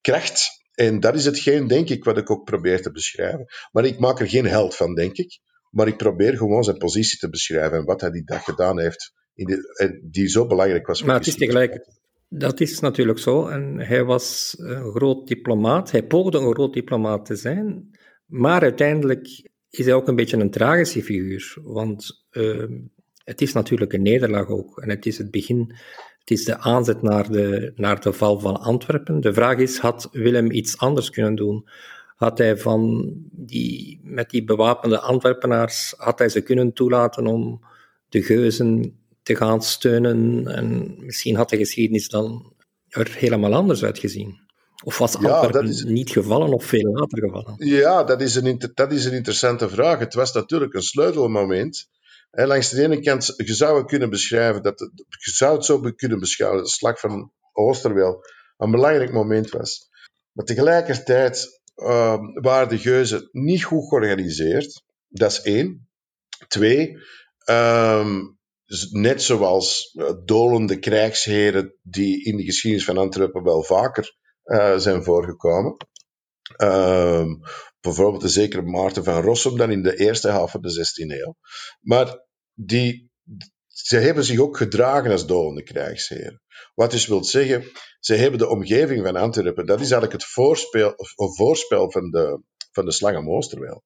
kracht. 0.01 0.49
En 0.75 1.01
dat 1.01 1.15
is 1.15 1.25
hetgeen, 1.25 1.67
denk 1.67 1.89
ik, 1.89 2.05
wat 2.05 2.19
ik 2.19 2.31
ook 2.31 2.45
probeer 2.45 2.83
te 2.83 2.91
beschrijven. 2.91 3.47
Maar 3.73 3.85
ik 3.85 3.99
maak 3.99 4.21
er 4.21 4.29
geen 4.29 4.47
held 4.47 4.77
van, 4.77 4.95
denk 4.95 5.17
ik. 5.17 5.41
Maar 5.71 5.87
ik 5.87 5.97
probeer 5.97 6.37
gewoon 6.37 6.65
zijn 6.65 6.79
positie 6.79 7.19
te 7.19 7.29
beschrijven 7.29 7.79
en 7.79 7.85
wat 7.85 8.01
hij 8.01 8.11
die 8.11 8.25
dag 8.25 8.45
gedaan 8.45 8.81
heeft, 8.81 9.13
in 9.35 9.47
de, 9.47 10.01
die 10.11 10.29
zo 10.29 10.47
belangrijk 10.47 10.87
was. 10.87 11.03
Maar 11.03 11.17
het 11.17 11.27
is 11.27 11.37
tegelijk, 11.37 11.87
dat 12.29 12.61
is 12.61 12.81
natuurlijk 12.81 13.19
zo. 13.19 13.47
En 13.47 13.79
hij 13.79 14.05
was 14.05 14.55
een 14.59 14.91
groot 14.91 15.27
diplomaat. 15.27 15.91
Hij 15.91 16.07
poogde 16.07 16.39
een 16.39 16.55
groot 16.55 16.73
diplomaat 16.73 17.27
te 17.27 17.37
zijn. 17.37 17.91
Maar 18.27 18.63
uiteindelijk 18.63 19.51
is 19.71 19.85
hij 19.85 19.95
ook 19.95 20.09
een 20.09 20.17
beetje 20.17 20.37
een 20.37 20.51
tragische 20.51 21.03
figuur. 21.03 21.57
Want 21.63 22.27
uh, 22.33 22.65
het 23.25 23.41
is 23.41 23.53
natuurlijk 23.53 23.93
een 23.93 24.03
nederlaag 24.03 24.49
ook. 24.49 24.79
En 24.79 24.89
het 24.89 25.07
is 25.07 25.19
het 25.19 25.31
begin, 25.31 25.75
het 26.19 26.31
is 26.31 26.45
de 26.45 26.59
aanzet 26.59 27.03
naar 27.03 27.31
de, 27.31 27.73
naar 27.77 28.01
de 28.01 28.13
val 28.13 28.41
van 28.41 28.61
Antwerpen. 28.61 29.21
De 29.21 29.33
vraag 29.33 29.59
is, 29.59 29.79
had 29.79 30.09
Willem 30.13 30.51
iets 30.51 30.79
anders 30.79 31.11
kunnen 31.11 31.35
doen? 31.35 31.69
Had 32.17 32.39
hij 32.39 32.57
van 32.57 33.13
die, 33.31 34.01
met 34.03 34.31
die 34.31 34.45
bewapende 34.45 35.01
Antwerpenaars, 35.01 35.95
had 35.97 36.19
hij 36.19 36.29
ze 36.29 36.41
kunnen 36.41 36.73
toelaten 36.73 37.27
om 37.27 37.61
de 38.09 38.23
geuzen 38.23 38.99
te 39.23 39.37
gaan 39.37 39.63
steunen? 39.63 40.47
En 40.47 40.95
misschien 40.99 41.37
had 41.37 41.49
de 41.49 41.57
geschiedenis 41.57 42.09
dan 42.09 42.53
er 42.89 43.15
helemaal 43.19 43.55
anders 43.55 43.85
uitgezien. 43.85 44.50
Of 44.83 44.99
was 44.99 45.17
ja, 45.21 45.61
is... 45.61 45.85
niet 45.85 46.11
gevallen 46.11 46.53
of 46.53 46.65
veel 46.65 46.93
later 46.93 47.19
gevallen? 47.19 47.55
Ja, 47.59 48.05
dat 48.05 48.21
is, 48.21 48.35
een, 48.35 48.71
dat 48.75 48.93
is 48.93 49.05
een 49.05 49.13
interessante 49.13 49.69
vraag. 49.69 49.99
Het 49.99 50.15
was 50.15 50.33
natuurlijk 50.33 50.75
een 50.75 50.83
sleutelmoment. 50.83 51.89
En 52.31 52.47
langs 52.47 52.71
de 52.71 52.83
ene 52.83 53.01
kant, 53.01 53.35
je 53.37 53.55
zou 53.55 53.79
het 53.79 53.87
kunnen 53.87 54.11
beschrijven, 54.11 54.63
dat 54.63 54.91
je 55.19 55.31
zou 55.31 55.55
het 55.57 55.65
zo 55.65 55.81
kunnen 55.81 56.19
beschouwen, 56.19 56.59
dat 56.59 56.69
de 56.69 56.73
slag 56.73 57.01
van 57.01 57.33
Oosterweel 57.53 58.25
een 58.57 58.71
belangrijk 58.71 59.13
moment 59.13 59.51
was. 59.51 59.89
Maar 60.33 60.45
tegelijkertijd 60.45 61.61
uh, 61.77 62.17
waren 62.35 62.69
de 62.69 62.79
geuzen 62.79 63.29
niet 63.33 63.65
goed 63.65 63.89
georganiseerd. 63.89 64.83
Dat 65.09 65.31
is 65.31 65.41
één. 65.41 65.89
Twee, 66.49 66.99
um, 67.45 68.39
net 68.91 69.23
zoals 69.23 69.95
uh, 69.95 70.11
dolende 70.25 70.79
krijgsheren 70.79 71.75
die 71.83 72.25
in 72.25 72.37
de 72.37 72.45
geschiedenis 72.45 72.87
van 72.87 72.99
Antwerpen 72.99 73.43
wel 73.43 73.63
vaker 73.63 74.19
uh, 74.51 74.77
zijn 74.77 75.05
voorgekomen. 75.05 75.77
Uh, 76.57 77.27
bijvoorbeeld 77.81 78.23
de 78.23 78.29
zekere 78.29 78.63
Maarten 78.63 79.05
van 79.05 79.23
Rossum 79.23 79.57
dan 79.57 79.71
in 79.71 79.83
de 79.83 79.97
eerste 79.97 80.29
helft 80.29 80.53
van 80.53 80.61
de 80.61 80.71
16e 80.71 81.21
eeuw. 81.25 81.37
Maar 81.81 82.27
die, 82.55 83.11
ze 83.67 83.97
hebben 83.97 84.25
zich 84.25 84.39
ook 84.39 84.57
gedragen 84.57 85.11
als 85.11 85.27
dolende 85.27 85.63
krijgsheren. 85.63 86.43
Wat 86.75 86.91
dus 86.91 87.07
wil 87.07 87.25
zeggen, 87.25 87.65
ze 88.01 88.15
hebben 88.15 88.39
de 88.39 88.49
omgeving 88.49 89.05
van 89.05 89.17
Antwerpen, 89.17 89.67
dat 89.67 89.81
is 89.81 89.91
eigenlijk 89.91 90.23
het 90.23 90.33
voorspel, 90.33 90.95
voorspel 91.37 91.91
van 91.91 92.11
de, 92.11 92.43
van 92.73 92.85
de 92.85 93.29
Oosterweel. 93.29 93.83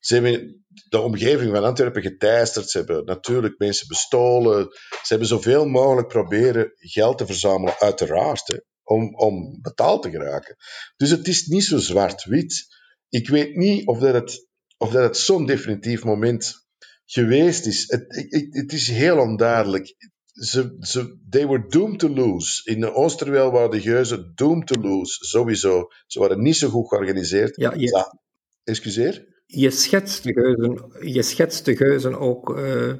Ze 0.00 0.14
hebben 0.14 0.64
de 0.88 1.00
omgeving 1.00 1.54
van 1.54 1.64
Antwerpen 1.64 2.02
geteisterd. 2.02 2.70
Ze 2.70 2.78
hebben 2.78 3.04
natuurlijk 3.04 3.58
mensen 3.58 3.88
bestolen. 3.88 4.68
Ze 4.88 5.06
hebben 5.08 5.28
zoveel 5.28 5.66
mogelijk 5.66 6.08
proberen 6.08 6.72
geld 6.76 7.18
te 7.18 7.26
verzamelen, 7.26 7.78
uiteraard. 7.78 8.60
Om, 8.88 9.14
om 9.14 9.58
betaald 9.62 10.02
te 10.02 10.10
geraken. 10.10 10.56
Dus 10.96 11.10
het 11.10 11.28
is 11.28 11.46
niet 11.46 11.64
zo 11.64 11.78
zwart-wit. 11.78 12.66
Ik 13.08 13.28
weet 13.28 13.56
niet 13.56 13.86
of 13.86 13.98
dat 13.98 14.14
het, 14.14 14.48
of 14.76 14.90
dat 14.90 15.02
het 15.02 15.16
zo'n 15.16 15.46
definitief 15.46 16.04
moment 16.04 16.66
geweest 17.04 17.66
is. 17.66 17.84
Het, 17.86 18.04
het, 18.08 18.46
het 18.50 18.72
is 18.72 18.88
heel 18.88 19.18
onduidelijk. 19.18 19.94
Ze, 20.32 20.76
ze, 20.80 21.18
they 21.30 21.46
were 21.46 21.68
doomed 21.68 21.98
to 21.98 22.08
lose. 22.08 22.70
In 22.70 22.80
de 22.80 22.92
Oosterweel 22.92 23.50
waren 23.50 23.70
de 23.70 23.80
geuzen 23.80 24.32
doomed 24.34 24.66
to 24.66 24.80
lose, 24.80 25.24
sowieso. 25.24 25.88
Ze 26.06 26.18
waren 26.18 26.42
niet 26.42 26.56
zo 26.56 26.68
goed 26.68 26.88
georganiseerd. 26.88 27.56
Ja, 27.56 27.74
je, 27.74 28.16
excuseer? 28.64 29.36
Je 29.46 29.70
schetst 29.70 30.22
de 30.22 30.32
geuzen, 30.32 30.92
je 31.12 31.22
schetst 31.22 31.64
de 31.64 31.76
geuzen 31.76 32.18
ook 32.18 32.58
uh, 32.58 32.94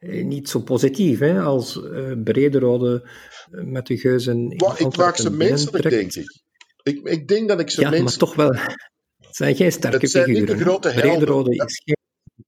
niet 0.00 0.48
zo 0.48 0.60
positief, 0.60 1.18
hè, 1.18 1.40
als 1.40 1.76
uh, 1.76 2.12
Brederode 2.24 3.08
met 3.50 3.86
de 3.86 3.96
geuzen. 3.96 4.50
ik 4.76 4.96
maak 4.96 5.16
ze 5.16 5.30
menselijk, 5.30 5.90
denk 5.90 6.14
ik. 6.14 6.42
ik. 6.82 7.08
Ik 7.08 7.28
denk 7.28 7.48
dat 7.48 7.60
ik 7.60 7.70
ze 7.70 7.80
ja, 7.80 8.02
maar 8.02 8.16
toch 8.16 8.34
wel. 8.34 8.54
Het 9.16 9.36
zijn 9.36 9.56
geen 9.56 9.72
sterke 9.72 9.98
het 9.98 10.10
zijn 10.10 10.24
figuren. 10.24 10.48
Niet 10.48 10.58
de 10.58 10.64
grote 10.64 10.92
Brederode 10.94 11.50
is 11.50 11.82
geen... 11.84 11.98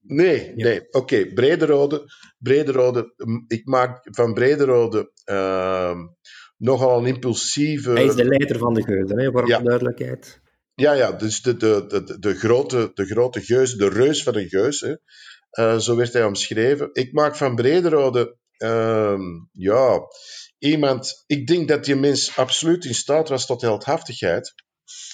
Nee, 0.01 0.53
nee. 0.55 0.81
Oké, 0.81 0.97
okay. 0.99 1.33
Brederode, 1.33 2.05
Brederode. 2.39 3.15
Ik 3.47 3.67
maak 3.67 4.09
van 4.11 4.35
Brederode 4.35 5.13
uh, 5.31 5.99
nogal 6.57 6.99
een 6.99 7.07
impulsieve... 7.07 7.91
Hij 7.91 8.05
is 8.05 8.15
de 8.15 8.25
leider 8.25 8.59
van 8.59 8.75
de 8.75 8.83
geuzen, 8.83 9.19
hè, 9.19 9.31
voor 9.31 9.49
ja. 9.49 9.59
duidelijkheid. 9.59 10.41
Ja, 10.75 10.93
ja, 10.93 11.13
dus 11.13 11.43
de, 11.43 11.57
de, 11.57 11.85
de, 11.87 12.19
de, 12.19 12.35
grote, 12.35 12.91
de 12.95 13.05
grote 13.05 13.41
geus, 13.41 13.75
de 13.75 13.89
reus 13.89 14.23
van 14.23 14.33
de 14.33 14.49
geus, 14.49 14.81
hè. 14.81 14.95
Uh, 15.59 15.79
zo 15.79 15.97
werd 15.97 16.13
hij 16.13 16.25
omschreven. 16.25 16.91
Ik 16.93 17.13
maak 17.13 17.37
van 17.37 17.55
Brederode, 17.55 18.37
uh, 18.59 19.19
ja, 19.53 20.01
iemand, 20.59 21.25
ik 21.27 21.47
denk 21.47 21.69
dat 21.69 21.85
die 21.85 21.97
mens 21.97 22.37
absoluut 22.37 22.85
in 22.85 22.95
staat 22.95 23.29
was 23.29 23.47
tot 23.47 23.61
heldhaftigheid. 23.61 24.55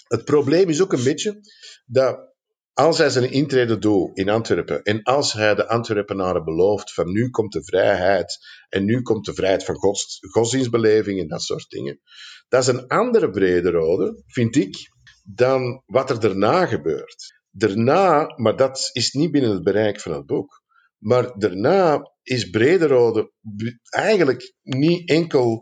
Het 0.05 0.24
probleem 0.24 0.68
is 0.68 0.82
ook 0.82 0.93
een 0.93 1.05
beetje 1.05 1.41
dat 1.86 2.28
als 2.78 2.99
hij 2.99 3.11
zijn 3.11 3.30
intrede 3.30 3.78
doet 3.78 4.18
in 4.18 4.28
Antwerpen 4.28 4.82
en 4.82 5.03
als 5.03 5.32
hij 5.32 5.55
de 5.55 5.68
Antwerpenaren 5.68 6.45
belooft 6.45 6.93
van 6.95 7.12
nu 7.12 7.30
komt 7.30 7.53
de 7.53 7.64
vrijheid 7.64 8.39
en 8.68 8.84
nu 8.84 9.03
komt 9.03 9.24
de 9.24 9.34
vrijheid 9.34 9.64
van 9.64 9.74
gods, 9.74 10.18
godsdienstbeleving 10.30 11.20
en 11.20 11.28
dat 11.28 11.43
soort 11.43 11.70
dingen, 11.70 12.01
dat 12.49 12.62
is 12.62 12.68
een 12.68 12.86
andere 12.86 13.30
brede 13.30 13.70
rode, 13.70 14.22
vind 14.26 14.57
ik, 14.57 14.76
dan 15.22 15.82
wat 15.86 16.11
er 16.11 16.20
daarna 16.20 16.66
gebeurt. 16.66 17.38
Daarna, 17.59 18.32
maar 18.36 18.56
dat 18.56 18.90
is 18.92 19.12
niet 19.12 19.30
binnen 19.30 19.50
het 19.50 19.62
bereik 19.62 20.00
van 20.00 20.12
het 20.12 20.26
boek, 20.26 20.62
maar 20.98 21.38
daarna 21.38 22.12
is 22.22 22.50
Brederode 22.50 23.32
eigenlijk 23.90 24.54
niet 24.62 25.09
enkel 25.09 25.61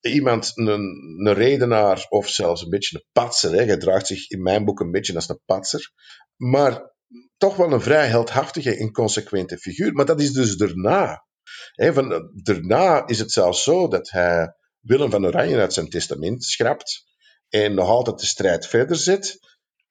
iemand, 0.00 0.52
een, 0.54 0.68
een 0.68 1.32
redenaar 1.32 2.06
of 2.08 2.28
zelfs 2.28 2.62
een 2.62 2.70
beetje 2.70 2.96
een 2.96 3.06
patser. 3.12 3.52
Hè. 3.52 3.64
Hij 3.64 3.76
draagt 3.76 4.06
zich 4.06 4.30
in 4.30 4.42
mijn 4.42 4.64
boek 4.64 4.80
een 4.80 4.90
beetje 4.90 5.14
als 5.14 5.28
een 5.28 5.40
patser. 5.44 5.92
Maar 6.36 6.94
toch 7.36 7.56
wel 7.56 7.72
een 7.72 7.80
vrij 7.80 8.06
heldhaftige 8.06 8.76
en 8.76 8.92
consequente 8.92 9.58
figuur. 9.58 9.92
Maar 9.92 10.06
dat 10.06 10.20
is 10.20 10.32
dus 10.32 10.56
daarna. 10.56 11.24
Van, 11.74 12.30
daarna 12.42 13.06
is 13.06 13.18
het 13.18 13.32
zelfs 13.32 13.62
zo 13.62 13.88
dat 13.88 14.10
hij 14.10 14.54
Willem 14.80 15.10
van 15.10 15.26
Oranje 15.26 15.58
uit 15.58 15.72
zijn 15.72 15.88
testament 15.88 16.44
schrapt 16.44 17.04
en 17.48 17.74
nog 17.74 17.88
altijd 17.88 18.18
de 18.18 18.26
strijd 18.26 18.66
verder 18.66 18.96
zet. 18.96 19.38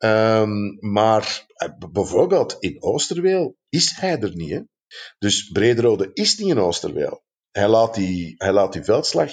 Um, 0.05 0.77
maar 0.79 1.45
eh, 1.53 1.69
bijvoorbeeld 1.91 2.55
in 2.59 2.83
Oosterweel 2.83 3.57
is 3.69 3.95
hij 3.95 4.19
er 4.19 4.35
niet. 4.35 4.51
Hè? 4.51 4.61
Dus 5.17 5.49
Brederode 5.49 6.09
is 6.13 6.37
niet 6.37 6.49
in 6.49 6.59
Oosterweel. 6.59 7.23
Hij 7.51 7.67
laat 7.67 7.95
die, 7.95 8.35
hij 8.37 8.51
laat 8.51 8.73
die 8.73 8.83
veldslag 8.83 9.31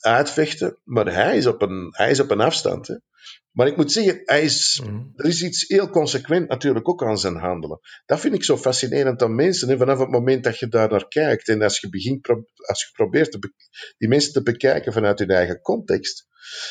uitvechten, 0.00 0.78
maar 0.84 1.14
hij 1.14 1.36
is 1.36 1.46
op 1.46 1.62
een, 1.62 1.88
hij 1.90 2.10
is 2.10 2.20
op 2.20 2.30
een 2.30 2.40
afstand. 2.40 2.86
Hè. 2.86 2.94
Maar 3.50 3.66
ik 3.66 3.76
moet 3.76 3.92
zeggen, 3.92 4.22
hij 4.24 4.42
is, 4.42 4.80
mhm. 4.84 5.02
er 5.16 5.24
is 5.24 5.42
iets 5.42 5.68
heel 5.68 5.90
consequent 5.90 6.48
natuurlijk 6.48 6.88
ook 6.88 7.04
aan 7.04 7.18
zijn 7.18 7.36
handelen. 7.36 7.80
Dat 8.06 8.20
vind 8.20 8.34
ik 8.34 8.44
zo 8.44 8.56
fascinerend 8.56 9.22
aan 9.22 9.34
mensen. 9.34 9.68
Hè. 9.68 9.76
Vanaf 9.76 9.98
het 9.98 10.10
moment 10.10 10.44
dat 10.44 10.58
je 10.58 10.68
daar 10.68 10.90
naar 10.90 11.08
kijkt 11.08 11.48
en 11.48 11.62
als 11.62 11.80
je, 11.80 11.88
begint, 11.88 12.28
als 12.28 12.82
je 12.82 12.90
probeert 12.92 13.38
die 13.98 14.08
mensen 14.08 14.32
te 14.32 14.42
bekijken 14.42 14.92
vanuit 14.92 15.18
hun 15.18 15.30
eigen 15.30 15.60
context, 15.60 16.26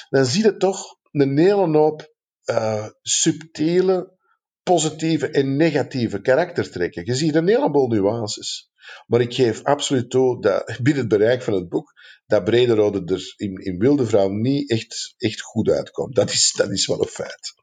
dan 0.09 0.25
zie 0.25 0.43
je 0.43 0.57
toch 0.57 0.95
een 1.11 1.37
hele 1.37 1.77
hoop 1.77 2.13
uh, 2.45 2.87
subtiele, 3.01 4.17
positieve 4.63 5.27
en 5.27 5.55
negatieve 5.55 6.21
karaktertrekken. 6.21 7.05
Je 7.05 7.15
ziet 7.15 7.35
een 7.35 7.47
heleboel 7.47 7.87
nuances. 7.87 8.71
Maar 9.07 9.21
ik 9.21 9.33
geef 9.33 9.63
absoluut 9.63 10.09
toe 10.09 10.41
dat 10.41 10.65
binnen 10.83 11.03
het 11.03 11.17
bereik 11.17 11.41
van 11.41 11.53
het 11.53 11.69
boek 11.69 11.93
dat 12.25 12.43
Brederode 12.43 13.13
er 13.13 13.33
in, 13.35 13.55
in 13.55 13.77
Wilde 13.77 14.05
Vrouw 14.05 14.29
niet 14.29 14.69
echt, 14.69 15.15
echt 15.17 15.41
goed 15.41 15.69
uitkomt. 15.69 16.15
Dat 16.15 16.31
is, 16.31 16.53
dat 16.57 16.71
is 16.71 16.87
wel 16.87 17.01
een 17.01 17.07
feit. 17.07 17.53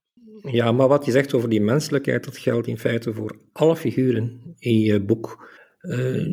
Ja, 0.51 0.73
maar 0.73 0.89
wat 0.89 1.05
je 1.05 1.11
zegt 1.11 1.35
over 1.35 1.49
die 1.49 1.61
menselijkheid, 1.61 2.25
dat 2.25 2.39
geldt 2.39 2.67
in 2.67 2.79
feite 2.79 3.13
voor 3.15 3.39
alle 3.53 3.77
figuren 3.77 4.55
in 4.59 4.81
je 4.81 5.05
boek. 5.05 5.57
Uh, 5.81 6.27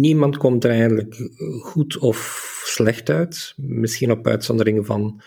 niemand 0.00 0.36
komt 0.36 0.64
er 0.64 0.70
eigenlijk 0.70 1.14
goed 1.60 1.98
of 1.98 2.50
slecht 2.64 3.10
uit. 3.10 3.52
Misschien 3.56 4.10
op 4.10 4.26
uitzondering 4.26 4.86
van 4.86 5.22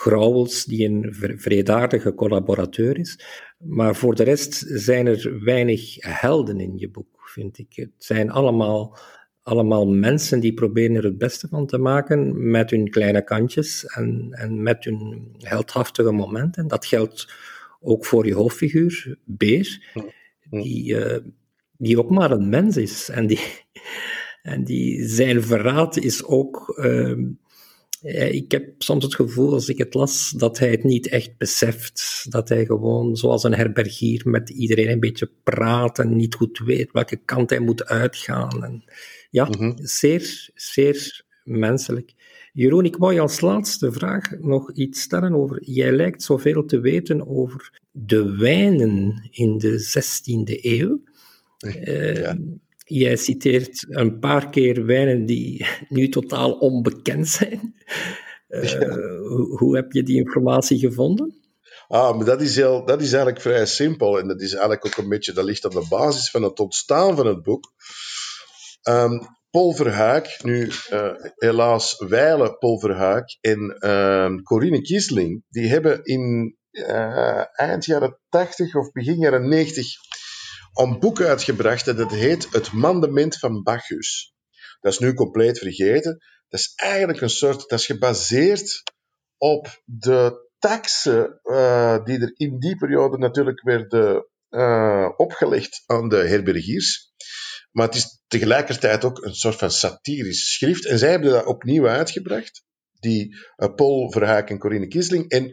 Grauwels, 0.00 0.64
die 0.64 0.88
een 0.88 1.14
vredaardige 1.38 2.14
collaborateur 2.14 2.98
is. 2.98 3.18
Maar 3.58 3.96
voor 3.96 4.14
de 4.14 4.22
rest 4.22 4.64
zijn 4.66 5.06
er 5.06 5.44
weinig 5.44 5.94
helden 5.98 6.60
in 6.60 6.78
je 6.78 6.90
boek, 6.90 7.28
vind 7.28 7.58
ik. 7.58 7.72
Het 7.74 7.90
zijn 7.98 8.30
allemaal, 8.30 8.98
allemaal 9.42 9.86
mensen 9.86 10.40
die 10.40 10.54
proberen 10.54 10.96
er 10.96 11.04
het 11.04 11.18
beste 11.18 11.48
van 11.48 11.66
te 11.66 11.78
maken 11.78 12.50
met 12.50 12.70
hun 12.70 12.90
kleine 12.90 13.24
kantjes 13.24 13.86
en, 13.86 14.28
en 14.30 14.62
met 14.62 14.84
hun 14.84 15.28
heldhaftige 15.38 16.12
momenten. 16.12 16.68
Dat 16.68 16.86
geldt 16.86 17.32
ook 17.80 18.06
voor 18.06 18.26
je 18.26 18.34
hoofdfiguur, 18.34 19.18
Beer, 19.24 19.92
die, 20.50 20.94
uh, 20.94 21.18
die 21.76 21.98
ook 21.98 22.10
maar 22.10 22.30
een 22.30 22.48
mens 22.48 22.76
is. 22.76 23.08
En, 23.08 23.26
die, 23.26 23.40
en 24.42 24.64
die, 24.64 25.08
zijn 25.08 25.42
verraad 25.42 25.96
is 25.96 26.24
ook. 26.24 26.78
Uh, 26.78 27.28
ik 28.02 28.50
heb 28.50 28.82
soms 28.82 29.04
het 29.04 29.14
gevoel, 29.14 29.52
als 29.52 29.68
ik 29.68 29.78
het 29.78 29.94
las, 29.94 30.30
dat 30.30 30.58
hij 30.58 30.70
het 30.70 30.84
niet 30.84 31.08
echt 31.08 31.36
beseft. 31.36 32.26
Dat 32.28 32.48
hij 32.48 32.64
gewoon, 32.64 33.16
zoals 33.16 33.42
een 33.42 33.54
herbergier, 33.54 34.22
met 34.24 34.50
iedereen 34.50 34.90
een 34.90 35.00
beetje 35.00 35.30
praat 35.42 35.98
en 35.98 36.16
niet 36.16 36.34
goed 36.34 36.58
weet 36.58 36.92
welke 36.92 37.16
kant 37.16 37.50
hij 37.50 37.60
moet 37.60 37.84
uitgaan. 37.84 38.64
En, 38.64 38.84
ja, 39.30 39.44
mm 39.58 39.74
zeer, 39.76 40.50
zeer 40.54 41.24
menselijk. 41.44 42.12
Jeroen, 42.52 42.84
ik 42.84 42.96
wou 42.96 43.14
je 43.14 43.20
als 43.20 43.40
laatste 43.40 43.92
vraag 43.92 44.30
nog 44.38 44.72
iets 44.72 45.00
stellen 45.00 45.34
over. 45.34 45.64
Jij 45.64 45.92
lijkt 45.92 46.22
zoveel 46.22 46.64
te 46.64 46.80
weten 46.80 47.28
over 47.28 47.80
de 47.90 48.36
wijnen 48.36 49.28
in 49.30 49.58
de 49.58 49.80
16e 49.80 50.64
eeuw. 50.64 51.00
Ja. 51.58 52.34
Uh, 52.36 52.40
jij 52.90 53.16
citeert 53.16 53.86
een 53.88 54.18
paar 54.18 54.50
keer 54.50 54.86
wijnen 54.86 55.26
die 55.26 55.66
nu 55.88 56.08
totaal 56.08 56.52
onbekend 56.52 57.28
zijn. 57.28 57.74
Uh, 58.48 58.70
hoe, 59.28 59.58
hoe, 59.58 59.76
heb 59.76 59.92
je 59.92 60.02
die 60.02 60.16
informatie 60.16 60.78
gevonden? 60.78 61.34
Ah, 61.88 62.16
maar 62.16 62.24
dat 62.24 62.40
is, 62.40 62.56
heel, 62.56 62.84
dat 62.84 63.00
is 63.00 63.12
eigenlijk 63.12 63.42
vrij 63.42 63.66
simpel. 63.66 64.18
En 64.18 64.28
dat 64.28 64.40
is 64.40 64.52
eigenlijk 64.52 64.86
ook 64.86 64.96
een 64.96 65.08
beetje, 65.08 65.32
dat 65.32 65.44
ligt 65.44 65.64
aan 65.64 65.70
de 65.70 65.86
basis 65.88 66.30
van 66.30 66.42
het 66.42 66.60
ontstaan 66.60 67.16
van 67.16 67.26
het 67.26 67.42
boek. 67.42 67.72
Um, 68.88 69.20
Paul 69.50 69.72
Verhaak, 69.72 70.38
nu 70.42 70.70
uh, 70.92 71.12
helaas 71.36 72.04
wijlen 72.08 72.58
Paul 72.58 72.78
Verhaak 72.78 73.38
en 73.40 73.76
uh, 73.80 74.42
Corine 74.42 74.80
Kiesling, 74.80 75.44
die 75.48 75.68
hebben 75.68 76.04
in 76.04 76.56
uh, 76.70 77.44
eind 77.52 77.84
jaren 77.84 78.18
80 78.28 78.74
of 78.74 78.92
begin 78.92 79.18
jaren 79.18 79.48
90 79.48 79.86
een 80.74 80.98
boek 80.98 81.20
uitgebracht 81.20 81.88
en 81.88 81.96
dat 81.96 82.10
heet 82.10 82.52
Het 82.52 82.72
Mandement 82.72 83.38
van 83.38 83.62
Bacchus. 83.62 84.34
Dat 84.80 84.92
is 84.92 84.98
nu 84.98 85.14
compleet 85.14 85.58
vergeten. 85.58 86.18
Dat 86.48 86.60
is 86.60 86.72
eigenlijk 86.74 87.20
een 87.20 87.30
soort, 87.30 87.68
dat 87.68 87.78
is 87.78 87.86
gebaseerd 87.86 88.82
op 89.36 89.82
de 89.84 90.48
taxen 90.58 91.40
uh, 91.42 92.04
die 92.04 92.20
er 92.20 92.32
in 92.34 92.58
die 92.58 92.76
periode 92.76 93.18
natuurlijk 93.18 93.62
werden 93.62 94.24
opgelegd 95.16 95.82
aan 95.86 96.08
de 96.08 96.16
herbergiers. 96.16 97.12
Maar 97.70 97.86
het 97.86 97.94
is 97.94 98.22
tegelijkertijd 98.26 99.04
ook 99.04 99.24
een 99.24 99.34
soort 99.34 99.56
van 99.56 99.70
satirisch 99.70 100.54
schrift. 100.54 100.86
En 100.86 100.98
zij 100.98 101.10
hebben 101.10 101.30
dat 101.30 101.46
opnieuw 101.46 101.88
uitgebracht. 101.88 102.64
Die 102.98 103.36
uh, 103.56 103.74
Paul 103.74 104.10
Verhaak 104.10 104.50
en 104.50 104.58
Corine 104.58 104.86
Kiesling. 104.86 105.30
En 105.30 105.52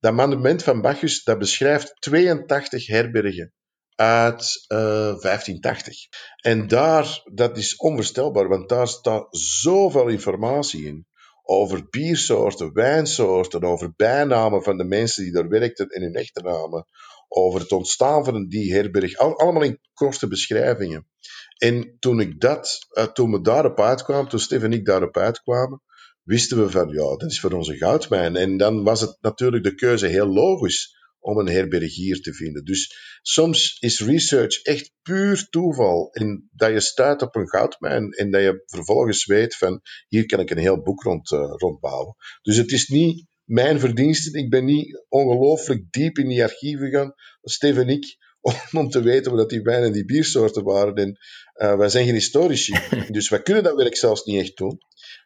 dat 0.00 0.12
monument 0.12 0.62
van 0.62 0.80
Bacchus, 0.80 1.24
dat 1.24 1.38
beschrijft 1.38 1.96
82 1.98 2.86
herbergen 2.86 3.52
uit 3.98 4.64
uh, 4.68 5.08
eh, 5.08 5.20
1580. 5.20 5.96
En 6.40 6.68
daar, 6.68 7.22
dat 7.32 7.56
is 7.56 7.76
onvoorstelbaar, 7.76 8.48
want 8.48 8.68
daar 8.68 8.88
staat 8.88 9.26
zoveel 9.30 10.08
informatie 10.08 10.86
in. 10.86 11.06
Over 11.42 11.86
biersoorten, 11.90 12.72
wijnsoorten, 12.72 13.62
over 13.62 13.92
bijnamen 13.96 14.62
van 14.62 14.76
de 14.76 14.84
mensen 14.84 15.22
die 15.22 15.32
daar 15.32 15.48
werkten 15.48 15.88
en 15.88 16.02
hun 16.02 16.14
echte 16.14 16.42
namen. 16.42 16.86
Over 17.28 17.60
het 17.60 17.72
ontstaan 17.72 18.24
van 18.24 18.46
die 18.48 18.74
herberg. 18.74 19.16
allemaal 19.16 19.62
in 19.62 19.80
korte 19.94 20.28
beschrijvingen. 20.28 21.08
En 21.56 21.96
toen 21.98 22.20
ik 22.20 22.40
dat, 22.40 22.78
uh, 22.92 23.04
toen 23.04 23.30
we 23.30 23.40
daarop 23.40 23.80
uitkwamen, 23.80 24.28
toen 24.28 24.40
Stef 24.40 24.62
en 24.62 24.72
ik 24.72 24.84
daarop 24.84 25.16
uitkwamen, 25.16 25.82
wisten 26.22 26.64
we 26.64 26.70
van, 26.70 26.88
ja, 26.88 27.16
dat 27.16 27.30
is 27.30 27.40
voor 27.40 27.52
onze 27.52 27.76
goudmijn. 27.76 28.36
En 28.36 28.56
dan 28.56 28.84
was 28.84 29.00
het 29.00 29.16
natuurlijk 29.20 29.64
de 29.64 29.74
keuze 29.74 30.06
heel 30.06 30.26
logisch 30.26 30.97
om 31.28 31.38
een 31.38 31.48
herbergier 31.48 32.20
te 32.20 32.34
vinden. 32.34 32.64
Dus 32.64 32.94
soms 33.22 33.76
is 33.80 34.00
research 34.00 34.62
echt 34.62 34.92
puur 35.02 35.46
toeval. 35.50 36.10
En 36.12 36.48
dat 36.52 36.70
je 36.70 36.80
stuit 36.80 37.22
op 37.22 37.36
een 37.36 37.48
goudmijn 37.48 38.10
en 38.10 38.30
dat 38.30 38.42
je 38.42 38.62
vervolgens 38.66 39.26
weet 39.26 39.56
van, 39.56 39.80
hier 40.08 40.26
kan 40.26 40.40
ik 40.40 40.50
een 40.50 40.58
heel 40.58 40.82
boek 40.82 41.02
rond, 41.02 41.30
uh, 41.30 41.40
rondbouwen. 41.56 42.14
Dus 42.42 42.56
het 42.56 42.72
is 42.72 42.88
niet 42.88 43.26
mijn 43.44 43.80
verdienste. 43.80 44.38
Ik 44.38 44.50
ben 44.50 44.64
niet 44.64 45.04
ongelooflijk 45.08 45.84
diep 45.90 46.18
in 46.18 46.28
die 46.28 46.42
archieven 46.42 46.88
gegaan. 46.88 47.14
Stef 47.42 47.76
en 47.76 47.88
ik 47.88 48.16
om 48.72 48.88
te 48.88 49.02
weten 49.02 49.34
wat 49.34 49.50
die 49.50 49.62
wijn 49.62 49.82
en 49.82 49.92
die 49.92 50.04
biersoorten 50.04 50.64
waren. 50.64 50.94
En 50.94 51.18
uh, 51.54 51.76
wij 51.76 51.88
zijn 51.88 52.04
geen 52.04 52.14
historici, 52.14 52.78
dus 53.16 53.28
wij 53.28 53.42
kunnen 53.42 53.62
dat 53.62 53.76
werk 53.76 53.96
zelfs 53.96 54.24
niet 54.24 54.40
echt 54.40 54.56
doen. 54.56 54.78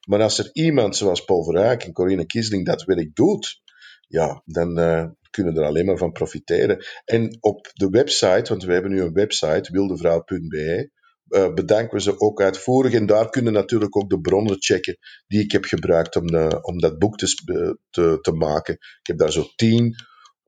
Maar 0.08 0.22
als 0.22 0.38
er 0.38 0.50
iemand 0.52 0.96
zoals 0.96 1.24
Paul 1.24 1.44
Verhaak 1.44 1.82
en 1.82 1.92
Corine 1.92 2.26
Kiesling 2.26 2.66
dat 2.66 2.84
werk 2.84 3.14
doet, 3.14 3.60
ja, 4.08 4.42
dan 4.44 4.78
uh, 4.78 5.04
kunnen 5.32 5.56
er 5.56 5.64
alleen 5.64 5.84
maar 5.84 5.96
van 5.96 6.12
profiteren. 6.12 6.84
En 7.04 7.36
op 7.40 7.70
de 7.72 7.88
website, 7.88 8.48
want 8.48 8.64
we 8.64 8.72
hebben 8.72 8.90
nu 8.90 9.00
een 9.00 9.12
website, 9.12 9.72
wildevrouw.be, 9.72 10.90
uh, 11.28 11.52
bedanken 11.54 11.96
we 11.96 12.02
ze 12.02 12.20
ook 12.20 12.42
uitvoerig. 12.42 12.92
En 12.92 13.06
daar 13.06 13.30
kunnen 13.30 13.52
natuurlijk 13.52 13.96
ook 13.96 14.10
de 14.10 14.20
bronnen 14.20 14.56
checken 14.58 14.98
die 15.26 15.40
ik 15.40 15.52
heb 15.52 15.64
gebruikt 15.64 16.16
om, 16.16 16.26
de, 16.26 16.58
om 16.60 16.78
dat 16.78 16.98
boek 16.98 17.16
te, 17.16 17.78
te, 17.90 18.18
te 18.20 18.32
maken. 18.32 18.74
Ik 18.74 19.06
heb 19.06 19.18
daar 19.18 19.32
zo 19.32 19.44
tien 19.56 19.94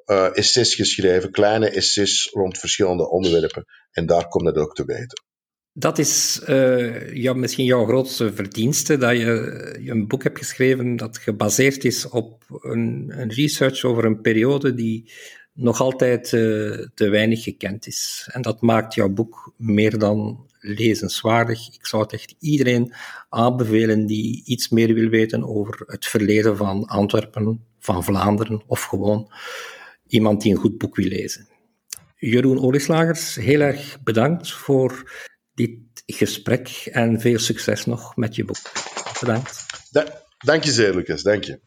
uh, 0.07 0.37
essays 0.37 0.74
geschreven, 0.74 1.30
kleine 1.30 1.68
essays 1.70 2.30
rond 2.32 2.59
verschillende 2.59 3.11
onderwerpen. 3.11 3.64
En 3.91 4.07
daar 4.07 4.28
komt 4.28 4.47
het 4.47 4.57
ook 4.57 4.74
te 4.74 4.85
weten. 4.85 5.24
Dat 5.77 5.99
is 5.99 6.41
uh, 6.49 7.14
ja, 7.14 7.33
misschien 7.33 7.64
jouw 7.64 7.85
grootste 7.85 8.33
verdienste, 8.33 8.97
dat 8.97 9.16
je, 9.16 9.81
een 9.85 10.09
boek 10.09 10.22
hebt 10.22 10.39
geschreven 10.39 10.97
dat 10.97 11.18
gebaseerd 11.18 11.85
is 11.85 12.09
op 12.09 12.45
een, 12.61 13.12
een 13.16 13.33
research 13.33 13.85
over 13.85 14.05
een 14.05 14.20
periode 14.20 14.75
die 14.75 15.12
nog 15.53 15.81
altijd 15.81 16.33
uh, 16.33 16.87
te 16.95 17.09
weinig 17.09 17.43
gekend 17.43 17.87
is. 17.87 18.29
En 18.33 18.43
dat 18.43 18.61
maakt 18.61 18.95
jouw 18.95 19.09
boek 19.09 19.53
meer 19.57 19.99
dan 19.99 20.47
lezenswaardig. 20.59 21.75
Ik 21.75 21.87
zou 21.87 22.03
het 22.03 22.12
echt 22.12 22.35
iedereen 22.39 22.93
aanbevelen 23.29 24.07
die 24.07 24.43
iets 24.45 24.68
meer 24.68 24.95
wil 24.95 25.09
weten 25.09 25.45
over 25.49 25.83
het 25.87 26.07
verleden 26.07 26.57
van 26.57 26.85
Antwerpen, 26.85 27.64
van 27.79 28.05
Vlaanderen 28.05 28.62
of 28.66 28.83
gewoon 28.83 29.33
iemand 30.07 30.43
die 30.43 30.53
een 30.53 30.61
goed 30.61 30.79
boek 30.79 30.97
wil 30.97 31.09
lezen. 31.09 31.49
Jeroen 32.16 32.61
Olieslagers, 32.61 33.35
heel 33.35 33.61
erg 33.61 34.03
bedankt 34.03 34.53
voor 34.53 35.11
dit 35.55 35.78
gesprek 36.07 36.88
en 36.92 37.20
veel 37.20 37.38
succes 37.38 37.84
nog 37.84 38.16
met 38.16 38.34
je 38.34 38.44
boek. 38.44 38.72
Bedankt. 39.20 39.66
Da 39.90 40.22
dank 40.38 40.64
je 40.64 40.72
zeer, 40.72 40.94
Lucas. 40.94 41.22
Dank 41.22 41.44
je. 41.44 41.61